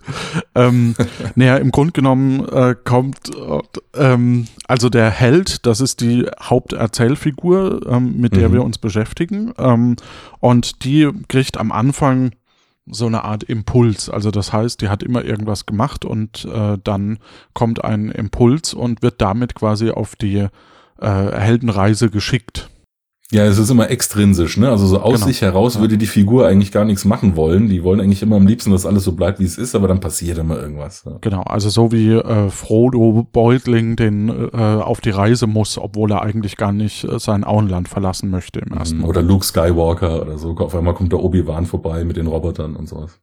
ähm, 0.55 0.95
naja, 1.35 1.57
im 1.57 1.71
Grunde 1.71 1.91
genommen 1.91 2.47
äh, 2.47 2.75
kommt, 2.81 3.35
äh, 3.35 3.61
ähm, 3.95 4.47
also 4.65 4.89
der 4.89 5.09
Held, 5.09 5.65
das 5.65 5.81
ist 5.81 5.99
die 5.99 6.25
Haupterzählfigur, 6.41 7.81
ähm, 7.85 8.15
mit 8.17 8.37
der 8.37 8.47
mhm. 8.47 8.53
wir 8.53 8.63
uns 8.63 8.77
beschäftigen. 8.77 9.53
Ähm, 9.57 9.97
und 10.39 10.85
die 10.85 11.09
kriegt 11.27 11.57
am 11.57 11.73
Anfang 11.73 12.31
so 12.89 13.07
eine 13.07 13.25
Art 13.25 13.43
Impuls. 13.43 14.09
Also 14.09 14.31
das 14.31 14.53
heißt, 14.53 14.79
die 14.79 14.87
hat 14.87 15.03
immer 15.03 15.25
irgendwas 15.25 15.65
gemacht 15.65 16.05
und 16.05 16.45
äh, 16.45 16.77
dann 16.81 17.19
kommt 17.53 17.83
ein 17.83 18.09
Impuls 18.09 18.73
und 18.73 19.01
wird 19.01 19.19
damit 19.19 19.53
quasi 19.53 19.91
auf 19.91 20.15
die 20.15 20.47
äh, 21.01 21.07
Heldenreise 21.07 22.09
geschickt. 22.09 22.69
Ja, 23.31 23.45
es 23.45 23.59
ist 23.59 23.69
immer 23.69 23.91
extrinsisch, 23.91 24.57
ne? 24.57 24.71
Also 24.71 24.87
so 24.87 25.01
aus 25.01 25.15
genau. 25.15 25.27
sich 25.27 25.43
heraus 25.43 25.75
ja. 25.75 25.81
würde 25.81 25.99
die 25.99 26.07
Figur 26.07 26.47
eigentlich 26.47 26.71
gar 26.71 26.83
nichts 26.83 27.05
machen 27.05 27.35
wollen. 27.35 27.69
Die 27.69 27.83
wollen 27.83 28.01
eigentlich 28.01 28.23
immer 28.23 28.37
am 28.37 28.47
liebsten, 28.47 28.71
dass 28.71 28.87
alles 28.87 29.03
so 29.03 29.11
bleibt, 29.11 29.39
wie 29.39 29.43
es 29.43 29.59
ist, 29.59 29.75
aber 29.75 29.87
dann 29.87 29.99
passiert 29.99 30.39
immer 30.39 30.59
irgendwas. 30.59 31.03
Ja. 31.05 31.17
Genau, 31.21 31.43
also 31.43 31.69
so 31.69 31.91
wie 31.91 32.13
äh, 32.13 32.49
Frodo 32.49 33.27
Beutling 33.31 33.95
den 33.95 34.29
äh, 34.29 34.57
auf 34.57 34.99
die 34.99 35.11
Reise 35.11 35.45
muss, 35.45 35.77
obwohl 35.77 36.11
er 36.11 36.23
eigentlich 36.23 36.57
gar 36.57 36.71
nicht 36.71 37.03
äh, 37.03 37.19
sein 37.19 37.43
Auenland 37.43 37.87
verlassen 37.87 38.31
möchte 38.31 38.61
im 38.61 38.75
ersten 38.75 38.97
mhm. 38.99 39.05
Oder 39.05 39.21
Luke 39.21 39.45
Skywalker 39.45 40.23
oder 40.23 40.39
so. 40.39 40.57
Auf 40.57 40.73
einmal 40.73 40.95
kommt 40.95 41.11
der 41.11 41.19
Obi-Wan 41.19 41.67
vorbei 41.67 42.03
mit 42.05 42.17
den 42.17 42.25
Robotern 42.25 42.75
und 42.75 42.89
sowas. 42.89 43.19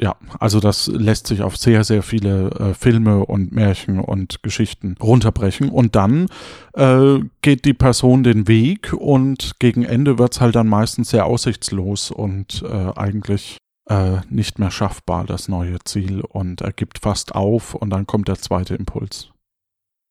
Ja, 0.00 0.16
also 0.38 0.60
das 0.60 0.86
lässt 0.86 1.26
sich 1.26 1.42
auf 1.42 1.56
sehr, 1.56 1.84
sehr 1.84 2.02
viele 2.02 2.50
äh, 2.50 2.74
Filme 2.74 3.26
und 3.26 3.52
Märchen 3.52 4.00
und 4.00 4.42
Geschichten 4.42 4.96
runterbrechen. 5.02 5.68
Und 5.68 5.96
dann 5.96 6.28
äh, 6.74 7.18
geht 7.42 7.64
die 7.64 7.74
Person 7.74 8.22
den 8.22 8.48
Weg 8.48 8.92
und 8.94 9.58
gegen 9.58 9.82
Ende 9.82 10.18
wird's 10.18 10.40
halt 10.40 10.54
dann 10.54 10.68
meistens 10.68 11.10
sehr 11.10 11.26
aussichtslos 11.26 12.10
und 12.10 12.62
äh, 12.62 12.92
eigentlich 12.96 13.58
äh, 13.88 14.18
nicht 14.30 14.58
mehr 14.58 14.70
schaffbar, 14.70 15.24
das 15.24 15.48
neue 15.48 15.78
Ziel. 15.84 16.22
Und 16.22 16.62
er 16.62 16.72
gibt 16.72 16.98
fast 16.98 17.34
auf 17.34 17.74
und 17.74 17.90
dann 17.90 18.06
kommt 18.06 18.28
der 18.28 18.38
zweite 18.38 18.74
Impuls. 18.74 19.31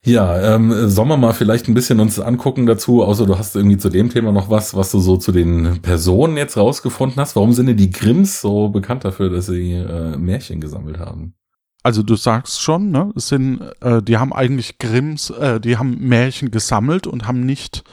Ja, 0.04 0.56
ähm, 0.56 0.90
sollen 0.90 1.10
wir 1.10 1.18
mal 1.18 1.34
vielleicht 1.34 1.68
ein 1.68 1.76
bisschen 1.76 2.00
uns 2.00 2.20
angucken 2.20 2.66
dazu, 2.66 3.04
außer 3.04 3.28
du 3.28 3.38
hast 3.38 3.56
irgendwie 3.56 3.78
zu 3.78 3.90
dem 3.90 4.10
Thema 4.10 4.32
noch 4.32 4.50
was, 4.50 4.74
was 4.74 4.90
du 4.92 5.00
so 5.00 5.16
zu 5.18 5.32
den 5.32 5.80
Personen 5.84 6.38
jetzt 6.38 6.58
rausgefunden 6.58 7.20
hast. 7.20 7.36
Warum 7.36 7.54
sind 7.54 7.68
denn 7.68 7.78
die 7.78 7.92
Grimms 7.92 8.42
so 8.42 8.70
bekannt 8.70 9.06
dafür, 9.06 9.30
dass 9.30 9.46
sie 9.46 9.74
äh, 9.74 10.18
Märchen 10.18 10.60
gesammelt 10.60 10.98
haben? 10.98 11.36
Also 11.84 12.02
du 12.02 12.16
sagst 12.16 12.62
schon, 12.62 12.90
ne? 12.90 13.12
Es 13.16 13.28
sind, 13.28 13.62
äh, 13.82 14.02
die 14.02 14.18
haben 14.18 14.34
eigentlich 14.34 14.80
Grimms, 14.80 15.30
äh, 15.30 15.60
die 15.60 15.78
haben 15.78 16.00
Märchen 16.00 16.50
gesammelt 16.50 17.06
und 17.06 17.28
haben 17.28 17.46
nicht 17.46 17.84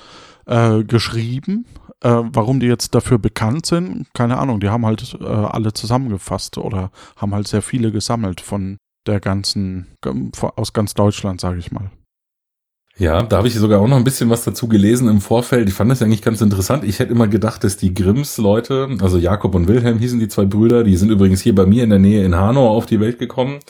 äh, 0.46 0.84
geschrieben. 0.84 1.66
Äh, 2.00 2.22
warum 2.32 2.60
die 2.60 2.66
jetzt 2.68 2.94
dafür 2.94 3.18
bekannt 3.18 3.66
sind, 3.66 4.06
keine 4.14 4.38
Ahnung. 4.38 4.60
Die 4.60 4.70
haben 4.70 4.86
halt 4.86 5.18
äh, 5.20 5.24
alle 5.24 5.74
zusammengefasst 5.74 6.56
oder 6.56 6.90
haben 7.16 7.34
halt 7.34 7.48
sehr 7.48 7.62
viele 7.62 7.92
gesammelt 7.92 8.40
von 8.40 8.78
der 9.06 9.20
ganzen, 9.20 9.88
aus 10.56 10.72
ganz 10.72 10.94
Deutschland, 10.94 11.40
sage 11.40 11.58
ich 11.58 11.72
mal. 11.72 11.90
Ja, 12.98 13.22
da 13.22 13.36
habe 13.36 13.46
ich 13.46 13.54
sogar 13.54 13.80
auch 13.80 13.86
noch 13.86 13.96
ein 13.96 14.02
bisschen 14.02 14.28
was 14.28 14.42
dazu 14.42 14.66
gelesen 14.66 15.08
im 15.08 15.20
Vorfeld. 15.20 15.68
Ich 15.68 15.74
fand 15.74 15.88
das 15.88 16.02
eigentlich 16.02 16.20
ganz 16.20 16.40
interessant. 16.40 16.82
Ich 16.82 16.98
hätte 16.98 17.12
immer 17.12 17.28
gedacht, 17.28 17.62
dass 17.62 17.76
die 17.76 17.94
Grimms-Leute, 17.94 18.88
also 19.00 19.18
Jakob 19.18 19.54
und 19.54 19.68
Wilhelm 19.68 20.00
hießen 20.00 20.18
die 20.18 20.26
zwei 20.26 20.46
Brüder, 20.46 20.82
die 20.82 20.96
sind 20.96 21.10
übrigens 21.10 21.40
hier 21.40 21.54
bei 21.54 21.64
mir 21.64 21.84
in 21.84 21.90
der 21.90 22.00
Nähe 22.00 22.24
in 22.24 22.34
Hanau 22.34 22.68
auf 22.68 22.86
die 22.86 22.98
Welt 22.98 23.20
gekommen. 23.20 23.60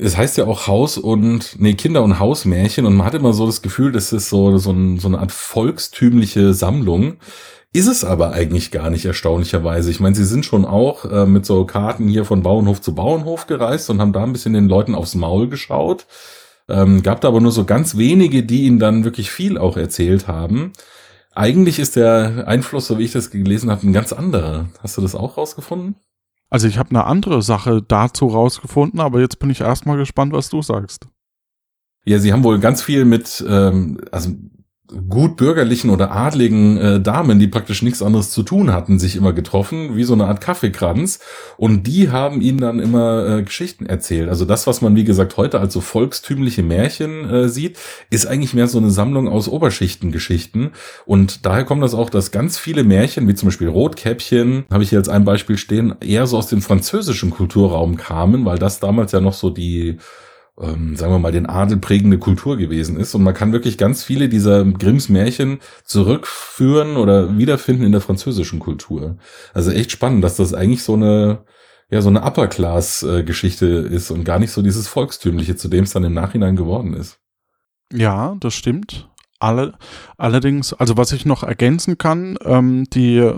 Es 0.00 0.16
heißt 0.16 0.36
ja 0.36 0.46
auch 0.46 0.66
Haus 0.66 0.98
und, 0.98 1.54
nee, 1.60 1.74
Kinder- 1.74 2.02
und 2.02 2.18
Hausmärchen 2.18 2.86
und 2.86 2.96
man 2.96 3.06
hat 3.06 3.14
immer 3.14 3.32
so 3.32 3.46
das 3.46 3.62
Gefühl, 3.62 3.92
das 3.92 4.12
ist 4.12 4.28
so, 4.30 4.58
so, 4.58 4.72
ein, 4.72 4.98
so 4.98 5.06
eine 5.06 5.20
Art 5.20 5.30
volkstümliche 5.30 6.52
Sammlung. 6.52 7.18
Ist 7.72 7.86
es 7.86 8.04
aber 8.04 8.32
eigentlich 8.32 8.72
gar 8.72 8.90
nicht 8.90 9.04
erstaunlicherweise. 9.04 9.90
Ich 9.90 10.00
meine, 10.00 10.16
sie 10.16 10.24
sind 10.24 10.44
schon 10.44 10.64
auch 10.64 11.04
äh, 11.04 11.24
mit 11.24 11.46
so 11.46 11.64
Karten 11.66 12.08
hier 12.08 12.24
von 12.24 12.42
Bauernhof 12.42 12.80
zu 12.80 12.96
Bauernhof 12.96 13.46
gereist 13.46 13.90
und 13.90 14.00
haben 14.00 14.12
da 14.12 14.24
ein 14.24 14.32
bisschen 14.32 14.54
den 14.54 14.68
Leuten 14.68 14.94
aufs 14.94 15.14
Maul 15.14 15.48
geschaut. 15.48 16.06
Ähm, 16.68 17.02
gab 17.02 17.20
da 17.20 17.28
aber 17.28 17.40
nur 17.40 17.52
so 17.52 17.64
ganz 17.64 17.96
wenige, 17.96 18.42
die 18.42 18.64
ihnen 18.64 18.78
dann 18.78 19.04
wirklich 19.04 19.30
viel 19.30 19.56
auch 19.56 19.76
erzählt 19.76 20.26
haben. 20.26 20.72
Eigentlich 21.32 21.78
ist 21.78 21.96
der 21.96 22.48
Einfluss, 22.48 22.86
so 22.86 22.98
wie 22.98 23.04
ich 23.04 23.12
das 23.12 23.30
gelesen 23.30 23.70
habe, 23.70 23.86
ein 23.86 23.92
ganz 23.92 24.12
anderer. 24.12 24.68
Hast 24.82 24.96
du 24.96 25.02
das 25.02 25.14
auch 25.14 25.36
rausgefunden? 25.36 25.96
Also 26.48 26.68
ich 26.68 26.78
habe 26.78 26.90
eine 26.90 27.04
andere 27.04 27.42
Sache 27.42 27.82
dazu 27.82 28.28
rausgefunden, 28.28 29.00
aber 29.00 29.20
jetzt 29.20 29.38
bin 29.38 29.50
ich 29.50 29.60
erstmal 29.60 29.96
gespannt, 29.96 30.32
was 30.32 30.48
du 30.48 30.62
sagst. 30.62 31.06
Ja, 32.04 32.18
sie 32.18 32.32
haben 32.32 32.44
wohl 32.44 32.60
ganz 32.60 32.82
viel 32.82 33.04
mit, 33.04 33.44
ähm, 33.48 34.00
also 34.12 34.30
gut 35.08 35.36
bürgerlichen 35.36 35.90
oder 35.90 36.12
adligen 36.12 36.76
äh, 36.76 37.00
Damen, 37.00 37.38
die 37.38 37.48
praktisch 37.48 37.82
nichts 37.82 38.02
anderes 38.02 38.30
zu 38.30 38.42
tun 38.42 38.72
hatten, 38.72 38.98
sich 38.98 39.16
immer 39.16 39.32
getroffen, 39.32 39.96
wie 39.96 40.04
so 40.04 40.12
eine 40.12 40.26
Art 40.26 40.40
Kaffeekranz. 40.40 41.18
Und 41.56 41.86
die 41.86 42.10
haben 42.10 42.40
ihnen 42.40 42.58
dann 42.58 42.78
immer 42.78 43.38
äh, 43.38 43.42
Geschichten 43.42 43.86
erzählt. 43.86 44.28
Also 44.28 44.44
das, 44.44 44.66
was 44.66 44.82
man, 44.82 44.94
wie 44.94 45.04
gesagt, 45.04 45.36
heute 45.36 45.60
als 45.60 45.72
so 45.72 45.80
volkstümliche 45.80 46.62
Märchen 46.62 47.28
äh, 47.28 47.48
sieht, 47.48 47.78
ist 48.10 48.26
eigentlich 48.26 48.54
mehr 48.54 48.68
so 48.68 48.78
eine 48.78 48.90
Sammlung 48.90 49.28
aus 49.28 49.48
Oberschichtengeschichten. 49.48 50.70
Und 51.04 51.44
daher 51.44 51.64
kommt 51.64 51.82
das 51.82 51.94
auch, 51.94 52.10
dass 52.10 52.30
ganz 52.30 52.58
viele 52.58 52.84
Märchen, 52.84 53.26
wie 53.28 53.34
zum 53.34 53.48
Beispiel 53.48 53.68
Rotkäppchen, 53.68 54.66
habe 54.70 54.84
ich 54.84 54.90
hier 54.90 54.98
als 54.98 55.08
ein 55.08 55.24
Beispiel 55.24 55.58
stehen, 55.58 55.96
eher 56.00 56.26
so 56.26 56.38
aus 56.38 56.46
dem 56.46 56.62
französischen 56.62 57.30
Kulturraum 57.30 57.96
kamen, 57.96 58.44
weil 58.44 58.58
das 58.58 58.78
damals 58.78 59.12
ja 59.12 59.20
noch 59.20 59.34
so 59.34 59.50
die 59.50 59.98
ähm, 60.60 60.96
sagen 60.96 61.12
wir 61.12 61.18
mal, 61.18 61.32
den 61.32 61.46
Adel 61.46 61.78
prägende 61.78 62.18
Kultur 62.18 62.56
gewesen 62.56 62.98
ist. 62.98 63.14
Und 63.14 63.22
man 63.22 63.34
kann 63.34 63.52
wirklich 63.52 63.78
ganz 63.78 64.02
viele 64.02 64.28
dieser 64.28 64.64
Grimms 64.64 65.08
Märchen 65.08 65.60
zurückführen 65.84 66.96
oder 66.96 67.36
wiederfinden 67.36 67.84
in 67.84 67.92
der 67.92 68.00
französischen 68.00 68.58
Kultur. 68.58 69.18
Also 69.52 69.70
echt 69.70 69.90
spannend, 69.90 70.24
dass 70.24 70.36
das 70.36 70.54
eigentlich 70.54 70.82
so 70.82 70.94
eine, 70.94 71.44
ja, 71.90 72.00
so 72.00 72.08
eine 72.08 72.22
Upper-Class-Geschichte 72.22 73.66
ist 73.66 74.10
und 74.10 74.24
gar 74.24 74.38
nicht 74.38 74.50
so 74.50 74.62
dieses 74.62 74.88
Volkstümliche, 74.88 75.56
zu 75.56 75.68
dem 75.68 75.84
es 75.84 75.92
dann 75.92 76.04
im 76.04 76.14
Nachhinein 76.14 76.56
geworden 76.56 76.94
ist. 76.94 77.18
Ja, 77.92 78.36
das 78.40 78.54
stimmt. 78.54 79.08
Alle, 79.38 79.74
allerdings, 80.16 80.72
also 80.72 80.96
was 80.96 81.12
ich 81.12 81.26
noch 81.26 81.42
ergänzen 81.42 81.98
kann, 81.98 82.38
ähm, 82.42 82.84
die 82.84 83.30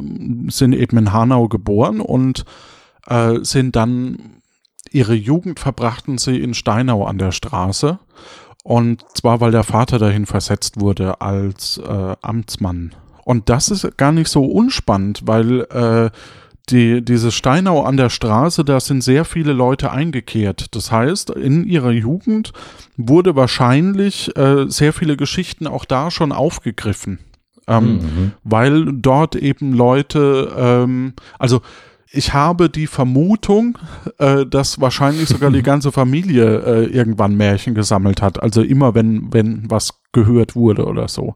sind 0.48 0.72
eben 0.72 0.96
in 0.96 1.12
Hanau 1.12 1.48
geboren 1.48 2.00
und 2.00 2.44
äh, 3.09 3.40
sind 3.42 3.74
dann 3.74 4.38
ihre 4.92 5.14
Jugend 5.14 5.61
verbrachten 5.61 6.18
sie 6.18 6.38
in 6.38 6.55
Steinau 6.55 7.05
an 7.05 7.18
der 7.18 7.33
Straße. 7.33 7.98
Und 8.64 9.05
zwar, 9.14 9.40
weil 9.40 9.51
der 9.51 9.64
Vater 9.64 9.98
dahin 9.98 10.27
versetzt 10.27 10.81
wurde 10.81 11.20
als 11.20 11.79
äh, 11.79 12.16
Amtsmann. 12.20 12.94
Und 13.24 13.48
das 13.48 13.70
ist 13.70 13.96
gar 13.96 14.12
nicht 14.12 14.29
so 14.29 14.44
unspannend, 14.44 15.22
weil 15.24 15.61
äh, 15.70 16.11
die, 16.70 17.03
diese 17.03 17.33
Steinau 17.33 17.83
an 17.83 17.96
der 17.96 18.11
Straße, 18.11 18.64
da 18.64 18.81
sind 18.81 19.03
sehr 19.03 19.24
viele 19.24 19.53
Leute 19.53 19.90
eingekehrt. 19.90 20.74
Das 20.74 20.92
heißt, 20.92 21.31
in 21.31 21.64
ihrer 21.64 21.90
Jugend 21.90 22.53
wurde 22.96 23.37
wahrscheinlich 23.37 24.37
äh, 24.37 24.66
sehr 24.68 24.92
viele 24.92 25.16
Geschichten 25.16 25.66
auch 25.66 25.85
da 25.85 26.11
schon 26.11 26.33
aufgegriffen. 26.33 27.18
Ähm, 27.66 27.85
mhm. 27.85 28.33
Weil 28.44 28.87
dort 28.92 29.37
eben 29.37 29.72
Leute, 29.72 30.55
ähm, 30.57 31.14
also 31.38 31.61
ich 32.11 32.33
habe 32.33 32.71
die 32.71 32.87
Vermutung, 32.87 33.79
äh, 34.18 34.47
dass 34.47 34.81
wahrscheinlich 34.81 35.29
sogar 35.29 35.51
die 35.51 35.62
ganze 35.62 35.92
Familie 35.92 36.59
äh, 36.61 36.85
irgendwann 36.87 37.37
Märchen 37.37 37.75
gesammelt 37.75 38.23
hat. 38.23 38.42
Also 38.42 38.62
immer, 38.62 38.94
wenn, 38.94 39.33
wenn 39.33 39.71
was 39.71 40.01
gehört 40.12 40.57
wurde 40.57 40.87
oder 40.87 41.09
so. 41.09 41.35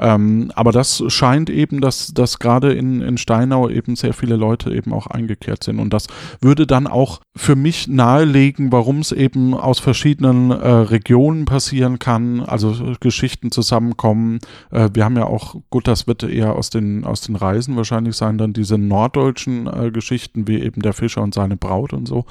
Ähm, 0.00 0.50
aber 0.54 0.72
das 0.72 1.02
scheint 1.08 1.50
eben, 1.50 1.80
dass, 1.82 2.14
dass 2.14 2.38
gerade 2.38 2.72
in, 2.72 3.02
in 3.02 3.18
Steinau 3.18 3.68
eben 3.68 3.96
sehr 3.96 4.14
viele 4.14 4.36
Leute 4.36 4.74
eben 4.74 4.94
auch 4.94 5.06
eingekehrt 5.06 5.62
sind. 5.62 5.78
Und 5.78 5.92
das 5.92 6.06
würde 6.40 6.66
dann 6.66 6.86
auch 6.86 7.20
für 7.36 7.54
mich 7.54 7.86
nahelegen, 7.86 8.72
warum 8.72 9.00
es 9.00 9.12
eben 9.12 9.52
aus 9.52 9.78
verschiedenen 9.78 10.50
äh, 10.50 10.68
Regionen 10.68 11.44
passieren 11.44 11.98
kann, 11.98 12.40
also 12.40 12.94
Geschichten 13.00 13.50
zusammenkommen. 13.50 14.38
Äh, 14.70 14.88
wir 14.94 15.04
haben 15.04 15.16
ja 15.16 15.26
auch, 15.26 15.56
gut, 15.68 15.86
das 15.86 16.06
wird 16.06 16.22
eher 16.22 16.56
aus 16.56 16.70
den, 16.70 17.04
aus 17.04 17.20
den 17.20 17.36
Reisen 17.36 17.76
wahrscheinlich 17.76 18.16
sein, 18.16 18.38
dann 18.38 18.54
diese 18.54 18.78
norddeutschen 18.78 19.66
äh, 19.66 19.90
Geschichten, 19.90 20.48
wie 20.48 20.60
eben 20.60 20.80
der 20.80 20.94
Fischer 20.94 21.22
und 21.22 21.34
seine 21.34 21.58
Braut 21.58 21.92
und 21.92 22.08
so. 22.08 22.24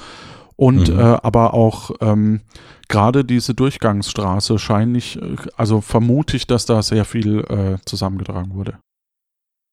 Und 0.56 0.92
mhm. 0.92 1.00
äh, 1.00 1.18
aber 1.22 1.54
auch 1.54 1.92
ähm, 2.02 2.42
gerade 2.90 3.24
diese 3.24 3.54
Durchgangsstraße 3.54 4.60
scheint 4.60 4.92
nicht, 4.92 5.16
äh, 5.16 5.38
also 5.56 5.80
vermute 5.80 6.36
ich, 6.36 6.46
dass 6.48 6.66
da 6.66 6.82
sehr 6.82 7.06
viel 7.06 7.40
äh, 7.48 7.78
zusammengetragen 7.86 8.54
wurde. 8.54 8.80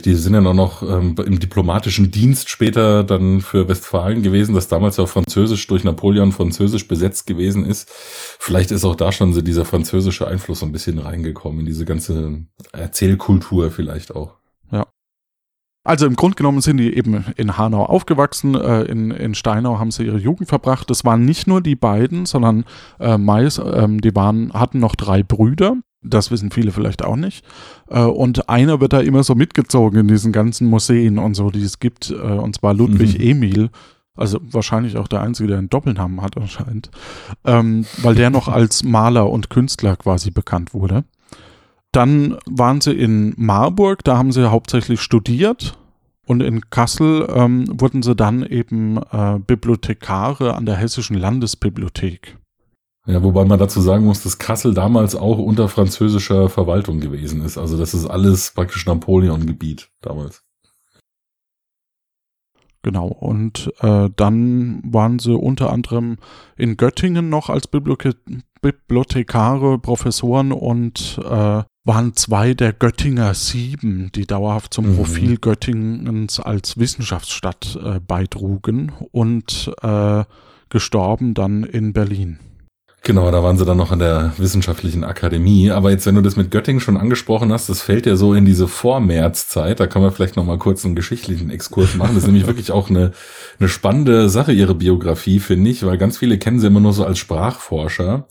Die 0.05 0.15
sind 0.15 0.35
ja 0.35 0.43
noch 0.43 0.83
ähm, 0.83 1.17
im 1.25 1.41
diplomatischen 1.41 2.11
Dienst 2.11 2.51
später 2.51 3.03
dann 3.03 3.41
für 3.41 3.67
Westfalen 3.67 4.23
gewesen, 4.23 4.55
das 4.55 4.69
damals 4.69 4.99
ja 4.99 5.07
Französisch 5.07 5.67
durch 5.67 5.85
Napoleon 5.85 6.33
Französisch 6.33 6.87
besetzt 6.87 7.27
gewesen 7.27 7.65
ist. 7.65 7.89
Vielleicht 7.91 8.71
ist 8.73 8.85
auch 8.85 8.95
da 8.95 9.11
schon 9.11 9.33
so 9.33 9.41
dieser 9.41 9.65
französische 9.65 10.29
Einfluss 10.29 10.61
so 10.61 10.67
ein 10.67 10.73
bisschen 10.73 10.99
reingekommen 10.99 11.61
in 11.61 11.67
diese 11.67 11.87
ganze 11.87 12.45
Erzählkultur 12.73 13.71
vielleicht 13.71 14.15
auch. 14.15 14.35
Also 15.87 16.07
im 16.07 16.17
Grunde 16.17 16.35
genommen 16.35 16.61
sind 16.61 16.79
die 16.79 16.97
eben 16.97 17.25
in 17.37 17.57
Hanau 17.57 17.85
aufgewachsen, 17.85 18.57
äh, 18.57 18.83
in, 18.83 19.13
in 19.13 19.35
Steinau 19.35 19.79
haben 19.79 19.93
sie 19.93 20.05
ihre 20.05 20.19
Jugend 20.19 20.49
verbracht. 20.49 20.91
Das 20.91 21.05
waren 21.05 21.25
nicht 21.25 21.47
nur 21.47 21.61
die 21.61 21.77
beiden, 21.77 22.27
sondern 22.27 22.65
äh, 22.99 23.17
Mais, 23.17 23.59
äh, 23.59 23.87
die 23.89 24.15
waren, 24.17 24.53
hatten 24.53 24.81
noch 24.81 24.97
drei 24.97 25.23
Brüder. 25.23 25.77
Das 26.03 26.33
wissen 26.33 26.51
viele 26.51 26.73
vielleicht 26.73 27.05
auch 27.05 27.15
nicht. 27.15 27.45
Äh, 27.89 28.03
und 28.03 28.49
einer 28.49 28.81
wird 28.81 28.95
da 28.95 29.01
immer 29.01 29.23
so 29.23 29.37
mitgezogen 29.37 30.01
in 30.01 30.09
diesen 30.09 30.33
ganzen 30.33 30.67
Museen 30.67 31.19
und 31.19 31.35
so, 31.35 31.51
die 31.51 31.63
es 31.63 31.79
gibt, 31.79 32.11
äh, 32.11 32.15
und 32.15 32.57
zwar 32.57 32.75
Ludwig 32.75 33.19
mhm. 33.19 33.25
Emil. 33.25 33.71
Also 34.17 34.41
wahrscheinlich 34.43 34.97
auch 34.97 35.09
der 35.09 35.21
Einzige, 35.21 35.51
der 35.51 35.59
einen 35.59 35.71
Doppelnamen 35.71 36.21
hat 36.21 36.37
anscheinend. 36.37 36.91
Ähm, 37.45 37.87
weil 37.99 38.17
der 38.17 38.31
noch 38.31 38.49
als 38.49 38.83
Maler 38.83 39.31
und 39.31 39.51
Künstler 39.51 39.95
quasi 39.95 40.33
bekannt 40.33 40.75
wurde. 40.75 41.05
Dann 41.97 42.37
waren 42.45 42.83
sie 42.83 42.93
in 42.93 43.33
Marburg, 43.39 44.05
da 44.05 44.19
haben 44.19 44.31
sie 44.31 44.51
hauptsächlich 44.51 45.01
studiert. 45.01 45.79
Und 46.27 46.43
in 46.43 46.69
Kassel 46.69 47.27
ähm, 47.35 47.65
wurden 47.81 48.03
sie 48.03 48.15
dann 48.15 48.45
eben 48.45 48.99
äh, 48.99 49.39
Bibliothekare 49.39 50.57
an 50.57 50.67
der 50.67 50.77
Hessischen 50.77 51.17
Landesbibliothek. 51.17 52.37
Ja, 53.07 53.23
wobei 53.23 53.47
man 53.47 53.59
dazu 53.59 53.81
sagen 53.81 54.05
muss, 54.05 54.23
dass 54.23 54.37
Kassel 54.37 54.75
damals 54.75 55.15
auch 55.15 55.39
unter 55.39 55.71
französischer 55.71 56.51
Verwaltung 56.51 57.01
gewesen 57.01 57.43
ist. 57.43 57.57
Also 57.57 57.79
das 57.79 57.95
ist 57.95 58.05
alles 58.05 58.53
praktisch 58.55 58.85
Napoleon-Gebiet 58.85 59.89
damals. 60.03 60.45
Genau, 62.83 63.07
und 63.07 63.73
äh, 63.81 64.11
dann 64.15 64.83
waren 64.85 65.19
sie 65.19 65.35
unter 65.35 65.73
anderem 65.73 66.19
in 66.59 66.77
Göttingen 66.77 67.31
noch 67.31 67.49
als 67.49 67.69
Bibliothekare, 67.69 69.79
Professoren 69.79 70.53
und 70.53 71.19
äh, 71.25 71.63
waren 71.87 72.15
zwei 72.15 72.53
der 72.53 72.73
Göttinger 72.73 73.33
Sieben, 73.35 74.11
die 74.15 74.27
dauerhaft 74.27 74.75
zum 74.75 74.91
mhm. 74.91 74.97
Profil 74.97 75.37
Göttingens 75.39 76.41
als 76.41 76.79
Wissenschaftsstadt 76.79 77.79
äh, 77.83 78.01
beitrugen 78.01 78.93
und 79.13 79.73
äh, 79.83 80.25
gestorben 80.69 81.35
dann 81.35 81.63
in 81.63 81.93
Berlin. 81.93 82.41
Genau, 83.07 83.31
da 83.31 83.41
waren 83.41 83.57
sie 83.57 83.65
dann 83.65 83.77
noch 83.77 83.93
an 83.93 84.01
der 84.01 84.33
Wissenschaftlichen 84.37 85.05
Akademie. 85.05 85.71
Aber 85.71 85.93
jetzt, 85.93 86.07
wenn 86.07 86.17
du 86.17 86.23
das 86.23 86.35
mit 86.35 86.51
Göttingen 86.51 86.81
schon 86.81 86.97
angesprochen 86.97 87.53
hast, 87.53 87.69
das 87.69 87.81
fällt 87.81 88.05
ja 88.05 88.17
so 88.17 88.35
in 88.35 88.45
diese 88.45 88.67
Vormärzzeit. 88.67 89.79
Da 89.79 89.87
können 89.87 90.05
wir 90.05 90.11
vielleicht 90.11 90.35
noch 90.35 90.45
mal 90.45 90.59
kurz 90.59 90.85
einen 90.85 90.97
geschichtlichen 90.97 91.49
Exkurs 91.51 91.95
machen. 91.95 92.17
Das 92.17 92.25
ist 92.25 92.27
nämlich 92.27 92.47
wirklich 92.49 92.73
auch 92.73 92.91
eine, 92.91 93.13
eine 93.61 93.69
spannende 93.69 94.29
Sache, 94.29 94.51
ihre 94.51 94.75
Biografie, 94.75 95.39
finde 95.39 95.71
ich, 95.71 95.87
weil 95.87 95.99
ganz 95.99 96.19
viele 96.19 96.37
kennen 96.37 96.59
sie 96.59 96.67
immer 96.67 96.81
nur 96.81 96.93
so 96.93 97.05
als 97.05 97.19
Sprachforscher. 97.21 98.27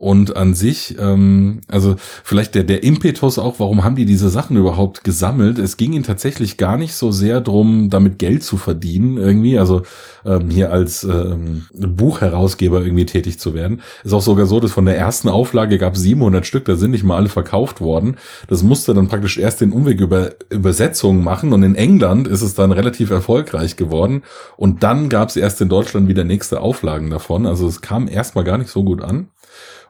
Und 0.00 0.34
an 0.34 0.54
sich, 0.54 0.96
ähm, 0.98 1.60
also 1.68 1.96
vielleicht 2.24 2.54
der, 2.54 2.64
der 2.64 2.82
Impetus 2.84 3.38
auch, 3.38 3.60
warum 3.60 3.84
haben 3.84 3.96
die 3.96 4.06
diese 4.06 4.30
Sachen 4.30 4.56
überhaupt 4.56 5.04
gesammelt? 5.04 5.58
Es 5.58 5.76
ging 5.76 5.92
ihnen 5.92 6.04
tatsächlich 6.04 6.56
gar 6.56 6.78
nicht 6.78 6.94
so 6.94 7.12
sehr 7.12 7.42
drum, 7.42 7.90
damit 7.90 8.18
Geld 8.18 8.42
zu 8.42 8.56
verdienen 8.56 9.18
irgendwie, 9.18 9.58
also 9.58 9.82
ähm, 10.24 10.48
hier 10.48 10.72
als 10.72 11.04
ähm, 11.04 11.66
Buchherausgeber 11.74 12.82
irgendwie 12.82 13.04
tätig 13.04 13.38
zu 13.38 13.52
werden. 13.52 13.82
Ist 14.02 14.14
auch 14.14 14.22
sogar 14.22 14.46
so, 14.46 14.58
dass 14.58 14.72
von 14.72 14.86
der 14.86 14.96
ersten 14.96 15.28
Auflage 15.28 15.76
gab 15.76 15.98
700 15.98 16.46
Stück, 16.46 16.64
da 16.64 16.76
sind 16.76 16.92
nicht 16.92 17.04
mal 17.04 17.18
alle 17.18 17.28
verkauft 17.28 17.82
worden. 17.82 18.16
Das 18.48 18.62
musste 18.62 18.94
dann 18.94 19.08
praktisch 19.08 19.36
erst 19.36 19.60
den 19.60 19.70
Umweg 19.70 20.00
über 20.00 20.30
Übersetzungen 20.48 21.22
machen 21.22 21.52
und 21.52 21.62
in 21.62 21.74
England 21.74 22.26
ist 22.26 22.40
es 22.40 22.54
dann 22.54 22.72
relativ 22.72 23.10
erfolgreich 23.10 23.76
geworden 23.76 24.22
und 24.56 24.82
dann 24.82 25.10
gab 25.10 25.28
es 25.28 25.36
erst 25.36 25.60
in 25.60 25.68
Deutschland 25.68 26.08
wieder 26.08 26.24
nächste 26.24 26.62
Auflagen 26.62 27.10
davon. 27.10 27.44
Also 27.44 27.66
es 27.66 27.82
kam 27.82 28.08
erstmal 28.08 28.44
gar 28.44 28.56
nicht 28.56 28.70
so 28.70 28.82
gut 28.82 29.02
an. 29.02 29.28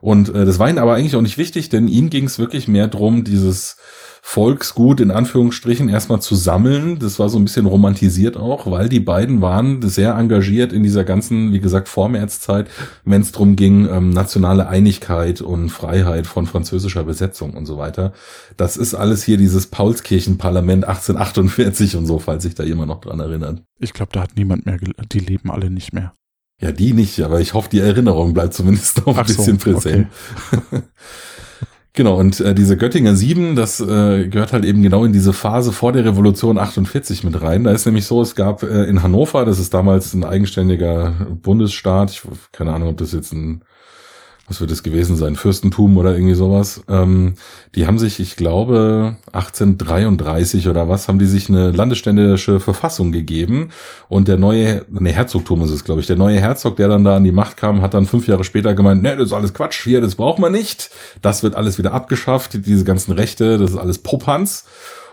Und 0.01 0.29
äh, 0.29 0.45
das 0.45 0.59
war 0.59 0.69
ihnen 0.69 0.79
aber 0.79 0.95
eigentlich 0.95 1.15
auch 1.15 1.21
nicht 1.21 1.37
wichtig, 1.37 1.69
denn 1.69 1.87
ihnen 1.87 2.09
ging 2.09 2.25
es 2.25 2.39
wirklich 2.39 2.67
mehr 2.67 2.87
drum, 2.87 3.23
dieses 3.23 3.77
Volksgut 4.23 4.99
in 4.99 5.09
Anführungsstrichen 5.09 5.89
erstmal 5.89 6.21
zu 6.21 6.35
sammeln. 6.35 6.99
Das 6.99 7.17
war 7.17 7.27
so 7.27 7.39
ein 7.39 7.43
bisschen 7.43 7.65
romantisiert 7.65 8.37
auch, 8.37 8.69
weil 8.69 8.87
die 8.87 8.99
beiden 8.99 9.41
waren 9.41 9.81
sehr 9.81 10.13
engagiert 10.13 10.71
in 10.71 10.83
dieser 10.83 11.03
ganzen, 11.03 11.51
wie 11.53 11.59
gesagt, 11.59 11.89
Vormärzzeit, 11.89 12.69
wenn 13.03 13.21
es 13.21 13.31
drum 13.31 13.55
ging, 13.55 13.89
ähm, 13.89 14.11
nationale 14.11 14.67
Einigkeit 14.67 15.41
und 15.41 15.69
Freiheit 15.69 16.27
von 16.27 16.45
französischer 16.45 17.03
Besetzung 17.03 17.55
und 17.55 17.65
so 17.65 17.77
weiter. 17.77 18.13
Das 18.57 18.77
ist 18.77 18.93
alles 18.93 19.23
hier 19.23 19.37
dieses 19.37 19.67
Paulskirchenparlament 19.67 20.85
1848 20.85 21.95
und 21.95 22.05
so, 22.05 22.19
falls 22.19 22.43
sich 22.43 22.53
da 22.53 22.63
jemand 22.63 22.89
noch 22.89 23.01
dran 23.01 23.19
erinnert. 23.19 23.63
Ich 23.79 23.93
glaube, 23.93 24.11
da 24.13 24.21
hat 24.21 24.35
niemand 24.35 24.67
mehr, 24.67 24.77
die 25.11 25.19
leben 25.19 25.49
alle 25.49 25.71
nicht 25.71 25.93
mehr. 25.93 26.13
Ja, 26.61 26.71
die 26.71 26.93
nicht, 26.93 27.19
aber 27.21 27.41
ich 27.41 27.55
hoffe, 27.55 27.69
die 27.71 27.79
Erinnerung 27.79 28.33
bleibt 28.33 28.53
zumindest 28.53 28.99
noch 28.99 29.15
ein 29.15 29.23
Ach 29.23 29.25
bisschen 29.25 29.57
so, 29.57 29.71
präsent. 29.71 30.07
Okay. 30.51 30.81
genau, 31.93 32.19
und 32.19 32.39
äh, 32.39 32.53
diese 32.53 32.77
Göttinger 32.77 33.15
7, 33.15 33.55
das 33.55 33.79
äh, 33.79 34.27
gehört 34.27 34.53
halt 34.53 34.63
eben 34.63 34.83
genau 34.83 35.03
in 35.03 35.11
diese 35.11 35.33
Phase 35.33 35.71
vor 35.71 35.91
der 35.91 36.05
Revolution 36.05 36.59
48 36.59 37.23
mit 37.23 37.41
rein. 37.41 37.63
Da 37.63 37.71
ist 37.71 37.87
nämlich 37.87 38.05
so, 38.05 38.21
es 38.21 38.35
gab 38.35 38.61
äh, 38.61 38.83
in 38.83 39.01
Hannover, 39.01 39.43
das 39.43 39.57
ist 39.57 39.73
damals 39.73 40.13
ein 40.13 40.23
eigenständiger 40.23 41.15
Bundesstaat, 41.41 42.11
ich 42.11 42.21
keine 42.51 42.73
Ahnung, 42.73 42.89
ob 42.89 42.97
das 42.97 43.11
jetzt 43.11 43.33
ein 43.33 43.63
was 44.51 44.59
wird 44.59 44.71
es 44.71 44.83
gewesen 44.83 45.15
sein, 45.15 45.37
Fürstentum 45.37 45.95
oder 45.95 46.13
irgendwie 46.13 46.35
sowas. 46.35 46.83
Ähm, 46.89 47.35
die 47.73 47.87
haben 47.87 47.97
sich, 47.97 48.19
ich 48.19 48.35
glaube, 48.35 49.15
1833 49.31 50.67
oder 50.67 50.89
was, 50.89 51.07
haben 51.07 51.19
die 51.19 51.25
sich 51.25 51.47
eine 51.47 51.71
landesständische 51.71 52.59
Verfassung 52.59 53.13
gegeben 53.13 53.69
und 54.09 54.27
der 54.27 54.37
neue, 54.37 54.85
ne, 54.89 55.11
Herzogtum 55.11 55.61
ist 55.61 55.71
es, 55.71 55.85
glaube 55.85 56.01
ich, 56.01 56.07
der 56.07 56.17
neue 56.17 56.41
Herzog, 56.41 56.75
der 56.75 56.89
dann 56.89 57.05
da 57.05 57.15
an 57.15 57.23
die 57.23 57.31
Macht 57.31 57.55
kam, 57.55 57.81
hat 57.81 57.93
dann 57.93 58.05
fünf 58.05 58.27
Jahre 58.27 58.43
später 58.43 58.73
gemeint, 58.73 59.01
ne, 59.01 59.15
das 59.15 59.27
ist 59.27 59.33
alles 59.33 59.53
Quatsch, 59.53 59.83
hier, 59.83 60.01
das 60.01 60.15
braucht 60.15 60.39
man 60.39 60.51
nicht, 60.51 60.89
das 61.21 61.43
wird 61.43 61.55
alles 61.55 61.77
wieder 61.77 61.93
abgeschafft, 61.93 62.65
diese 62.65 62.83
ganzen 62.83 63.13
Rechte, 63.13 63.57
das 63.57 63.71
ist 63.71 63.77
alles 63.77 63.99
Popanz. 63.99 64.65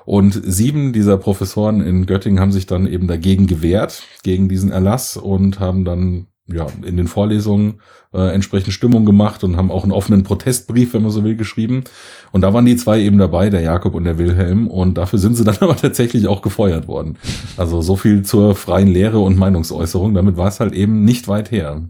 Und 0.04 0.40
sieben 0.42 0.94
dieser 0.94 1.18
Professoren 1.18 1.82
in 1.82 2.06
Göttingen 2.06 2.40
haben 2.40 2.50
sich 2.50 2.64
dann 2.64 2.86
eben 2.86 3.06
dagegen 3.06 3.46
gewehrt, 3.46 4.04
gegen 4.22 4.48
diesen 4.48 4.72
Erlass 4.72 5.18
und 5.18 5.60
haben 5.60 5.84
dann 5.84 6.28
ja, 6.48 6.66
in 6.82 6.96
den 6.96 7.08
Vorlesungen 7.08 7.80
äh, 8.12 8.34
entsprechend 8.34 8.72
Stimmung 8.72 9.04
gemacht 9.04 9.44
und 9.44 9.56
haben 9.56 9.70
auch 9.70 9.82
einen 9.82 9.92
offenen 9.92 10.22
Protestbrief, 10.22 10.94
wenn 10.94 11.02
man 11.02 11.10
so 11.10 11.24
will, 11.24 11.36
geschrieben. 11.36 11.84
Und 12.32 12.40
da 12.40 12.54
waren 12.54 12.64
die 12.64 12.76
zwei 12.76 13.00
eben 13.00 13.18
dabei, 13.18 13.50
der 13.50 13.60
Jakob 13.60 13.94
und 13.94 14.04
der 14.04 14.18
Wilhelm. 14.18 14.66
Und 14.66 14.98
dafür 14.98 15.18
sind 15.18 15.36
sie 15.36 15.44
dann 15.44 15.58
aber 15.60 15.76
tatsächlich 15.76 16.26
auch 16.26 16.42
gefeuert 16.42 16.88
worden. 16.88 17.18
Also 17.56 17.82
so 17.82 17.96
viel 17.96 18.22
zur 18.22 18.54
freien 18.54 18.88
Lehre 18.88 19.18
und 19.18 19.36
Meinungsäußerung. 19.36 20.14
Damit 20.14 20.36
war 20.36 20.48
es 20.48 20.60
halt 20.60 20.72
eben 20.72 21.04
nicht 21.04 21.28
weit 21.28 21.50
her. 21.50 21.82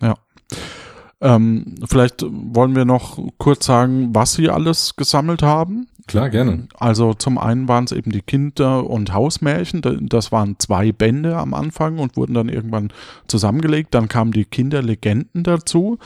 Ja. 0.00 0.14
Ähm, 1.20 1.76
vielleicht 1.88 2.24
wollen 2.28 2.76
wir 2.76 2.84
noch 2.84 3.18
kurz 3.38 3.66
sagen, 3.66 4.14
was 4.14 4.34
sie 4.34 4.50
alles 4.50 4.96
gesammelt 4.96 5.42
haben. 5.42 5.88
Klar, 6.06 6.30
gerne. 6.30 6.68
Also 6.78 7.14
zum 7.14 7.36
einen 7.36 7.66
waren 7.66 7.84
es 7.84 7.92
eben 7.92 8.12
die 8.12 8.22
Kinder- 8.22 8.88
und 8.88 9.12
Hausmärchen. 9.12 9.82
Das 10.08 10.30
waren 10.30 10.56
zwei 10.58 10.92
Bände 10.92 11.36
am 11.36 11.52
Anfang 11.52 11.98
und 11.98 12.16
wurden 12.16 12.34
dann 12.34 12.48
irgendwann 12.48 12.92
zusammengelegt. 13.26 13.92
Dann 13.92 14.08
kamen 14.08 14.30
die 14.30 14.44
Kinderlegenden 14.44 15.42
dazu. 15.42 15.98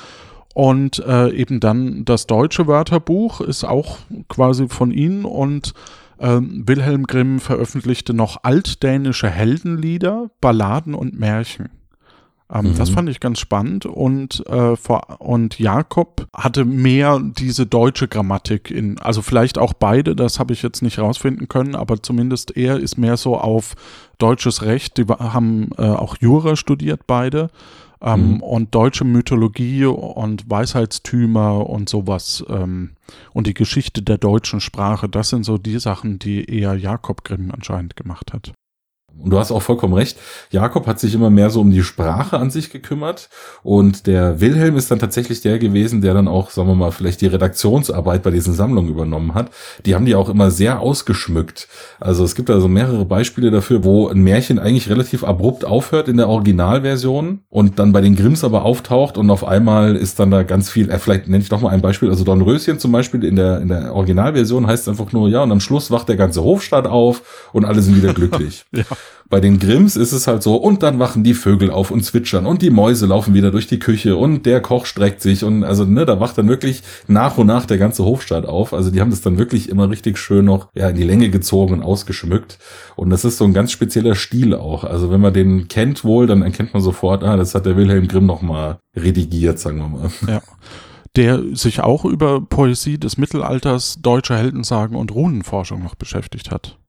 Und 0.55 0.99
äh, 1.07 1.31
eben 1.31 1.61
dann 1.61 2.05
das 2.05 2.27
deutsche 2.27 2.67
Wörterbuch 2.67 3.41
ist 3.41 3.65
auch 3.65 3.99
quasi 4.29 4.69
von 4.69 4.91
ihnen 4.91 5.25
und 5.25 5.75
ähm, 6.19 6.65
Wilhelm 6.67 7.07
Grimm 7.07 7.39
veröffentlichte 7.39 8.15
noch 8.15 8.43
altdänische 8.43 9.31
Heldenlieder, 9.31 10.31
Balladen 10.41 10.95
und 10.95 11.19
Märchen. 11.19 11.69
Ähm, 12.53 12.71
mhm. 12.71 12.77
Das 12.77 12.91
fand 12.91 13.09
ich 13.09 13.21
ganz 13.21 13.39
spannend 13.39 13.87
und, 13.87 14.45
äh, 14.47 14.77
vor, 14.77 15.21
und 15.21 15.59
Jakob 15.59 16.27
hatte 16.35 16.65
mehr 16.65 17.21
diese 17.21 17.67
deutsche 17.67 18.09
Grammatik 18.09 18.71
in, 18.71 18.99
also 18.99 19.23
vielleicht 19.23 19.59
auch 19.59 19.73
beide, 19.73 20.17
das 20.17 20.39
habe 20.39 20.53
ich 20.53 20.63
jetzt 20.63 20.83
nicht 20.83 20.99
rausfinden 20.99 21.49
können, 21.49 21.75
aber 21.75 22.03
zumindest 22.03 22.57
er 22.57 22.79
ist 22.79 22.99
mehr 22.99 23.17
so 23.17 23.37
auf 23.39 23.75
deutsches 24.19 24.63
Recht, 24.63 24.99
die 24.99 25.05
haben 25.05 25.71
äh, 25.79 25.83
auch 25.83 26.17
Jura 26.21 26.57
studiert 26.57 27.07
beide. 27.07 27.51
Ähm, 28.03 28.37
mhm. 28.37 28.43
Und 28.43 28.75
deutsche 28.75 29.05
Mythologie 29.05 29.85
und 29.85 30.49
Weisheitstümer 30.49 31.69
und 31.69 31.91
sowas 31.91 32.43
ähm, 32.49 32.93
und 33.35 33.47
die 33.47 33.53
Geschichte 33.53 34.01
der 34.01 34.17
deutschen 34.17 34.63
Sprache, 34.63 35.07
das 35.07 35.29
sind 35.29 35.45
so 35.45 35.59
die 35.59 35.79
Sachen, 35.79 36.19
die 36.19 36.47
eher 36.47 36.77
Jakob 36.77 37.25
Grimm 37.25 37.51
anscheinend 37.53 37.97
gemacht 37.97 38.33
hat. 38.33 38.55
Und 39.23 39.31
du 39.31 39.39
hast 39.39 39.51
auch 39.51 39.63
vollkommen 39.63 39.95
recht. 39.95 40.19
Jakob 40.51 40.87
hat 40.87 40.99
sich 41.01 41.15
immer 41.15 41.31
mehr 41.31 41.51
so 41.51 41.61
um 41.61 41.71
die 41.71 41.83
Sprache 41.83 42.39
an 42.39 42.51
sich 42.51 42.71
gekümmert. 42.71 43.29
Und 43.63 44.07
der 44.07 44.41
Wilhelm 44.41 44.77
ist 44.77 44.91
dann 44.91 44.99
tatsächlich 44.99 45.41
der 45.41 45.59
gewesen, 45.59 46.01
der 46.01 46.15
dann 46.15 46.29
auch, 46.29 46.51
sagen 46.51 46.69
wir 46.69 46.75
mal, 46.75 46.91
vielleicht 46.91 47.21
die 47.21 47.27
Redaktionsarbeit 47.27 48.23
bei 48.23 48.31
diesen 48.31 48.55
Sammlungen 48.55 48.91
übernommen 48.91 49.35
hat. 49.35 49.51
Die 49.85 49.95
haben 49.95 50.07
die 50.07 50.15
auch 50.15 50.29
immer 50.29 50.51
sehr 50.51 50.81
ausgeschmückt. 50.81 51.69
Also 52.01 52.25
es 52.25 52.35
gibt 52.35 52.51
also 52.51 52.69
mehrere 52.69 53.05
Beispiele 53.05 53.51
dafür, 53.51 53.85
wo 53.85 54.09
ein 54.09 54.23
Märchen 54.23 54.59
eigentlich 54.59 54.89
relativ 54.89 55.25
abrupt 55.25 55.65
aufhört 55.65 56.09
in 56.09 56.17
der 56.17 56.29
Originalversion 56.29 57.41
und 57.49 57.79
dann 57.79 57.93
bei 57.93 58.01
den 58.01 58.17
Grimms 58.17 58.45
aber 58.45 58.65
auftaucht 58.65 59.19
und 59.19 59.31
auf 59.31 59.45
einmal 59.45 59.97
ist 59.97 60.19
dann 60.19 60.31
da 60.31 60.43
ganz 60.43 60.71
viel, 60.71 60.91
äh, 60.91 60.99
vielleicht 60.99 61.29
nenne 61.29 61.43
ich 61.43 61.49
doch 61.49 61.61
mal 61.61 61.71
ein 61.71 61.81
Beispiel, 61.81 62.11
also 62.11 62.25
Don 62.25 62.43
Röschen 62.43 62.79
zum 62.79 62.93
Beispiel 62.93 63.25
in 63.25 63.37
der, 63.37 63.61
in 63.61 63.69
der 63.69 63.95
Originalversion 63.95 64.67
heißt 64.67 64.85
es 64.85 64.89
einfach 64.89 65.13
nur, 65.13 65.29
ja, 65.29 65.43
und 65.43 65.53
am 65.53 65.61
Schluss 65.61 65.91
wacht 65.91 66.09
der 66.09 66.17
ganze 66.17 66.43
Hofstaat 66.43 66.87
auf 66.87 67.51
und 67.53 67.65
alle 67.65 67.83
sind 67.83 67.97
wieder 67.97 68.15
glücklich. 68.21 68.65
ja. 68.73 68.85
Bei 69.29 69.39
den 69.39 69.61
Grimms 69.61 69.95
ist 69.95 70.11
es 70.11 70.27
halt 70.27 70.43
so, 70.43 70.57
und 70.57 70.83
dann 70.83 70.99
wachen 70.99 71.23
die 71.23 71.35
Vögel 71.35 71.71
auf 71.71 71.93
und 71.93 72.05
zwitschern 72.05 72.47
und 72.47 72.63
die 72.63 72.71
Mäuse 72.71 73.07
laufen 73.07 73.33
wieder 73.33 73.53
durch 73.53 73.69
die 73.69 73.79
Küche 73.79 74.17
und 74.17 74.45
der 74.45 74.61
Koch 74.61 74.87
streckt 74.87 75.23
sich 75.23 75.45
und 75.45 75.63
also, 75.63 75.85
ne, 75.85 76.05
da 76.05 76.19
wacht 76.19 76.37
dann 76.37 76.49
wirklich 76.49 76.83
nach 77.07 77.39
und 77.39 77.47
nach 77.47 77.65
der 77.65 77.79
ganze 77.79 78.05
Hofstaat 78.05 78.45
auf. 78.45 78.75
Also 78.75 78.91
die 78.91 79.01
haben 79.01 79.11
das 79.11 79.21
dann 79.21 79.39
wirklich 79.39 79.69
immer 79.69 79.89
richtig 79.89 80.19
schön 80.19 80.47
noch, 80.47 80.69
ja, 80.75 80.89
in 80.89 80.97
die 80.97 81.05
Länge 81.05 81.31
gezogen 81.31 81.75
und 81.75 81.83
ausgeschmückt. 81.83 82.59
Und 82.97 83.11
das 83.11 83.25
ist 83.25 83.39
so 83.39 83.45
ein 83.45 83.55
ganz 83.55 83.71
spezieller 83.71 84.17
Stil 84.17 84.53
auch. 84.53 84.83
Also 84.83 85.13
wenn 85.13 85.21
man 85.21 85.33
den 85.33 85.69
kennt 85.69 86.05
wohl, 86.05 86.27
dann 86.27 86.43
erkennt 86.43 86.75
man 86.75 86.83
sofort, 86.83 87.23
ah, 87.23 87.37
das 87.37 87.55
hat 87.55 87.67
der 87.67 87.77
Wilhelm 87.77 88.09
Grimm 88.09 88.27
nochmal 88.27 88.79
redigiert, 88.97 89.61
sagen 89.61 89.79
wir 89.79 89.89
mal. 89.89 90.11
Ja 90.27 90.43
der 91.17 91.57
sich 91.57 91.81
auch 91.81 92.05
über 92.05 92.41
Poesie 92.41 92.99
des 92.99 93.17
Mittelalters, 93.17 93.99
deutsche 94.01 94.37
Heldensagen 94.37 94.97
und 94.97 95.13
Runenforschung 95.13 95.83
noch 95.83 95.97
beschäftigt 95.97 96.51
hat. 96.51 96.80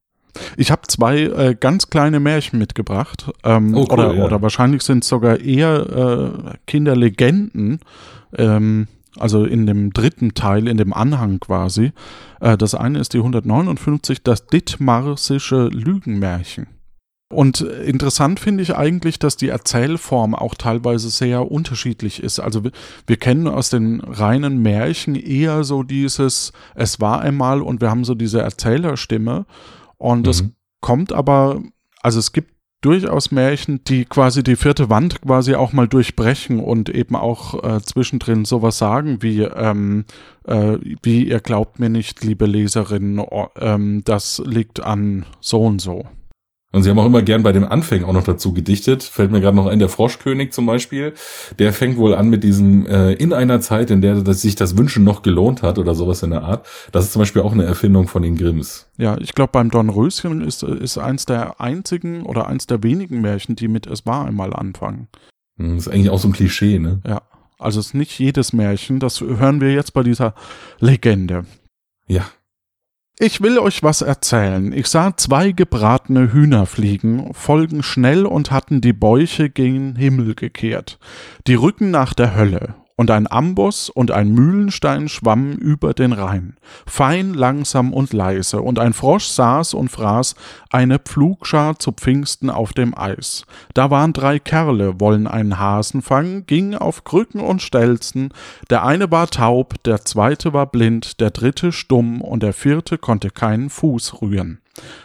Ich 0.57 0.71
habe 0.71 0.83
zwei 0.87 1.21
äh, 1.21 1.55
ganz 1.59 1.89
kleine 1.89 2.19
Märchen 2.19 2.59
mitgebracht. 2.59 3.31
Ähm, 3.43 3.75
oh, 3.75 3.85
cool, 3.89 3.93
oder, 3.93 4.13
ja. 4.13 4.25
oder 4.25 4.41
wahrscheinlich 4.41 4.83
sind 4.83 5.03
es 5.03 5.09
sogar 5.09 5.39
eher 5.39 6.33
äh, 6.45 6.57
Kinderlegenden. 6.67 7.79
Ähm, 8.37 8.87
also 9.17 9.43
in 9.43 9.65
dem 9.65 9.91
dritten 9.91 10.33
Teil, 10.33 10.67
in 10.67 10.77
dem 10.77 10.93
Anhang 10.93 11.39
quasi. 11.39 11.91
Äh, 12.39 12.57
das 12.57 12.75
eine 12.75 12.99
ist 12.99 13.13
die 13.13 13.17
159, 13.17 14.23
das 14.23 14.47
Dithmarsische 14.47 15.67
Lügenmärchen. 15.67 16.67
Und 17.31 17.61
interessant 17.61 18.41
finde 18.41 18.61
ich 18.61 18.75
eigentlich, 18.75 19.17
dass 19.17 19.37
die 19.37 19.47
Erzählform 19.47 20.35
auch 20.35 20.53
teilweise 20.53 21.09
sehr 21.09 21.49
unterschiedlich 21.49 22.21
ist. 22.21 22.39
Also 22.39 22.65
wir, 22.65 22.71
wir, 23.07 23.15
kennen 23.15 23.47
aus 23.47 23.69
den 23.69 24.01
reinen 24.01 24.61
Märchen 24.61 25.15
eher 25.15 25.63
so 25.63 25.83
dieses 25.83 26.51
Es 26.75 26.99
war 26.99 27.21
einmal 27.21 27.61
und 27.61 27.79
wir 27.79 27.89
haben 27.89 28.03
so 28.03 28.15
diese 28.15 28.41
Erzählerstimme. 28.41 29.45
Und 30.01 30.25
es 30.25 30.41
mhm. 30.41 30.55
kommt 30.79 31.13
aber, 31.13 31.61
also 32.01 32.17
es 32.17 32.31
gibt 32.31 32.55
durchaus 32.81 33.29
Märchen, 33.29 33.83
die 33.83 34.05
quasi 34.05 34.41
die 34.41 34.55
vierte 34.55 34.89
Wand 34.89 35.21
quasi 35.21 35.53
auch 35.53 35.73
mal 35.73 35.87
durchbrechen 35.87 36.59
und 36.59 36.89
eben 36.89 37.15
auch 37.15 37.63
äh, 37.63 37.81
zwischendrin 37.81 38.43
sowas 38.43 38.79
sagen 38.79 39.21
wie, 39.21 39.43
ähm, 39.43 40.05
äh, 40.45 40.79
wie 41.03 41.27
ihr 41.27 41.39
glaubt 41.39 41.79
mir 41.79 41.89
nicht, 41.89 42.23
liebe 42.23 42.47
Leserin, 42.47 43.19
oh, 43.19 43.49
ähm, 43.59 44.01
das 44.03 44.41
liegt 44.43 44.79
an 44.79 45.27
so 45.39 45.63
und 45.63 45.79
so. 45.79 46.05
Und 46.73 46.83
sie 46.83 46.89
haben 46.89 46.99
auch 46.99 47.05
immer 47.05 47.21
gern 47.21 47.43
bei 47.43 47.51
den 47.51 47.65
Anfängen 47.65 48.05
auch 48.05 48.13
noch 48.13 48.23
dazu 48.23 48.53
gedichtet. 48.53 49.03
Fällt 49.03 49.31
mir 49.31 49.41
gerade 49.41 49.57
noch 49.57 49.67
ein, 49.67 49.79
der 49.79 49.89
Froschkönig 49.89 50.53
zum 50.53 50.65
Beispiel. 50.65 51.13
Der 51.59 51.73
fängt 51.73 51.97
wohl 51.97 52.15
an 52.15 52.29
mit 52.29 52.45
diesem, 52.45 52.85
äh, 52.85 53.11
in 53.13 53.33
einer 53.33 53.59
Zeit, 53.59 53.91
in 53.91 54.01
der 54.01 54.23
sich 54.33 54.55
das 54.55 54.77
Wünschen 54.77 55.03
noch 55.03 55.21
gelohnt 55.21 55.63
hat 55.63 55.79
oder 55.79 55.95
sowas 55.95 56.23
in 56.23 56.29
der 56.29 56.43
Art. 56.43 56.65
Das 56.93 57.05
ist 57.05 57.13
zum 57.13 57.21
Beispiel 57.21 57.41
auch 57.41 57.51
eine 57.51 57.65
Erfindung 57.65 58.07
von 58.07 58.21
den 58.21 58.37
Grimms. 58.37 58.87
Ja, 58.97 59.17
ich 59.19 59.35
glaube, 59.35 59.51
beim 59.51 59.69
Dornröschen 59.69 60.41
ist, 60.41 60.63
ist 60.63 60.97
eins 60.97 61.25
der 61.25 61.59
einzigen 61.59 62.23
oder 62.23 62.47
eins 62.47 62.67
der 62.67 62.83
wenigen 62.83 63.19
Märchen, 63.19 63.57
die 63.57 63.67
mit 63.67 63.85
Es 63.85 64.05
war 64.05 64.25
einmal 64.25 64.53
anfangen. 64.53 65.09
Hm, 65.57 65.75
das 65.75 65.87
ist 65.87 65.93
eigentlich 65.93 66.09
auch 66.09 66.19
so 66.19 66.29
ein 66.29 66.33
Klischee, 66.33 66.79
ne? 66.79 67.01
Ja. 67.05 67.21
Also 67.59 67.79
es 67.79 67.87
ist 67.87 67.93
nicht 67.93 68.17
jedes 68.17 68.53
Märchen, 68.53 68.99
das 68.99 69.21
hören 69.21 69.61
wir 69.61 69.71
jetzt 69.71 69.93
bei 69.93 70.01
dieser 70.01 70.33
Legende. 70.79 71.45
Ja, 72.07 72.25
ich 73.21 73.39
will 73.41 73.59
euch 73.59 73.83
was 73.83 74.01
erzählen. 74.01 74.73
Ich 74.73 74.87
sah 74.87 75.15
zwei 75.15 75.51
gebratene 75.51 76.33
Hühner 76.33 76.65
fliegen, 76.65 77.31
folgen 77.35 77.83
schnell 77.83 78.25
und 78.25 78.49
hatten 78.49 78.81
die 78.81 78.93
Bäuche 78.93 79.51
gen 79.51 79.95
Himmel 79.95 80.33
gekehrt, 80.33 80.97
die 81.45 81.53
Rücken 81.53 81.91
nach 81.91 82.15
der 82.15 82.35
Hölle, 82.35 82.73
und 83.01 83.09
ein 83.09 83.25
Amboss 83.31 83.89
und 83.89 84.11
ein 84.11 84.29
Mühlenstein 84.29 85.09
schwammen 85.09 85.57
über 85.57 85.95
den 85.95 86.13
Rhein, 86.13 86.57
fein, 86.85 87.33
langsam 87.33 87.93
und 87.93 88.13
leise, 88.13 88.61
und 88.61 88.77
ein 88.77 88.93
Frosch 88.93 89.25
saß 89.25 89.73
und 89.73 89.89
fraß 89.89 90.35
eine 90.69 90.99
Pflugschar 90.99 91.79
zu 91.79 91.93
Pfingsten 91.93 92.51
auf 92.51 92.73
dem 92.73 92.95
Eis. 92.95 93.47
Da 93.73 93.89
waren 93.89 94.13
drei 94.13 94.37
Kerle, 94.37 94.99
wollen 94.99 95.25
einen 95.25 95.57
Hasen 95.57 96.03
fangen, 96.03 96.45
gingen 96.45 96.75
auf 96.75 97.03
Krücken 97.03 97.41
und 97.41 97.63
Stelzen, 97.63 98.29
der 98.69 98.85
eine 98.85 99.09
war 99.09 99.27
taub, 99.27 99.81
der 99.83 100.05
zweite 100.05 100.53
war 100.53 100.67
blind, 100.67 101.19
der 101.19 101.31
dritte 101.31 101.71
stumm 101.71 102.21
und 102.21 102.43
der 102.43 102.53
vierte 102.53 102.99
konnte 102.99 103.31
keinen 103.31 103.71
Fuß 103.71 104.21
rühren. 104.21 104.59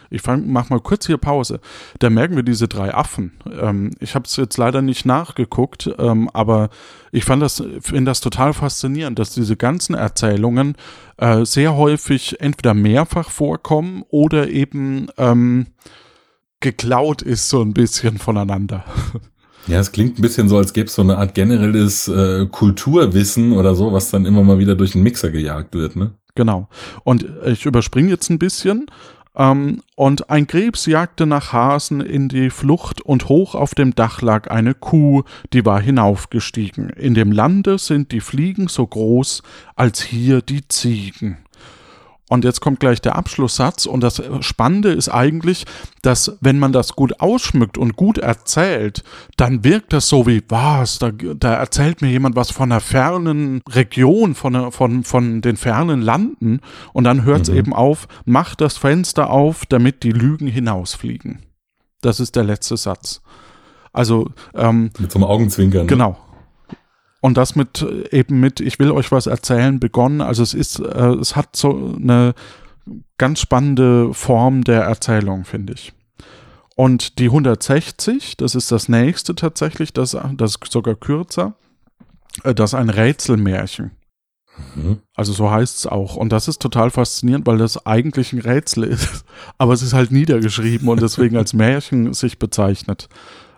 Ich 0.09 0.21
mach 0.25 0.69
mal 0.69 0.79
kurz 0.79 1.07
hier 1.07 1.17
Pause. 1.17 1.59
Da 1.99 2.09
merken 2.09 2.35
wir 2.35 2.43
diese 2.43 2.67
drei 2.67 2.93
Affen. 2.93 3.33
Ähm, 3.59 3.91
ich 3.99 4.15
habe 4.15 4.25
es 4.25 4.35
jetzt 4.35 4.57
leider 4.57 4.81
nicht 4.81 5.05
nachgeguckt, 5.05 5.89
ähm, 5.97 6.29
aber 6.33 6.69
ich 7.11 7.25
fand 7.25 7.41
das, 7.41 7.63
finde 7.81 8.11
das 8.11 8.21
total 8.21 8.53
faszinierend, 8.53 9.19
dass 9.19 9.33
diese 9.33 9.55
ganzen 9.55 9.95
Erzählungen 9.95 10.75
äh, 11.17 11.45
sehr 11.45 11.75
häufig 11.75 12.39
entweder 12.39 12.73
mehrfach 12.73 13.29
vorkommen 13.29 14.03
oder 14.09 14.49
eben 14.49 15.07
ähm, 15.17 15.67
geklaut 16.59 17.21
ist 17.21 17.49
so 17.49 17.61
ein 17.61 17.73
bisschen 17.73 18.17
voneinander. 18.17 18.83
Ja, 19.67 19.79
es 19.79 19.91
klingt 19.91 20.17
ein 20.17 20.21
bisschen 20.21 20.47
so, 20.47 20.57
als 20.57 20.71
gäbe 20.71 20.87
es 20.87 20.95
so 20.95 21.01
eine 21.01 21.17
Art 21.17 21.35
generelles 21.35 22.07
äh, 22.07 22.45
Kulturwissen 22.45 23.51
oder 23.51 23.75
so, 23.75 23.91
was 23.91 24.09
dann 24.09 24.25
immer 24.25 24.41
mal 24.41 24.59
wieder 24.59 24.75
durch 24.75 24.93
den 24.93 25.03
Mixer 25.03 25.29
gejagt 25.29 25.75
wird, 25.75 25.97
ne? 25.97 26.11
Genau. 26.35 26.69
Und 27.03 27.25
ich 27.45 27.65
überspringe 27.65 28.09
jetzt 28.09 28.29
ein 28.29 28.39
bisschen 28.39 28.85
ähm, 29.37 29.81
und 29.95 30.29
ein 30.29 30.47
Krebs 30.47 30.85
jagte 30.87 31.25
nach 31.25 31.53
Hasen 31.53 32.01
in 32.01 32.27
die 32.27 32.49
Flucht 32.49 33.01
und 33.01 33.29
hoch 33.29 33.55
auf 33.55 33.75
dem 33.75 33.93
Dach 33.93 34.21
lag 34.21 34.49
eine 34.49 34.73
Kuh, 34.73 35.23
die 35.53 35.65
war 35.65 35.79
hinaufgestiegen. 35.79 36.89
In 36.89 37.13
dem 37.13 37.31
Lande 37.31 37.77
sind 37.77 38.11
die 38.11 38.21
Fliegen 38.21 38.67
so 38.67 38.85
groß 38.85 39.43
als 39.75 40.01
hier 40.01 40.41
die 40.41 40.67
Ziegen. 40.67 41.37
Und 42.29 42.43
jetzt 42.43 42.59
kommt 42.59 42.81
gleich 42.81 43.01
der 43.01 43.15
Abschlusssatz. 43.15 43.85
Und 43.85 44.01
das 44.01 44.21
Spannende 44.41 44.91
ist 44.91 45.07
eigentlich, 45.09 45.65
dass 46.01 46.37
wenn 46.41 46.59
man 46.59 46.73
das 46.73 46.93
gut 46.93 47.21
ausschmückt 47.21 47.77
und 47.77 47.95
gut 47.95 48.17
erzählt, 48.17 49.03
dann 49.37 49.63
wirkt 49.63 49.93
das 49.93 50.09
so 50.09 50.27
wie, 50.27 50.43
was, 50.49 50.99
da, 50.99 51.11
da 51.11 51.53
erzählt 51.53 52.01
mir 52.01 52.09
jemand 52.09 52.35
was 52.35 52.51
von 52.51 52.71
einer 52.71 52.81
fernen 52.81 53.61
Region, 53.69 54.35
von, 54.35 54.71
von, 54.71 55.03
von 55.03 55.41
den 55.41 55.55
fernen 55.55 56.01
Landen. 56.01 56.59
Und 56.91 57.05
dann 57.05 57.23
hört 57.23 57.43
es 57.43 57.49
mhm. 57.49 57.57
eben 57.57 57.73
auf, 57.73 58.07
macht 58.25 58.59
das 58.59 58.77
Fenster 58.77 59.29
auf, 59.29 59.65
damit 59.65 60.03
die 60.03 60.11
Lügen 60.11 60.47
hinausfliegen. 60.47 61.39
Das 62.01 62.19
ist 62.19 62.35
der 62.35 62.43
letzte 62.43 62.75
Satz. 62.75 63.21
Also 63.93 64.29
ähm, 64.53 64.91
mit 64.99 65.11
so 65.11 65.17
einem 65.17 65.27
Augenzwinkern. 65.27 65.83
Ne? 65.83 65.87
Genau. 65.87 66.17
Und 67.19 67.37
das 67.37 67.55
mit 67.55 67.81
eben 68.11 68.39
mit, 68.39 68.59
ich 68.59 68.79
will 68.79 68.91
euch 68.91 69.11
was 69.11 69.27
erzählen, 69.27 69.79
begonnen. 69.79 70.21
Also 70.21 70.43
es 70.43 70.53
ist, 70.53 70.79
äh, 70.79 71.15
es 71.15 71.35
hat 71.35 71.55
so 71.55 71.95
eine 71.95 72.33
ganz 73.17 73.39
spannende 73.39 74.13
Form 74.13 74.63
der 74.63 74.83
Erzählung, 74.83 75.43
finde 75.45 75.73
ich. 75.73 75.93
Und 76.75 77.17
die 77.17 77.25
160, 77.25 78.37
das 78.37 78.53
ist 78.53 78.71
das 78.71 78.87
nächste 78.87 79.33
tatsächlich, 79.33 79.93
das, 79.93 80.15
das 80.35 80.51
ist 80.51 80.71
sogar 80.71 80.93
kürzer, 80.93 81.55
äh, 82.43 82.53
das 82.53 82.71
ist 82.71 82.75
ein 82.75 82.89
Rätselmärchen. 82.91 83.91
Mhm. 84.75 84.99
Also 85.15 85.33
so 85.33 85.49
heißt 85.49 85.77
es 85.77 85.87
auch. 85.87 86.15
Und 86.15 86.31
das 86.31 86.47
ist 86.47 86.61
total 86.61 86.91
faszinierend, 86.91 87.47
weil 87.47 87.57
das 87.57 87.85
eigentlich 87.85 88.33
ein 88.33 88.39
Rätsel 88.39 88.83
ist. 88.83 89.25
Aber 89.57 89.73
es 89.73 89.81
ist 89.81 89.93
halt 89.93 90.11
niedergeschrieben 90.11 90.87
und 90.87 91.01
deswegen 91.01 91.37
als 91.37 91.53
Märchen 91.53 92.13
sich 92.13 92.39
bezeichnet. 92.39 93.09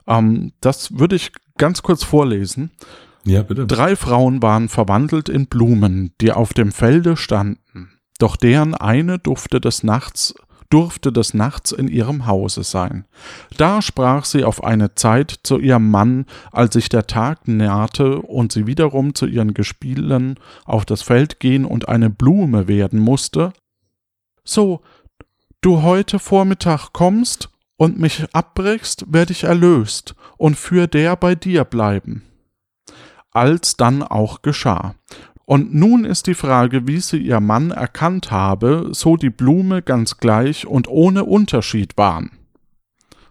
Ähm, 0.07 0.53
das 0.61 0.97
würde 0.97 1.15
ich 1.15 1.31
ganz 1.57 1.83
kurz 1.83 2.03
vorlesen. 2.03 2.71
Ja, 3.25 3.43
bitte. 3.43 3.67
Drei 3.67 3.95
Frauen 3.95 4.41
waren 4.41 4.69
verwandelt 4.69 5.29
in 5.29 5.47
Blumen, 5.47 6.13
die 6.21 6.31
auf 6.31 6.53
dem 6.53 6.71
Felde 6.71 7.17
standen. 7.17 7.99
Doch 8.17 8.35
deren 8.35 8.75
eine 8.75 9.19
durfte 9.19 9.61
des 9.61 9.83
Nachts 9.83 10.33
durfte 10.69 11.11
des 11.11 11.33
Nachts 11.33 11.71
in 11.71 11.87
ihrem 11.87 12.27
Hause 12.27 12.63
sein. 12.63 13.05
Da 13.57 13.81
sprach 13.81 14.25
sie 14.25 14.43
auf 14.43 14.63
eine 14.63 14.95
Zeit 14.95 15.39
zu 15.43 15.57
ihrem 15.59 15.89
Mann, 15.89 16.25
als 16.51 16.75
sich 16.75 16.89
der 16.89 17.07
Tag 17.07 17.47
nahte 17.47 18.21
und 18.21 18.51
sie 18.51 18.67
wiederum 18.67 19.15
zu 19.15 19.25
ihren 19.25 19.53
Gespielen 19.53 20.35
auf 20.65 20.85
das 20.85 21.01
Feld 21.01 21.39
gehen 21.39 21.65
und 21.65 21.89
eine 21.89 22.09
Blume 22.09 22.67
werden 22.67 22.99
musste. 22.99 23.51
So, 24.43 24.81
du 25.61 25.81
heute 25.81 26.19
Vormittag 26.19 26.93
kommst 26.93 27.49
und 27.77 27.97
mich 27.97 28.25
abbrichst, 28.33 29.05
werd 29.11 29.31
ich 29.31 29.45
erlöst 29.45 30.13
und 30.37 30.55
für 30.55 30.87
der 30.87 31.15
bei 31.15 31.33
dir 31.33 31.63
bleiben 31.63 32.28
als 33.39 33.77
dann 33.77 34.03
auch 34.03 34.41
geschah. 34.41 34.95
Und 35.45 35.73
nun 35.73 36.03
ist 36.03 36.27
die 36.27 36.33
Frage, 36.33 36.87
wie 36.87 36.99
sie 36.99 37.19
ihr 37.19 37.39
Mann 37.39 37.71
erkannt 37.71 38.31
habe, 38.31 38.89
so 38.91 39.15
die 39.15 39.29
Blume 39.29 39.81
ganz 39.81 40.17
gleich 40.17 40.67
und 40.67 40.89
ohne 40.89 41.23
Unterschied 41.23 41.97
waren. 41.97 42.31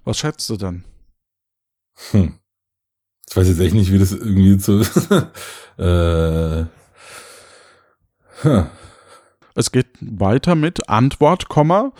Was 0.05 0.17
schätzt 0.17 0.49
du 0.49 0.57
denn? 0.57 0.85
Hm. 2.11 2.39
Ich 3.29 3.37
weiß 3.37 3.49
jetzt 3.49 3.61
echt 3.61 3.75
nicht, 3.75 3.93
wie 3.93 3.99
das 3.99 4.13
irgendwie 4.13 4.57
zu. 4.57 4.81
äh. 5.77 6.65
Huh. 8.43 8.65
Es 9.55 9.73
geht 9.73 9.89
weiter 10.01 10.55
mit 10.55 10.89
Antwort, 10.89 11.51
Komma, 11.51 11.93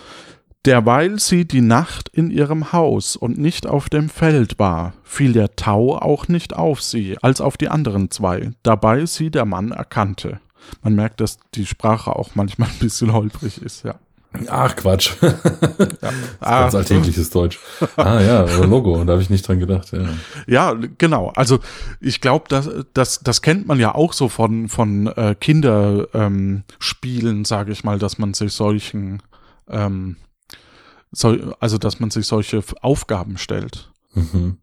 Derweil 0.65 1.19
sie 1.19 1.47
die 1.47 1.61
Nacht 1.61 2.09
in 2.09 2.31
ihrem 2.31 2.73
Haus 2.73 3.17
und 3.17 3.39
nicht 3.39 3.67
auf 3.67 3.89
dem 3.89 4.09
Feld 4.09 4.59
war, 4.59 4.93
fiel 5.05 5.33
der 5.33 5.55
Tau 5.57 5.97
auch 5.97 6.29
nicht 6.29 6.55
auf 6.55 6.83
sie, 6.83 7.17
als 7.23 7.41
auf 7.41 7.57
die 7.57 7.69
anderen 7.69 8.11
zwei, 8.11 8.51
dabei 8.63 9.07
sie 9.07 9.31
der 9.31 9.45
Mann 9.45 9.71
erkannte. 9.71 10.41
Man 10.83 10.95
merkt, 10.95 11.21
dass 11.21 11.39
die 11.55 11.67
Sprache 11.67 12.15
auch 12.15 12.35
manchmal 12.35 12.69
ein 12.73 12.79
bisschen 12.81 13.13
holprig 13.13 13.63
ist, 13.63 13.85
ja. 13.85 13.95
Ach 14.49 14.77
Quatsch. 14.77 15.13
Ja. 16.03 16.11
Ah. 16.41 16.61
Ganz 16.63 16.75
alltägliches 16.75 17.31
Deutsch. 17.31 17.59
Ah 17.97 18.21
ja, 18.21 18.43
Logo, 18.43 19.03
da 19.05 19.13
habe 19.13 19.23
ich 19.23 19.31
nicht 19.31 19.47
dran 19.47 19.59
gedacht. 19.59 19.91
Ja, 19.93 20.09
ja 20.47 20.77
genau. 20.97 21.33
Also 21.35 21.59
ich 22.01 22.21
glaube, 22.21 22.45
das, 22.49 22.69
das, 22.95 23.21
das 23.21 23.43
kennt 23.43 23.67
man 23.67 23.81
ja 23.81 23.95
auch 23.95 24.13
so 24.13 24.29
von, 24.29 24.69
von 24.69 25.09
äh, 25.09 25.35
Kinderspielen, 25.39 26.65
ähm, 27.37 27.45
sage 27.45 27.73
ich 27.73 27.85
mal, 27.85 27.99
dass 27.99 28.19
man 28.19 28.35
sich 28.35 28.53
solchen, 28.53 29.23
ähm, 29.69 30.17
so, 31.11 31.37
also 31.61 31.79
dass 31.79 32.01
man 32.01 32.11
sich 32.11 32.27
solche 32.27 32.63
Aufgaben 32.81 33.39
stellt. 33.39 33.91
Mhm 34.15 34.59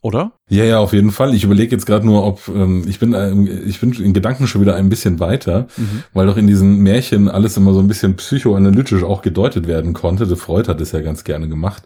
oder? 0.00 0.32
Ja, 0.48 0.64
ja, 0.64 0.78
auf 0.78 0.92
jeden 0.92 1.10
Fall. 1.10 1.34
Ich 1.34 1.44
überlege 1.44 1.74
jetzt 1.74 1.86
gerade 1.86 2.06
nur, 2.06 2.24
ob 2.24 2.48
ähm, 2.48 2.84
ich 2.86 2.98
bin, 2.98 3.14
äh, 3.14 3.32
ich 3.66 3.80
bin 3.80 3.92
in 3.92 4.12
Gedanken 4.12 4.46
schon 4.46 4.60
wieder 4.60 4.76
ein 4.76 4.88
bisschen 4.88 5.18
weiter, 5.18 5.66
mhm. 5.76 6.02
weil 6.12 6.26
doch 6.26 6.36
in 6.36 6.46
diesen 6.46 6.78
Märchen 6.78 7.28
alles 7.28 7.56
immer 7.56 7.72
so 7.72 7.80
ein 7.80 7.88
bisschen 7.88 8.16
psychoanalytisch 8.16 9.02
auch 9.02 9.22
gedeutet 9.22 9.66
werden 9.66 9.94
konnte. 9.94 10.26
De 10.26 10.36
Freud 10.36 10.68
hat 10.68 10.80
es 10.80 10.92
ja 10.92 11.00
ganz 11.00 11.24
gerne 11.24 11.48
gemacht 11.48 11.82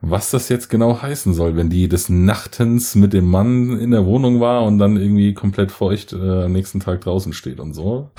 was 0.00 0.30
das 0.30 0.48
jetzt 0.48 0.70
genau 0.70 1.02
heißen 1.02 1.34
soll, 1.34 1.56
wenn 1.56 1.70
die 1.70 1.88
des 1.88 2.08
Nachtens 2.08 2.94
mit 2.94 3.12
dem 3.12 3.28
Mann 3.28 3.80
in 3.80 3.90
der 3.90 4.06
Wohnung 4.06 4.40
war 4.40 4.62
und 4.62 4.78
dann 4.78 4.96
irgendwie 4.96 5.34
komplett 5.34 5.72
feucht 5.72 6.12
äh, 6.12 6.44
am 6.44 6.52
nächsten 6.52 6.78
Tag 6.78 7.00
draußen 7.00 7.32
steht 7.32 7.58
und 7.58 7.74
so. 7.74 8.10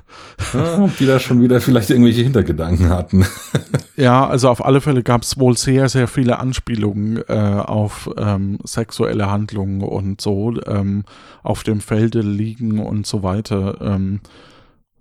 ja, 0.54 0.82
ob 0.82 0.96
die 0.96 1.06
da 1.06 1.20
schon 1.20 1.40
wieder 1.40 1.60
vielleicht 1.60 1.90
irgendwelche 1.90 2.22
Hintergedanken 2.22 2.88
hatten. 2.88 3.24
ja, 3.96 4.26
also 4.26 4.48
auf 4.48 4.64
alle 4.64 4.80
Fälle 4.80 5.04
gab 5.04 5.22
es 5.22 5.38
wohl 5.38 5.56
sehr, 5.56 5.88
sehr 5.88 6.08
viele 6.08 6.40
Anspielungen 6.40 7.22
äh, 7.28 7.62
auf 7.64 8.10
ähm, 8.16 8.58
sexuelle 8.64 9.30
Handlungen 9.30 9.82
und 9.82 10.20
so, 10.20 10.54
ähm, 10.66 11.04
auf 11.44 11.62
dem 11.62 11.80
Felde 11.80 12.20
liegen 12.20 12.80
und 12.80 13.06
so 13.06 13.22
weiter. 13.22 13.80
Ähm, 13.80 14.20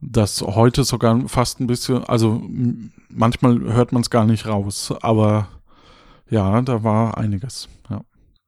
das 0.01 0.43
heute 0.43 0.83
sogar 0.83 1.19
fast 1.27 1.59
ein 1.59 1.65
bisschen, 1.65 2.03
also 2.03 2.43
manchmal 3.09 3.59
hört 3.73 3.91
man 3.91 4.03
es 4.03 4.11
gar 4.11 4.25
nicht 4.25 4.45
raus, 4.45 4.93
aber 5.01 5.47
ja, 6.29 6.61
da 6.61 6.83
war 6.83 7.17
einiges. 7.17 7.67
Ja. 7.89 8.01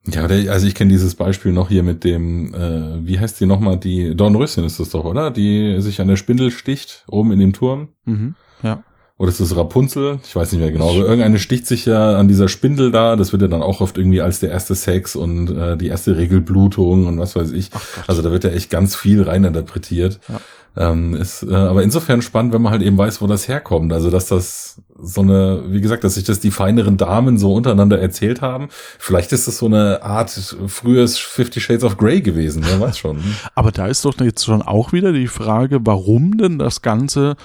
Ja, 0.06 0.24
also 0.24 0.66
ich 0.66 0.74
kenne 0.74 0.90
dieses 0.90 1.14
Beispiel 1.14 1.52
noch 1.52 1.68
hier 1.68 1.82
mit 1.82 2.04
dem, 2.04 2.54
äh, 2.54 3.06
wie 3.06 3.18
heißt 3.18 3.38
die 3.38 3.46
nochmal, 3.46 3.76
die 3.76 4.16
Dornröschen 4.16 4.64
ist 4.64 4.80
das 4.80 4.90
doch, 4.90 5.04
oder? 5.04 5.30
Die 5.30 5.80
sich 5.80 6.00
an 6.00 6.08
der 6.08 6.16
Spindel 6.16 6.50
sticht, 6.50 7.04
oben 7.08 7.32
in 7.32 7.38
dem 7.38 7.52
Turm. 7.52 7.88
Mhm, 8.06 8.34
ja. 8.62 8.82
Oder 9.20 9.28
ist 9.28 9.40
das 9.40 9.54
Rapunzel? 9.54 10.18
Ich 10.24 10.34
weiß 10.34 10.50
nicht 10.52 10.62
mehr 10.62 10.72
genau. 10.72 10.88
Aber 10.88 11.00
irgendeine 11.00 11.38
sticht 11.38 11.66
sich 11.66 11.84
ja 11.84 12.16
an 12.16 12.26
dieser 12.26 12.48
Spindel 12.48 12.90
da. 12.90 13.16
Das 13.16 13.32
wird 13.32 13.42
ja 13.42 13.48
dann 13.48 13.62
auch 13.62 13.82
oft 13.82 13.98
irgendwie 13.98 14.22
als 14.22 14.40
der 14.40 14.50
erste 14.50 14.74
Sex 14.74 15.14
und 15.14 15.50
äh, 15.50 15.76
die 15.76 15.88
erste 15.88 16.16
Regelblutung 16.16 17.06
und 17.06 17.18
was 17.18 17.36
weiß 17.36 17.50
ich. 17.50 17.68
Also 18.06 18.22
da 18.22 18.30
wird 18.30 18.44
ja 18.44 18.50
echt 18.50 18.70
ganz 18.70 18.96
viel 18.96 19.20
reininterpretiert. 19.20 20.20
Ja. 20.26 20.40
Ähm, 20.76 21.14
ist 21.14 21.42
äh, 21.42 21.54
aber 21.54 21.82
insofern 21.82 22.22
spannend, 22.22 22.52
wenn 22.52 22.62
man 22.62 22.72
halt 22.72 22.82
eben 22.82 22.96
weiß, 22.96 23.20
wo 23.20 23.26
das 23.26 23.48
herkommt. 23.48 23.92
Also 23.92 24.10
dass 24.10 24.26
das 24.26 24.80
so 24.96 25.22
eine, 25.22 25.64
wie 25.66 25.80
gesagt, 25.80 26.04
dass 26.04 26.14
sich 26.14 26.24
das 26.24 26.40
die 26.40 26.50
feineren 26.50 26.96
Damen 26.96 27.38
so 27.38 27.54
untereinander 27.54 28.00
erzählt 28.00 28.40
haben. 28.40 28.68
Vielleicht 28.70 29.32
ist 29.32 29.48
das 29.48 29.58
so 29.58 29.66
eine 29.66 30.02
Art 30.02 30.30
frühes 30.66 31.18
Fifty 31.18 31.60
Shades 31.60 31.84
of 31.84 31.96
Grey 31.96 32.20
gewesen, 32.20 32.62
wer 32.66 32.80
weiß 32.80 32.98
schon. 32.98 33.20
aber 33.54 33.72
da 33.72 33.86
ist 33.86 34.04
doch 34.04 34.18
jetzt 34.20 34.44
schon 34.44 34.62
auch 34.62 34.92
wieder 34.92 35.12
die 35.12 35.28
Frage, 35.28 35.80
warum 35.82 36.36
denn 36.36 36.58
das 36.58 36.82
Ganze 36.82 37.36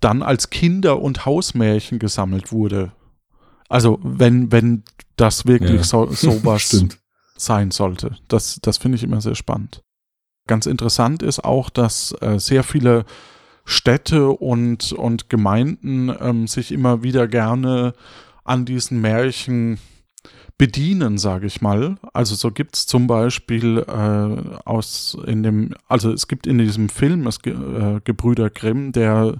dann 0.00 0.22
als 0.22 0.50
Kinder- 0.50 1.00
und 1.00 1.26
Hausmärchen 1.26 1.98
gesammelt 1.98 2.52
wurde. 2.52 2.92
Also 3.68 3.98
wenn, 4.02 4.52
wenn 4.52 4.84
das 5.16 5.46
wirklich 5.46 5.80
ja. 5.80 5.84
so, 5.84 6.06
sowas 6.10 6.84
sein 7.36 7.70
sollte. 7.70 8.16
Das, 8.28 8.58
das 8.62 8.78
finde 8.78 8.96
ich 8.96 9.02
immer 9.02 9.20
sehr 9.20 9.34
spannend. 9.34 9.82
Ganz 10.46 10.66
interessant 10.66 11.22
ist 11.22 11.44
auch, 11.44 11.70
dass 11.70 12.14
äh, 12.20 12.38
sehr 12.38 12.62
viele 12.62 13.04
Städte 13.64 14.28
und, 14.28 14.92
und 14.92 15.28
Gemeinden 15.28 16.14
ähm, 16.20 16.46
sich 16.46 16.70
immer 16.70 17.02
wieder 17.02 17.26
gerne 17.26 17.94
an 18.44 18.64
diesen 18.64 19.00
Märchen 19.00 19.78
bedienen, 20.58 21.18
sage 21.18 21.46
ich 21.46 21.60
mal. 21.60 21.96
Also 22.12 22.34
so 22.34 22.50
gibt 22.50 22.76
es 22.76 22.86
zum 22.86 23.06
Beispiel 23.06 23.84
äh, 23.86 24.58
aus 24.64 25.16
in 25.26 25.42
dem, 25.42 25.74
also 25.86 26.12
es 26.12 26.28
gibt 26.28 26.46
in 26.46 26.58
diesem 26.58 26.88
Film 26.88 27.24
das 27.24 27.38
äh, 27.44 28.00
Gebrüder 28.04 28.48
Grimm, 28.48 28.92
der 28.92 29.34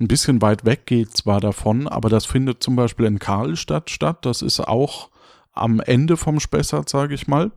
ein 0.00 0.08
bisschen 0.08 0.40
weit 0.40 0.64
weg 0.64 0.86
geht 0.86 1.14
zwar 1.16 1.40
davon, 1.40 1.88
aber 1.88 2.08
das 2.08 2.24
findet 2.24 2.62
zum 2.62 2.76
Beispiel 2.76 3.06
in 3.06 3.18
Karlstadt 3.18 3.90
statt. 3.90 4.24
Das 4.24 4.40
ist 4.40 4.60
auch 4.60 5.10
am 5.52 5.80
Ende 5.80 6.16
vom 6.16 6.40
Spessart, 6.40 6.88
sage 6.88 7.14
ich 7.14 7.26
mal. 7.26 7.50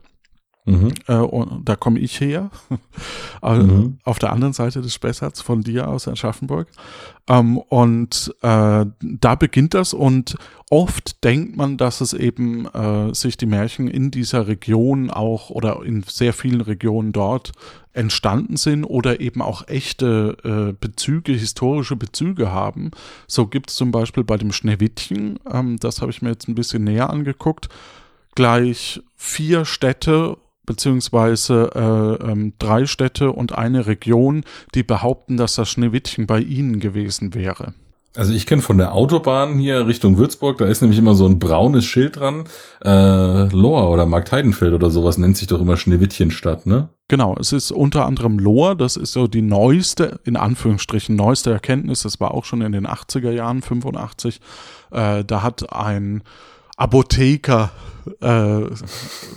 Mhm. 0.66 0.94
Äh, 1.08 1.18
und 1.18 1.68
da 1.68 1.76
komme 1.76 2.00
ich 2.00 2.20
her, 2.20 2.50
äh, 3.44 3.54
mhm. 3.58 4.00
auf 4.04 4.18
der 4.18 4.34
anderen 4.34 4.54
Seite 4.54 4.82
des 4.82 4.94
Spessarts 4.94 5.42
von 5.42 5.62
dir 5.62 5.88
aus 5.88 6.08
Aschaffenburg. 6.08 6.68
Ähm, 7.28 7.58
und 7.58 8.34
äh, 8.42 8.86
da 9.00 9.36
beginnt 9.36 9.76
das 9.76 9.94
und 9.94 10.38
oft 10.72 11.24
denkt 11.24 11.56
man, 11.56 11.78
dass 11.78 12.02
es 12.02 12.14
eben 12.14 12.66
äh, 12.66 13.14
sich 13.14 13.38
die 13.38 13.46
Märchen 13.46 13.88
in 13.88 14.10
dieser 14.10 14.48
Region 14.48 15.12
auch 15.12 15.52
oder 15.52 15.84
in 15.84 16.04
sehr 16.04 16.34
vielen 16.34 16.62
Regionen 16.62 17.12
dort 17.12 17.52
entstanden 17.94 18.58
sind 18.58 18.84
oder 18.84 19.22
eben 19.22 19.42
auch 19.42 19.68
echte 19.68 20.38
äh, 20.44 20.74
Bezüge, 20.74 21.32
historische 21.32 21.96
Bezüge 21.96 22.52
haben. 22.52 22.92
So 23.28 23.48
gibt 23.48 23.70
es 23.70 23.76
zum 23.76 23.92
Beispiel 23.92 24.24
bei 24.24 24.38
dem 24.38 24.52
Schneewittchen, 24.52 25.40
ähm, 25.52 25.78
das 25.80 26.02
habe 26.02 26.12
ich 26.12 26.22
mir 26.22 26.30
jetzt 26.30 26.48
ein 26.48 26.56
bisschen 26.56 26.84
näher 26.84 27.10
angeguckt, 27.10 27.70
gleich 28.36 29.02
vier 29.16 29.66
Städte 29.66 30.38
beziehungsweise 30.66 31.72
äh, 31.76 32.32
ähm, 32.32 32.54
drei 32.60 32.86
Städte 32.86 33.32
und 33.32 33.58
eine 33.58 33.88
Region, 33.88 34.44
die 34.74 34.84
behaupten, 34.84 35.38
dass 35.38 35.56
das 35.56 35.70
Schneewittchen 35.70 36.28
bei 36.28 36.40
ihnen 36.40 36.80
gewesen 36.80 37.34
wäre. 37.34 37.74
Also 38.16 38.34
ich 38.34 38.46
kenne 38.46 38.62
von 38.62 38.78
der 38.78 38.94
Autobahn 38.94 39.58
hier 39.58 39.88
Richtung 39.88 40.18
Würzburg, 40.18 40.58
da 40.58 40.66
ist 40.66 40.82
nämlich 40.82 40.98
immer 40.98 41.16
so 41.16 41.26
ein 41.26 41.38
braunes 41.38 41.84
Schild 41.86 42.18
dran. 42.18 42.46
Äh, 42.84 43.50
Lohr 43.50 43.92
oder 43.92 44.06
Marktheidenfeld 44.06 44.74
oder 44.74 44.90
sowas 44.90 45.18
nennt 45.18 45.36
sich 45.36 45.48
doch 45.48 45.60
immer 45.60 45.76
Schneewittchenstadt, 45.76 46.66
ne? 46.66 46.90
Genau, 47.10 47.36
es 47.38 47.52
ist 47.52 47.72
unter 47.72 48.06
anderem 48.06 48.40
Lohr, 48.40 48.76
das 48.76 48.96
ist 48.96 49.12
so 49.12 49.28
die 49.28 49.42
neueste, 49.42 50.20
in 50.24 50.38
Anführungsstrichen 50.38 51.16
neueste 51.16 51.52
Erkenntnis, 51.52 52.04
das 52.04 52.20
war 52.20 52.34
auch 52.34 52.46
schon 52.46 52.62
in 52.62 52.72
den 52.72 52.88
80er 52.88 53.32
Jahren, 53.32 53.62
85. 53.62 54.40
Äh, 54.92 55.26
da 55.26 55.44
hat 55.44 55.72
ein 55.74 56.24
Apotheker 56.78 57.72
äh, 58.22 58.62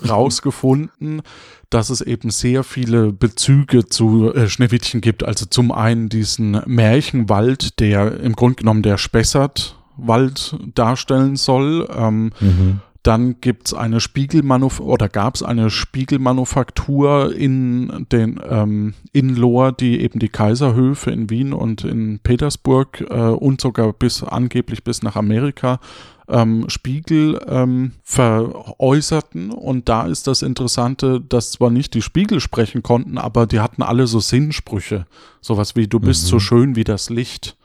rausgefunden, 0.09 1.23
dass 1.71 1.91
es 1.91 2.01
eben 2.01 2.31
sehr 2.31 2.65
viele 2.65 3.13
Bezüge 3.13 3.87
zu 3.87 4.33
äh, 4.33 4.49
Schneewittchen 4.49 5.01
gibt. 5.01 5.25
Also 5.25 5.47
zum 5.47 5.73
einen 5.73 6.09
diesen 6.09 6.61
Märchenwald, 6.67 7.81
der 7.81 8.21
im 8.21 8.35
Grunde 8.35 8.57
genommen 8.57 8.83
der 8.83 8.99
Spessartwald 8.99 10.57
darstellen 10.75 11.37
soll. 11.37 11.89
Ähm, 11.95 12.33
mhm. 12.41 12.81
Dann 13.05 13.41
gibt's 13.41 13.73
eine 13.73 14.01
Spiegelmanufaktur 14.01 14.93
oder 14.93 15.09
gab 15.09 15.37
es 15.37 15.43
eine 15.43 15.71
Spiegelmanufaktur 15.71 17.35
in 17.35 18.07
den 18.11 18.41
ähm, 18.47 18.95
in 19.13 19.35
Lohr, 19.35 19.73
die 19.73 20.01
eben 20.01 20.19
die 20.19 20.29
Kaiserhöfe 20.29 21.11
in 21.11 21.31
Wien 21.31 21.53
und 21.53 21.85
in 21.85 22.19
Petersburg 22.19 23.07
äh, 23.09 23.15
und 23.15 23.61
sogar 23.61 23.93
bis 23.93 24.23
angeblich 24.23 24.85
bis 24.85 25.03
nach 25.03 25.17
Amerika 25.17 25.81
ähm, 26.29 26.69
Spiegel 26.69 27.41
ähm, 27.47 27.93
veräußerten. 28.03 29.51
Und 29.51 29.89
da 29.89 30.07
ist 30.07 30.27
das 30.27 30.43
Interessante, 30.43 31.21
dass 31.21 31.53
zwar 31.53 31.71
nicht 31.71 31.95
die 31.95 32.03
Spiegel 32.03 32.41
sprechen 32.41 32.83
konnten, 32.83 33.19
aber 33.19 33.47
die 33.47 33.61
hatten 33.61 33.83
alle 33.83 34.07
so 34.07 34.21
Sinnsprüche. 34.21 35.07
Sowas 35.41 35.77
wie, 35.77 35.89
du 35.89 36.01
bist 36.01 36.25
mhm. 36.25 36.29
so 36.29 36.39
schön 36.39 36.77
wie 36.77 36.85
das 36.85 37.11
Licht. 37.11 37.57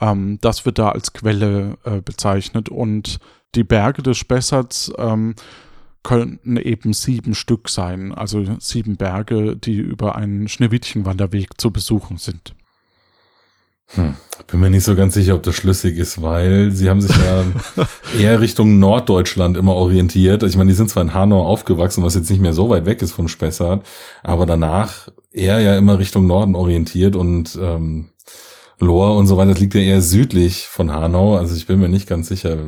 Ähm, 0.00 0.38
das 0.40 0.66
wird 0.66 0.78
da 0.78 0.90
als 0.90 1.12
Quelle 1.12 1.78
äh, 1.84 2.00
bezeichnet. 2.00 2.68
Und 2.68 3.18
die 3.54 3.64
Berge 3.64 4.02
des 4.02 4.18
Spessarts 4.18 4.92
ähm, 4.98 5.34
könnten 6.02 6.56
eben 6.56 6.92
sieben 6.92 7.34
Stück 7.34 7.68
sein, 7.68 8.12
also 8.12 8.44
sieben 8.60 8.96
Berge, 8.96 9.56
die 9.56 9.76
über 9.76 10.14
einen 10.14 10.46
Schneewittchenwanderweg 10.46 11.60
zu 11.60 11.72
besuchen 11.72 12.18
sind. 12.18 12.54
Hm. 13.94 14.14
Bin 14.48 14.60
mir 14.60 14.70
nicht 14.70 14.84
so 14.84 14.94
ganz 14.94 15.14
sicher, 15.14 15.34
ob 15.34 15.42
das 15.42 15.54
schlüssig 15.56 15.96
ist, 15.96 16.22
weil 16.22 16.70
sie 16.70 16.88
haben 16.88 17.00
sich 17.00 17.16
ja 17.16 17.44
eher 18.20 18.40
Richtung 18.40 18.78
Norddeutschland 18.78 19.56
immer 19.56 19.74
orientiert. 19.74 20.42
Ich 20.42 20.56
meine, 20.56 20.68
die 20.68 20.76
sind 20.76 20.90
zwar 20.90 21.02
in 21.02 21.14
Hanau 21.14 21.44
aufgewachsen, 21.44 22.04
was 22.04 22.14
jetzt 22.14 22.30
nicht 22.30 22.40
mehr 22.40 22.52
so 22.52 22.68
weit 22.68 22.86
weg 22.86 23.02
ist 23.02 23.12
von 23.12 23.28
Spessart, 23.28 23.84
aber 24.22 24.46
danach 24.46 25.08
eher 25.32 25.60
ja 25.60 25.76
immer 25.76 25.98
Richtung 25.98 26.26
Norden 26.26 26.54
orientiert 26.54 27.16
und 27.16 27.58
ähm, 27.60 28.10
Lohr 28.78 29.16
und 29.16 29.26
so 29.26 29.36
weiter, 29.36 29.52
das 29.52 29.60
liegt 29.60 29.74
ja 29.74 29.80
eher 29.80 30.02
südlich 30.02 30.66
von 30.66 30.92
Hanau. 30.92 31.36
Also 31.36 31.56
ich 31.56 31.66
bin 31.66 31.80
mir 31.80 31.88
nicht 31.88 32.08
ganz 32.08 32.28
sicher, 32.28 32.58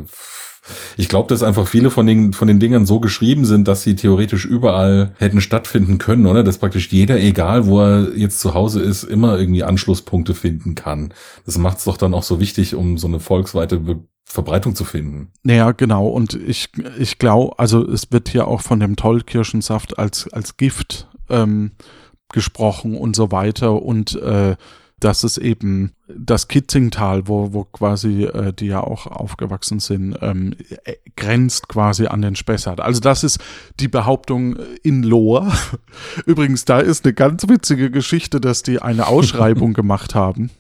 ich 0.97 1.09
glaube, 1.09 1.29
dass 1.29 1.43
einfach 1.43 1.67
viele 1.67 1.91
von 1.91 2.07
den, 2.07 2.33
von 2.33 2.49
den 2.49 2.61
Dingern 2.61 2.87
so 2.87 3.01
geschrieben 3.01 3.45
sind, 3.45 3.69
dass 3.69 3.83
sie 3.83 3.97
theoretisch 3.97 4.45
überall 4.45 5.13
hätten 5.19 5.41
stattfinden 5.41 5.99
können, 5.99 6.27
oder? 6.27 6.43
Dass 6.43 6.59
praktisch 6.59 6.89
jeder, 6.91 7.21
egal 7.21 7.67
wo 7.67 7.81
er 7.81 8.17
jetzt 8.17 8.41
zu 8.41 8.55
Hause 8.55 8.81
ist, 8.81 9.05
immer 9.05 9.39
irgendwie 9.39 9.65
Anschlusspunkte 9.65 10.35
finden 10.35 10.75
kann. 10.75 11.13
Das 11.47 11.59
macht 11.59 11.79
es 11.79 11.85
doch 11.85 11.97
dann 11.97 12.15
auch 12.15 12.23
so 12.23 12.41
wichtig, 12.41 12.75
um 12.75 12.99
so 12.99 13.07
eine 13.07 13.21
volksweite 13.21 13.79
Be 13.79 14.01
Verbreitung 14.31 14.75
zu 14.75 14.85
finden. 14.85 15.33
Naja, 15.43 15.73
genau. 15.73 16.07
Und 16.07 16.35
ich, 16.35 16.69
ich 16.99 17.17
glaube, 17.17 17.59
also 17.59 17.83
es 17.89 18.13
wird 18.13 18.29
hier 18.29 18.47
auch 18.47 18.61
von 18.61 18.79
dem 18.79 18.95
Tollkirschensaft 18.95 19.99
als, 19.99 20.31
als 20.31 20.59
Gift 20.59 21.09
ähm, 21.31 21.71
gesprochen 22.31 22.95
und 22.95 23.17
so 23.17 23.33
weiter. 23.33 23.83
Und 23.83 24.17
äh, 24.17 24.57
dass 25.01 25.25
es 25.25 25.39
eben 25.39 25.93
das 26.09 26.49
Kitzingtal, 26.49 27.29
wo, 27.29 27.53
wo 27.53 27.65
quasi 27.65 28.25
äh, 28.25 28.53
die 28.53 28.67
ja 28.67 28.81
auch 28.81 29.07
aufgewachsen 29.07 29.81
sind, 29.81 30.17
ähm, 30.21 30.55
äh, 30.85 30.95
grenzt 31.17 31.69
quasi 31.69 32.07
an 32.07 32.23
den 32.23 32.37
Spessart. 32.37 32.81
Also 32.81 33.01
das 33.01 33.25
ist 33.25 33.39
die 33.79 33.89
Behauptung 33.89 34.57
in 34.83 35.03
Lohr. 35.03 35.53
Übrigens, 36.27 36.65
da 36.65 36.81
ist 36.81 37.05
eine 37.05 37.15
ganz 37.15 37.49
witzige 37.49 37.91
Geschichte, 37.91 38.41
dass 38.41 38.63
die 38.63 38.81
eine 38.81 39.07
Ausschreibung 39.07 39.73
gemacht 39.75 40.15
haben 40.15 40.51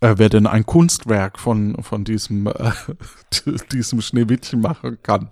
äh, 0.00 0.14
wer 0.16 0.28
denn 0.28 0.46
ein 0.46 0.66
Kunstwerk 0.66 1.38
von, 1.38 1.82
von 1.82 2.04
diesem, 2.04 2.46
äh, 2.46 2.72
diesem 3.72 4.00
Schneewittchen 4.00 4.60
machen 4.60 4.98
kann. 5.02 5.30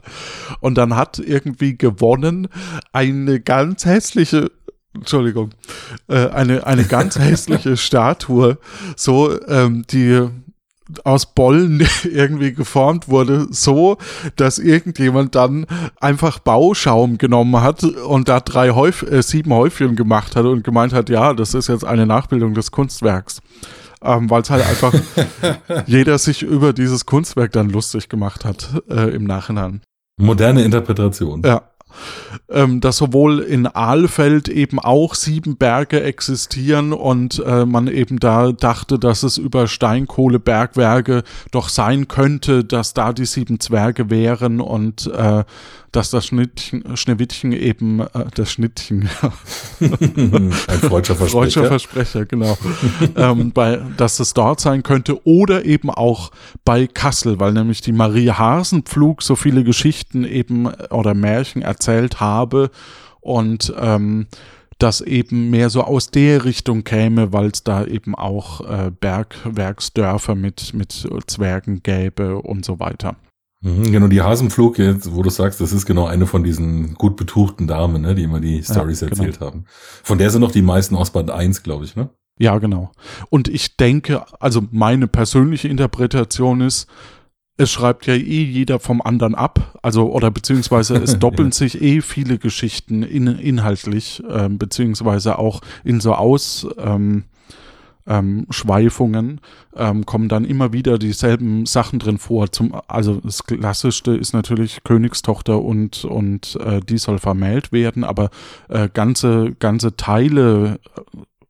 Und 0.60 0.78
dann 0.78 0.96
hat 0.96 1.18
irgendwie 1.18 1.76
gewonnen 1.76 2.48
eine 2.92 3.40
ganz 3.40 3.84
hässliche 3.84 4.50
Entschuldigung, 4.96 5.50
äh, 6.08 6.28
eine, 6.28 6.66
eine 6.66 6.84
ganz 6.84 7.18
hässliche 7.18 7.76
Statue, 7.76 8.58
so, 8.96 9.40
ähm, 9.48 9.84
die 9.90 10.28
aus 11.02 11.26
Bollen 11.26 11.84
irgendwie 12.04 12.52
geformt 12.52 13.08
wurde, 13.08 13.48
so, 13.50 13.98
dass 14.36 14.58
irgendjemand 14.58 15.34
dann 15.34 15.66
einfach 16.00 16.38
Bauschaum 16.38 17.18
genommen 17.18 17.60
hat 17.60 17.82
und 17.82 18.28
da 18.28 18.40
drei 18.40 18.70
Häuf 18.70 19.02
äh, 19.02 19.22
sieben 19.22 19.52
Häufchen 19.52 19.96
gemacht 19.96 20.36
hat 20.36 20.44
und 20.44 20.62
gemeint 20.62 20.92
hat, 20.92 21.08
ja, 21.08 21.34
das 21.34 21.54
ist 21.54 21.68
jetzt 21.68 21.84
eine 21.84 22.06
Nachbildung 22.06 22.54
des 22.54 22.70
Kunstwerks 22.70 23.40
ähm, 24.02 24.30
weil 24.30 24.42
es 24.42 24.50
halt 24.50 24.66
einfach 24.66 24.94
jeder 25.86 26.18
sich 26.18 26.42
über 26.42 26.72
dieses 26.72 27.06
Kunstwerk 27.06 27.52
dann 27.52 27.70
lustig 27.70 28.08
gemacht 28.08 28.44
hat 28.44 28.82
äh, 28.88 29.14
im 29.14 29.24
Nachhinein. 29.24 29.82
Moderne 30.18 30.62
Interpretation. 30.62 31.42
Ja. 31.44 31.62
Ähm, 32.48 32.80
dass 32.80 32.98
sowohl 32.98 33.40
in 33.40 33.66
Aalfeld 33.66 34.48
eben 34.48 34.78
auch 34.78 35.14
sieben 35.14 35.56
Berge 35.56 36.02
existieren 36.02 36.92
und 36.92 37.42
äh, 37.44 37.66
man 37.66 37.88
eben 37.88 38.18
da 38.18 38.52
dachte, 38.52 38.98
dass 38.98 39.22
es 39.22 39.38
über 39.38 39.66
Steinkohlebergwerke 39.66 41.24
doch 41.50 41.68
sein 41.68 42.08
könnte, 42.08 42.64
dass 42.64 42.94
da 42.94 43.12
die 43.12 43.26
sieben 43.26 43.60
Zwerge 43.60 44.10
wären 44.10 44.60
und 44.60 45.06
äh, 45.06 45.44
dass 45.96 46.10
das 46.10 46.26
Schnittchen, 46.26 46.96
Schneewittchen 46.96 47.52
eben, 47.52 48.00
äh, 48.00 48.06
das 48.34 48.52
Schnittchen, 48.52 49.08
ein 49.80 50.52
freudscher 50.52 51.16
Versprecher. 51.16 51.28
Freudscher 51.28 51.66
Versprecher, 51.66 52.26
genau, 52.26 52.58
ähm, 53.16 53.52
bei, 53.52 53.80
dass 53.96 54.20
es 54.20 54.34
dort 54.34 54.60
sein 54.60 54.82
könnte 54.82 55.26
oder 55.26 55.64
eben 55.64 55.88
auch 55.88 56.32
bei 56.66 56.86
Kassel, 56.86 57.40
weil 57.40 57.54
nämlich 57.54 57.80
die 57.80 57.92
Marie 57.92 58.30
Hasenpflug 58.30 59.22
so 59.22 59.36
viele 59.36 59.64
Geschichten 59.64 60.24
eben 60.24 60.66
oder 60.90 61.14
Märchen 61.14 61.62
erzählt 61.62 61.85
habe 62.20 62.70
und 63.20 63.72
ähm, 63.78 64.26
das 64.78 65.00
eben 65.00 65.50
mehr 65.50 65.70
so 65.70 65.82
aus 65.82 66.10
der 66.10 66.44
Richtung 66.44 66.84
käme, 66.84 67.32
weil 67.32 67.46
es 67.46 67.64
da 67.64 67.84
eben 67.84 68.14
auch 68.14 68.60
äh, 68.60 68.90
Bergwerksdörfer 68.90 70.34
mit, 70.34 70.74
mit 70.74 71.08
Zwergen 71.26 71.82
gäbe 71.82 72.36
und 72.42 72.64
so 72.64 72.78
weiter. 72.78 73.16
Mhm, 73.62 73.90
genau, 73.90 74.06
die 74.08 74.20
Hasenflug, 74.20 74.78
jetzt, 74.78 75.14
wo 75.14 75.22
du 75.22 75.30
sagst, 75.30 75.60
das 75.60 75.72
ist 75.72 75.86
genau 75.86 76.06
eine 76.06 76.26
von 76.26 76.44
diesen 76.44 76.94
gut 76.94 77.16
betuchten 77.16 77.66
Damen, 77.66 78.02
ne, 78.02 78.14
die 78.14 78.22
immer 78.22 78.40
die 78.40 78.62
Stories 78.62 79.00
ja, 79.00 79.08
genau. 79.08 79.22
erzählt 79.22 79.40
haben. 79.40 79.64
Von 80.02 80.18
der 80.18 80.30
sind 80.30 80.42
noch 80.42 80.52
die 80.52 80.62
meisten 80.62 80.94
aus 80.94 81.10
Band 81.10 81.30
1, 81.30 81.62
glaube 81.62 81.84
ich, 81.84 81.96
ne? 81.96 82.10
Ja, 82.38 82.58
genau. 82.58 82.92
Und 83.30 83.48
ich 83.48 83.78
denke, 83.78 84.24
also 84.40 84.62
meine 84.70 85.06
persönliche 85.06 85.68
Interpretation 85.68 86.60
ist, 86.60 86.86
es 87.56 87.70
schreibt 87.70 88.06
ja 88.06 88.14
eh 88.14 88.44
jeder 88.44 88.78
vom 88.78 89.00
anderen 89.00 89.34
ab, 89.34 89.78
also 89.82 90.12
oder 90.12 90.30
beziehungsweise 90.30 90.96
es 90.96 91.18
doppeln 91.20 91.48
ja. 91.50 91.54
sich 91.54 91.80
eh 91.80 92.00
viele 92.00 92.38
Geschichten 92.38 93.02
in, 93.02 93.26
inhaltlich, 93.26 94.22
äh, 94.28 94.48
beziehungsweise 94.48 95.38
auch 95.38 95.60
in 95.84 96.00
so 96.00 96.14
aus, 96.14 96.66
ähm, 96.78 97.24
ähm, 98.06 98.46
Schweifungen 98.50 99.40
ähm, 99.74 100.06
kommen 100.06 100.28
dann 100.28 100.44
immer 100.44 100.72
wieder 100.72 100.98
dieselben 100.98 101.66
Sachen 101.66 101.98
drin 101.98 102.18
vor. 102.18 102.52
Zum, 102.52 102.74
also 102.86 103.20
das 103.22 103.44
Klassischste 103.44 104.16
ist 104.16 104.32
natürlich 104.32 104.84
Königstochter 104.84 105.60
und, 105.60 106.04
und 106.04 106.56
äh, 106.64 106.80
die 106.80 106.98
soll 106.98 107.18
vermählt 107.18 107.72
werden, 107.72 108.04
aber 108.04 108.30
äh, 108.68 108.88
ganze, 108.92 109.56
ganze 109.58 109.96
Teile 109.96 110.78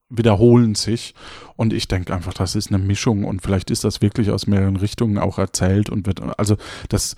wiederholen 0.09 0.75
sich. 0.75 1.15
Und 1.57 1.73
ich 1.73 1.89
denke 1.89 2.15
einfach, 2.15 2.35
das 2.35 2.55
ist 2.55 2.69
eine 2.69 2.83
Mischung 2.83 3.25
und 3.25 3.43
vielleicht 3.43 3.71
ist 3.71 3.85
das 3.85 4.03
wirklich 4.03 4.31
aus 4.31 4.47
mehreren 4.47 4.77
Richtungen 4.77 5.19
auch 5.19 5.39
erzählt 5.39 5.91
und 5.91 6.07
wird, 6.07 6.21
also 6.39 6.57
das, 6.89 7.17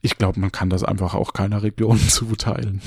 ich 0.00 0.16
glaube, 0.16 0.40
man 0.40 0.52
kann 0.52 0.70
das 0.70 0.84
einfach 0.84 1.14
auch 1.14 1.32
keiner 1.32 1.62
Region 1.62 1.98
zuteilen. 2.08 2.80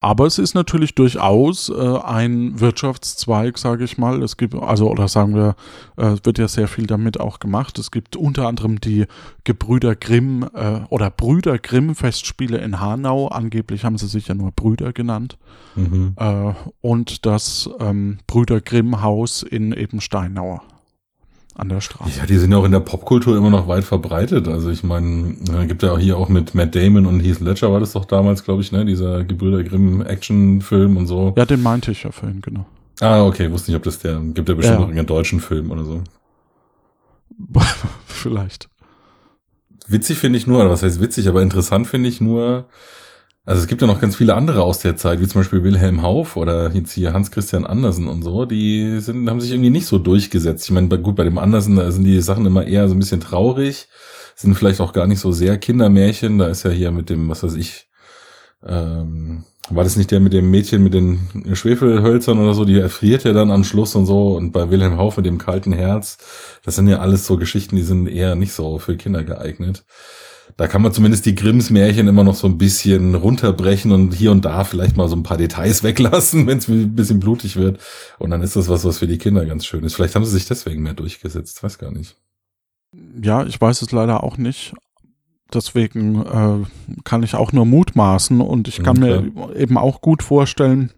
Aber 0.00 0.26
es 0.26 0.38
ist 0.38 0.54
natürlich 0.54 0.94
durchaus 0.94 1.70
äh, 1.70 1.74
ein 1.74 2.60
Wirtschaftszweig, 2.60 3.58
sage 3.58 3.82
ich 3.82 3.98
mal. 3.98 4.22
Es 4.22 4.36
gibt, 4.36 4.54
also, 4.54 4.88
oder 4.88 5.08
sagen 5.08 5.34
wir, 5.34 5.56
äh, 5.96 6.16
wird 6.22 6.38
ja 6.38 6.46
sehr 6.46 6.68
viel 6.68 6.86
damit 6.86 7.18
auch 7.18 7.40
gemacht. 7.40 7.78
Es 7.80 7.90
gibt 7.90 8.14
unter 8.14 8.46
anderem 8.46 8.80
die 8.80 9.06
Gebrüder 9.42 9.96
Grimm 9.96 10.48
äh, 10.54 10.80
oder 10.88 11.10
Brüder 11.10 11.58
Grimm 11.58 11.96
Festspiele 11.96 12.58
in 12.58 12.78
Hanau. 12.78 13.26
Angeblich 13.26 13.84
haben 13.84 13.98
sie 13.98 14.06
sich 14.06 14.28
ja 14.28 14.34
nur 14.34 14.52
Brüder 14.52 14.92
genannt. 14.92 15.36
Mhm. 15.74 16.14
Äh, 16.16 16.52
und 16.80 17.26
das 17.26 17.68
ähm, 17.80 18.18
Brüder 18.28 18.60
Grimm 18.60 19.02
Haus 19.02 19.42
in 19.42 19.72
eben 19.72 20.00
Steinauer 20.00 20.62
an 21.58 21.68
der 21.68 21.80
Straße. 21.80 22.18
Ja, 22.18 22.26
die 22.26 22.36
sind 22.36 22.52
ja 22.52 22.58
auch 22.58 22.64
in 22.64 22.72
der 22.72 22.80
Popkultur 22.80 23.36
immer 23.36 23.50
noch 23.50 23.66
weit 23.66 23.84
verbreitet. 23.84 24.46
Also 24.48 24.70
ich 24.70 24.84
meine, 24.84 25.34
äh, 25.52 25.66
gibt 25.66 25.82
ja 25.82 25.92
auch 25.92 25.98
hier 25.98 26.16
auch 26.16 26.28
mit 26.28 26.54
Matt 26.54 26.74
Damon 26.74 27.04
und 27.04 27.20
Heath 27.20 27.40
Ledger 27.40 27.72
war 27.72 27.80
das 27.80 27.92
doch 27.92 28.04
damals, 28.04 28.44
glaube 28.44 28.62
ich, 28.62 28.70
ne? 28.70 28.84
Dieser 28.84 29.24
Gebrüder 29.24 29.64
Grimm 29.64 30.00
Actionfilm 30.02 30.96
und 30.96 31.06
so. 31.06 31.34
Ja, 31.36 31.44
den 31.44 31.62
meinte 31.62 31.90
ich 31.90 32.04
ja 32.04 32.12
vorhin, 32.12 32.40
genau. 32.40 32.66
Ah, 33.00 33.24
okay, 33.24 33.50
wusste 33.50 33.70
nicht, 33.70 33.76
ob 33.76 33.82
das 33.82 33.98
der, 33.98 34.20
gibt 34.20 34.48
ja 34.48 34.54
bestimmt 34.54 34.80
ja. 34.80 34.86
noch 34.86 34.90
einen 34.90 35.06
deutschen 35.06 35.40
Film 35.40 35.70
oder 35.70 35.84
so. 35.84 36.02
Vielleicht. 38.06 38.68
Witzig 39.88 40.18
finde 40.18 40.38
ich 40.38 40.46
nur, 40.46 40.60
oder 40.60 40.70
was 40.70 40.82
heißt 40.82 41.00
witzig, 41.00 41.28
aber 41.28 41.42
interessant 41.42 41.86
finde 41.86 42.08
ich 42.08 42.20
nur, 42.20 42.66
also 43.48 43.62
es 43.62 43.66
gibt 43.66 43.80
ja 43.80 43.86
noch 43.86 43.98
ganz 43.98 44.14
viele 44.14 44.34
andere 44.34 44.62
aus 44.62 44.80
der 44.80 44.98
Zeit, 44.98 45.20
wie 45.20 45.26
zum 45.26 45.40
Beispiel 45.40 45.64
Wilhelm 45.64 46.02
Hauff 46.02 46.36
oder 46.36 46.70
jetzt 46.72 46.92
hier 46.92 47.14
Hans 47.14 47.30
Christian 47.30 47.64
Andersen 47.64 48.06
und 48.06 48.22
so, 48.22 48.44
die 48.44 49.00
sind, 49.00 49.30
haben 49.30 49.40
sich 49.40 49.52
irgendwie 49.52 49.70
nicht 49.70 49.86
so 49.86 49.98
durchgesetzt. 49.98 50.66
Ich 50.66 50.70
meine, 50.70 50.88
gut, 51.00 51.16
bei 51.16 51.24
dem 51.24 51.38
Andersen, 51.38 51.76
da 51.76 51.90
sind 51.90 52.04
die 52.04 52.20
Sachen 52.20 52.44
immer 52.44 52.66
eher 52.66 52.86
so 52.88 52.94
ein 52.94 52.98
bisschen 52.98 53.22
traurig, 53.22 53.88
sind 54.36 54.54
vielleicht 54.54 54.82
auch 54.82 54.92
gar 54.92 55.06
nicht 55.06 55.20
so 55.20 55.32
sehr 55.32 55.56
Kindermärchen. 55.56 56.36
Da 56.36 56.48
ist 56.48 56.64
ja 56.64 56.70
hier 56.70 56.90
mit 56.90 57.08
dem, 57.08 57.30
was 57.30 57.42
weiß 57.42 57.54
ich, 57.54 57.88
ähm, 58.66 59.44
war 59.70 59.82
das 59.82 59.96
nicht 59.96 60.10
der 60.10 60.20
mit 60.20 60.34
dem 60.34 60.50
Mädchen 60.50 60.82
mit 60.82 60.92
den 60.92 61.54
Schwefelhölzern 61.54 62.38
oder 62.38 62.52
so, 62.52 62.66
die 62.66 62.78
erfriert 62.78 63.24
ja 63.24 63.32
dann 63.32 63.50
am 63.50 63.64
Schluss 63.64 63.94
und 63.94 64.04
so. 64.04 64.36
Und 64.36 64.52
bei 64.52 64.68
Wilhelm 64.68 64.98
Hauff 64.98 65.16
mit 65.16 65.24
dem 65.24 65.38
kalten 65.38 65.72
Herz, 65.72 66.18
das 66.66 66.76
sind 66.76 66.86
ja 66.86 66.98
alles 66.98 67.26
so 67.26 67.38
Geschichten, 67.38 67.76
die 67.76 67.82
sind 67.82 68.08
eher 68.08 68.34
nicht 68.34 68.52
so 68.52 68.78
für 68.78 68.98
Kinder 68.98 69.24
geeignet 69.24 69.86
da 70.58 70.66
kann 70.66 70.82
man 70.82 70.92
zumindest 70.92 71.24
die 71.24 71.36
Grimms 71.36 71.70
Märchen 71.70 72.08
immer 72.08 72.24
noch 72.24 72.34
so 72.34 72.48
ein 72.48 72.58
bisschen 72.58 73.14
runterbrechen 73.14 73.92
und 73.92 74.12
hier 74.12 74.32
und 74.32 74.44
da 74.44 74.64
vielleicht 74.64 74.96
mal 74.96 75.08
so 75.08 75.14
ein 75.14 75.22
paar 75.22 75.36
Details 75.36 75.82
weglassen, 75.84 76.48
wenn 76.48 76.58
es 76.58 76.68
ein 76.68 76.96
bisschen 76.96 77.20
blutig 77.20 77.54
wird. 77.54 77.80
Und 78.18 78.30
dann 78.30 78.42
ist 78.42 78.56
das 78.56 78.68
was, 78.68 78.84
was 78.84 78.98
für 78.98 79.06
die 79.06 79.18
Kinder 79.18 79.46
ganz 79.46 79.64
schön 79.64 79.84
ist. 79.84 79.94
Vielleicht 79.94 80.16
haben 80.16 80.24
sie 80.24 80.32
sich 80.32 80.46
deswegen 80.46 80.82
mehr 80.82 80.94
durchgesetzt, 80.94 81.62
weiß 81.62 81.78
gar 81.78 81.92
nicht. 81.92 82.16
Ja, 83.22 83.46
ich 83.46 83.60
weiß 83.60 83.82
es 83.82 83.92
leider 83.92 84.24
auch 84.24 84.36
nicht. 84.36 84.74
Deswegen 85.54 86.26
äh, 86.26 87.00
kann 87.04 87.22
ich 87.22 87.36
auch 87.36 87.52
nur 87.52 87.64
mutmaßen 87.64 88.40
und 88.40 88.66
ich 88.66 88.82
kann 88.82 88.96
ja, 88.96 89.20
mir 89.20 89.54
eben 89.56 89.78
auch 89.78 90.00
gut 90.00 90.24
vorstellen, 90.24 90.90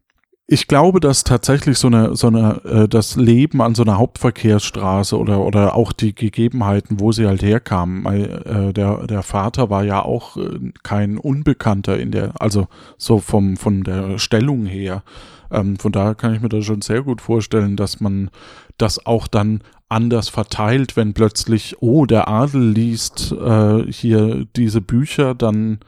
ich 0.53 0.67
glaube, 0.67 0.99
dass 0.99 1.23
tatsächlich 1.23 1.79
so 1.79 1.87
eine, 1.87 2.17
so 2.17 2.27
eine, 2.27 2.61
äh, 2.65 2.89
das 2.89 3.15
Leben 3.15 3.63
an 3.63 3.77
so 3.77 3.85
einer 3.85 3.99
Hauptverkehrsstraße 3.99 5.17
oder, 5.17 5.39
oder 5.47 5.77
auch 5.77 5.93
die 5.93 6.13
Gegebenheiten, 6.13 6.99
wo 6.99 7.13
sie 7.13 7.29
halt 7.29 7.41
herkamen, 7.41 8.05
äh, 8.05 8.73
der, 8.73 9.07
der 9.07 9.23
Vater 9.23 9.71
war 9.71 9.85
ja 9.85 10.03
auch 10.03 10.37
äh, 10.37 10.73
kein 10.83 11.19
Unbekannter 11.19 12.01
in 12.01 12.11
der, 12.11 12.33
also 12.41 12.67
so 12.99 13.21
vom, 13.21 13.57
von 13.57 13.85
der 13.85 14.19
Stellung 14.19 14.67
her. 14.67 15.05
Ähm, 15.53 15.77
von 15.77 15.93
daher 15.93 16.17
kann 16.17 16.35
ich 16.35 16.41
mir 16.41 16.49
das 16.49 16.65
schon 16.65 16.83
sehr 16.83 17.03
gut 17.03 17.21
vorstellen, 17.21 17.77
dass 17.77 18.01
man 18.01 18.29
das 18.77 19.07
auch 19.07 19.29
dann 19.29 19.63
anders 19.89 20.29
verteilt, 20.29 20.97
wenn 20.97 21.15
plötzlich, 21.15 21.77
oh, 21.81 22.07
der 22.07 22.27
Adel 22.27 22.71
liest 22.71 23.31
äh, 23.31 23.85
hier 23.89 24.47
diese 24.57 24.81
Bücher, 24.81 25.37
dann 25.37 25.79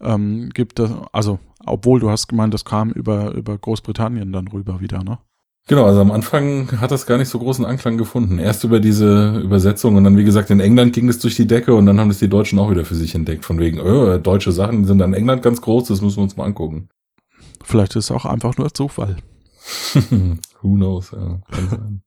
ähm, 0.00 0.50
gibt 0.50 0.78
es, 0.78 0.92
also 1.10 1.40
obwohl 1.66 2.00
du 2.00 2.10
hast 2.10 2.28
gemeint, 2.28 2.54
das 2.54 2.64
kam 2.64 2.90
über, 2.90 3.32
über 3.32 3.56
Großbritannien 3.58 4.32
dann 4.32 4.48
rüber 4.48 4.80
wieder, 4.80 5.02
ne? 5.02 5.18
Genau, 5.68 5.84
also 5.84 6.00
am 6.00 6.10
Anfang 6.10 6.80
hat 6.80 6.90
das 6.90 7.06
gar 7.06 7.18
nicht 7.18 7.28
so 7.28 7.38
großen 7.38 7.64
Anklang 7.64 7.96
gefunden. 7.96 8.40
Erst 8.40 8.64
über 8.64 8.80
diese 8.80 9.38
Übersetzung 9.38 9.94
und 9.94 10.02
dann, 10.02 10.16
wie 10.16 10.24
gesagt, 10.24 10.50
in 10.50 10.58
England 10.58 10.92
ging 10.92 11.08
es 11.08 11.20
durch 11.20 11.36
die 11.36 11.46
Decke 11.46 11.74
und 11.74 11.86
dann 11.86 12.00
haben 12.00 12.08
das 12.08 12.18
die 12.18 12.28
Deutschen 12.28 12.58
auch 12.58 12.70
wieder 12.70 12.84
für 12.84 12.96
sich 12.96 13.14
entdeckt. 13.14 13.44
Von 13.44 13.60
wegen, 13.60 13.80
oh, 13.80 14.18
deutsche 14.18 14.50
Sachen 14.50 14.84
sind 14.86 15.00
in 15.00 15.14
England 15.14 15.42
ganz 15.42 15.60
groß, 15.60 15.86
das 15.86 16.00
müssen 16.00 16.16
wir 16.16 16.24
uns 16.24 16.36
mal 16.36 16.46
angucken. 16.46 16.88
Vielleicht 17.62 17.94
ist 17.94 18.06
es 18.06 18.10
auch 18.10 18.24
einfach 18.24 18.56
nur 18.56 18.74
Zufall. 18.74 19.18
Who 20.62 20.74
knows, 20.74 21.12
ja, 21.12 21.40
kann 21.52 21.68
sein. 21.68 22.02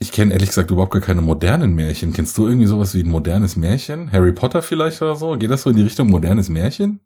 Ich 0.00 0.12
kenne 0.12 0.32
ehrlich 0.32 0.50
gesagt 0.50 0.70
überhaupt 0.70 0.92
gar 0.92 1.02
keine 1.02 1.22
modernen 1.22 1.74
Märchen. 1.74 2.12
Kennst 2.12 2.38
du 2.38 2.46
irgendwie 2.46 2.66
sowas 2.66 2.94
wie 2.94 3.02
ein 3.02 3.10
modernes 3.10 3.56
Märchen? 3.56 4.12
Harry 4.12 4.32
Potter 4.32 4.62
vielleicht 4.62 5.02
oder 5.02 5.16
so? 5.16 5.36
Geht 5.36 5.50
das 5.50 5.62
so 5.62 5.70
in 5.70 5.76
die 5.76 5.82
Richtung 5.82 6.08
modernes 6.08 6.48
Märchen? 6.48 7.00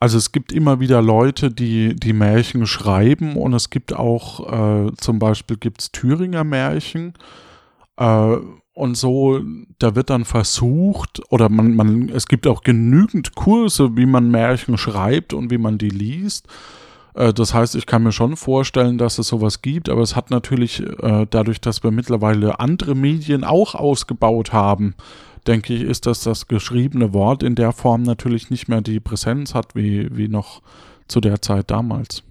Also 0.00 0.18
es 0.18 0.32
gibt 0.32 0.52
immer 0.52 0.80
wieder 0.80 1.00
Leute, 1.00 1.50
die 1.50 1.96
die 1.96 2.12
Märchen 2.12 2.66
schreiben 2.66 3.36
und 3.36 3.54
es 3.54 3.70
gibt 3.70 3.94
auch 3.94 4.86
äh, 4.88 4.92
zum 4.96 5.18
Beispiel 5.18 5.56
gibt's 5.56 5.92
Thüringer 5.92 6.44
Märchen 6.44 7.14
äh, 7.96 8.36
und 8.74 8.96
so, 8.96 9.40
da 9.78 9.94
wird 9.94 10.10
dann 10.10 10.24
versucht 10.24 11.22
oder 11.30 11.48
man, 11.48 11.76
man, 11.76 12.08
es 12.08 12.26
gibt 12.26 12.46
auch 12.46 12.62
genügend 12.62 13.36
Kurse, 13.36 13.96
wie 13.96 14.06
man 14.06 14.30
Märchen 14.30 14.76
schreibt 14.76 15.32
und 15.32 15.50
wie 15.50 15.58
man 15.58 15.78
die 15.78 15.90
liest. 15.90 16.48
Äh, 17.14 17.32
das 17.32 17.54
heißt, 17.54 17.76
ich 17.76 17.86
kann 17.86 18.02
mir 18.02 18.12
schon 18.12 18.36
vorstellen, 18.36 18.98
dass 18.98 19.18
es 19.18 19.28
sowas 19.28 19.62
gibt, 19.62 19.88
aber 19.88 20.02
es 20.02 20.16
hat 20.16 20.30
natürlich 20.30 20.82
äh, 20.82 21.26
dadurch, 21.30 21.60
dass 21.60 21.84
wir 21.84 21.92
mittlerweile 21.92 22.58
andere 22.60 22.96
Medien 22.96 23.44
auch 23.44 23.76
ausgebaut 23.76 24.52
haben, 24.52 24.94
denke 25.46 25.74
ich, 25.74 25.82
ist, 25.82 26.06
dass 26.06 26.22
das 26.22 26.48
geschriebene 26.48 27.12
Wort 27.12 27.42
in 27.42 27.54
der 27.54 27.72
Form 27.72 28.02
natürlich 28.02 28.50
nicht 28.50 28.68
mehr 28.68 28.80
die 28.80 29.00
Präsenz 29.00 29.54
hat, 29.54 29.74
wie, 29.74 30.14
wie 30.16 30.28
noch 30.28 30.62
zu 31.08 31.20
der 31.20 31.42
Zeit 31.42 31.70
damals. 31.70 32.22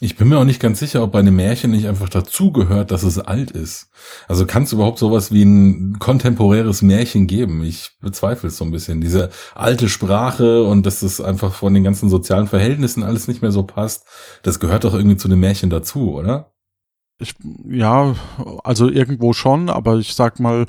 Ich 0.00 0.16
bin 0.16 0.28
mir 0.28 0.38
auch 0.38 0.44
nicht 0.44 0.60
ganz 0.60 0.78
sicher, 0.78 1.02
ob 1.02 1.12
bei 1.12 1.20
einem 1.20 1.36
Märchen 1.36 1.70
nicht 1.70 1.88
einfach 1.88 2.10
dazugehört, 2.10 2.90
dass 2.90 3.02
es 3.02 3.18
alt 3.18 3.50
ist. 3.50 3.88
Also 4.28 4.44
kann 4.44 4.64
es 4.64 4.72
überhaupt 4.74 4.98
sowas 4.98 5.32
wie 5.32 5.42
ein 5.42 5.98
kontemporäres 5.98 6.82
Märchen 6.82 7.26
geben? 7.26 7.64
Ich 7.64 7.92
bezweifle 8.02 8.48
es 8.48 8.58
so 8.58 8.64
ein 8.66 8.72
bisschen. 8.72 9.00
Diese 9.00 9.30
alte 9.54 9.88
Sprache 9.88 10.64
und 10.64 10.84
dass 10.84 11.00
das 11.00 11.22
einfach 11.22 11.54
von 11.54 11.72
den 11.72 11.82
ganzen 11.82 12.10
sozialen 12.10 12.46
Verhältnissen 12.46 13.04
alles 13.04 13.26
nicht 13.26 13.40
mehr 13.40 13.52
so 13.52 13.62
passt, 13.62 14.06
das 14.42 14.60
gehört 14.60 14.84
doch 14.84 14.92
irgendwie 14.92 15.16
zu 15.16 15.28
einem 15.28 15.40
Märchen 15.40 15.70
dazu, 15.70 16.12
oder? 16.12 16.52
Ich, 17.18 17.34
ja, 17.66 18.14
also 18.64 18.90
irgendwo 18.90 19.32
schon, 19.32 19.70
aber 19.70 19.96
ich 19.96 20.14
sag 20.14 20.40
mal, 20.40 20.66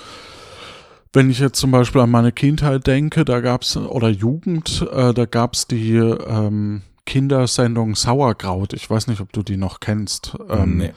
wenn 1.14 1.30
ich 1.30 1.40
jetzt 1.40 1.60
zum 1.60 1.72
Beispiel 1.72 2.02
an 2.02 2.12
meine 2.12 2.32
Kindheit 2.32 2.88
denke, 2.88 3.26
da 3.26 3.40
gab's 3.40 3.78
oder 3.78 4.10
Jugend, 4.10 4.86
äh, 4.92 5.14
da 5.14 5.26
gab's 5.26 5.68
die 5.68 5.96
ähm, 5.96 6.82
Kindersendung 7.06 7.96
Sauerkraut. 7.96 8.74
Ich 8.74 8.90
weiß 8.90 9.08
nicht, 9.08 9.22
ob 9.22 9.32
du 9.32 9.42
die 9.42 9.58
noch 9.58 9.80
kennst. 9.80 10.38
Ähm, 10.50 10.78
nee. 10.78 10.94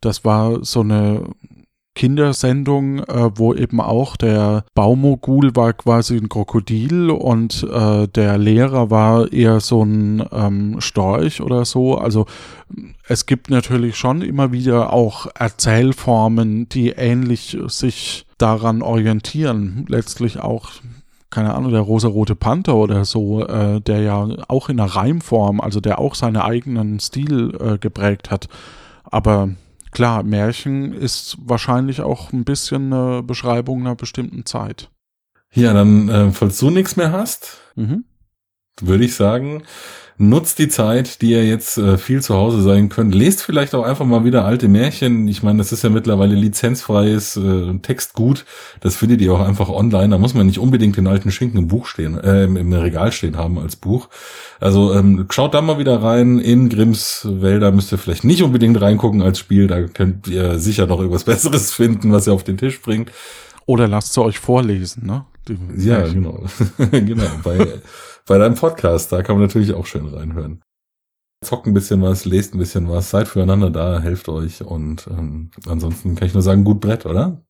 Das 0.00 0.24
war 0.24 0.64
so 0.64 0.80
eine 0.80 1.22
Kindersendung, 1.94 2.98
äh, 3.00 3.30
wo 3.36 3.54
eben 3.54 3.80
auch 3.80 4.16
der 4.16 4.64
Baumogul 4.74 5.54
war 5.54 5.72
quasi 5.72 6.16
ein 6.16 6.28
Krokodil 6.28 7.10
und 7.10 7.62
äh, 7.62 8.08
der 8.08 8.36
Lehrer 8.38 8.90
war 8.90 9.32
eher 9.32 9.60
so 9.60 9.82
ein 9.84 10.24
ähm, 10.32 10.80
Storch 10.80 11.40
oder 11.40 11.64
so. 11.64 11.96
Also 11.96 12.26
es 13.06 13.26
gibt 13.26 13.50
natürlich 13.50 13.96
schon 13.96 14.22
immer 14.22 14.52
wieder 14.52 14.92
auch 14.92 15.28
Erzählformen, 15.34 16.68
die 16.68 16.90
ähnlich 16.90 17.56
sich 17.68 18.26
daran 18.38 18.82
orientieren. 18.82 19.86
Letztlich 19.88 20.40
auch 20.40 20.70
keine 21.30 21.54
Ahnung, 21.54 21.72
der 21.72 21.80
rosa-rote 21.80 22.36
Panther 22.36 22.76
oder 22.76 23.04
so, 23.04 23.44
äh, 23.44 23.80
der 23.80 24.00
ja 24.02 24.28
auch 24.46 24.68
in 24.68 24.76
der 24.76 24.86
Reimform, 24.86 25.60
also 25.60 25.80
der 25.80 25.98
auch 25.98 26.14
seinen 26.14 26.36
eigenen 26.36 27.00
Stil 27.00 27.52
äh, 27.60 27.78
geprägt 27.78 28.30
hat. 28.30 28.48
Aber 29.02 29.48
klar, 29.94 30.22
Märchen 30.22 30.92
ist 30.92 31.36
wahrscheinlich 31.40 32.02
auch 32.02 32.32
ein 32.32 32.44
bisschen 32.44 32.92
eine 32.92 33.22
Beschreibung 33.22 33.80
einer 33.80 33.96
bestimmten 33.96 34.44
Zeit. 34.44 34.90
Ja, 35.52 35.72
dann, 35.72 36.08
äh, 36.08 36.30
falls 36.32 36.58
du 36.58 36.70
nichts 36.70 36.96
mehr 36.96 37.12
hast, 37.12 37.58
mhm. 37.76 38.04
würde 38.80 39.04
ich 39.04 39.14
sagen, 39.14 39.62
Nutzt 40.16 40.60
die 40.60 40.68
Zeit, 40.68 41.22
die 41.22 41.32
ihr 41.32 41.44
jetzt 41.44 41.76
äh, 41.76 41.98
viel 41.98 42.22
zu 42.22 42.34
Hause 42.34 42.62
sein 42.62 42.88
könnt. 42.88 43.14
Lest 43.16 43.42
vielleicht 43.42 43.74
auch 43.74 43.82
einfach 43.82 44.04
mal 44.04 44.24
wieder 44.24 44.44
alte 44.44 44.68
Märchen. 44.68 45.26
Ich 45.26 45.42
meine, 45.42 45.58
das 45.58 45.72
ist 45.72 45.82
ja 45.82 45.90
mittlerweile 45.90 46.36
lizenzfreies 46.36 47.36
äh, 47.36 47.78
Textgut. 47.82 48.44
Das 48.80 48.94
findet 48.94 49.20
ihr 49.20 49.32
auch 49.32 49.40
einfach 49.40 49.68
online. 49.68 50.10
Da 50.10 50.18
muss 50.18 50.34
man 50.34 50.46
nicht 50.46 50.60
unbedingt 50.60 50.96
den 50.96 51.08
alten 51.08 51.32
Schinken 51.32 51.58
im 51.58 51.66
Buch 51.66 51.86
stehen, 51.86 52.16
äh, 52.18 52.44
im 52.44 52.72
Regal 52.72 53.10
stehen 53.10 53.36
haben 53.36 53.58
als 53.58 53.74
Buch. 53.74 54.08
Also 54.60 54.94
ähm, 54.94 55.26
schaut 55.30 55.52
da 55.52 55.60
mal 55.60 55.78
wieder 55.78 56.00
rein. 56.00 56.38
In 56.38 56.68
Grimms 56.68 57.26
Wälder 57.28 57.72
müsst 57.72 57.90
ihr 57.90 57.98
vielleicht 57.98 58.22
nicht 58.22 58.44
unbedingt 58.44 58.80
reingucken 58.80 59.20
als 59.20 59.40
Spiel. 59.40 59.66
Da 59.66 59.82
könnt 59.82 60.28
ihr 60.28 60.60
sicher 60.60 60.86
noch 60.86 61.00
irgendwas 61.00 61.24
Besseres 61.24 61.72
finden, 61.72 62.12
was 62.12 62.28
ihr 62.28 62.34
auf 62.34 62.44
den 62.44 62.56
Tisch 62.56 62.80
bringt. 62.80 63.10
Oder 63.66 63.88
lasst 63.88 64.12
sie 64.12 64.22
euch 64.22 64.38
vorlesen, 64.38 65.06
ne? 65.06 65.24
Die 65.48 65.58
ja, 65.76 65.98
Märchen. 65.98 66.22
genau. 66.22 66.44
genau. 66.90 67.26
Bei 67.42 67.66
bei 68.26 68.38
deinem 68.38 68.54
Podcast. 68.54 69.12
Da 69.12 69.22
kann 69.22 69.36
man 69.36 69.46
natürlich 69.46 69.74
auch 69.74 69.86
schön 69.86 70.06
reinhören. 70.06 70.62
Zockt 71.44 71.66
ein 71.66 71.74
bisschen 71.74 72.00
was, 72.02 72.24
lest 72.24 72.54
ein 72.54 72.58
bisschen 72.58 72.88
was, 72.88 73.10
seid 73.10 73.28
füreinander 73.28 73.70
da, 73.70 74.00
helft 74.00 74.28
euch 74.28 74.64
und 74.64 75.06
ähm, 75.08 75.50
ansonsten 75.66 76.14
kann 76.14 76.26
ich 76.26 76.34
nur 76.34 76.42
sagen, 76.42 76.64
gut 76.64 76.80
Brett, 76.80 77.04
oder? 77.04 77.42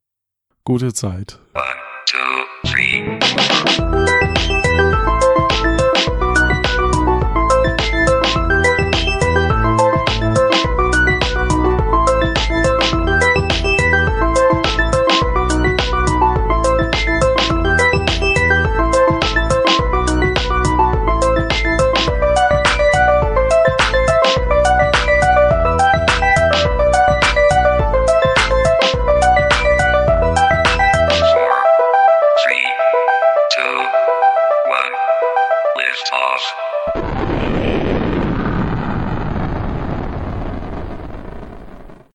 Gute 0.64 0.92
Zeit. 0.92 1.38
One, 1.54 1.64
two, 2.06 2.68
three. 2.68 3.84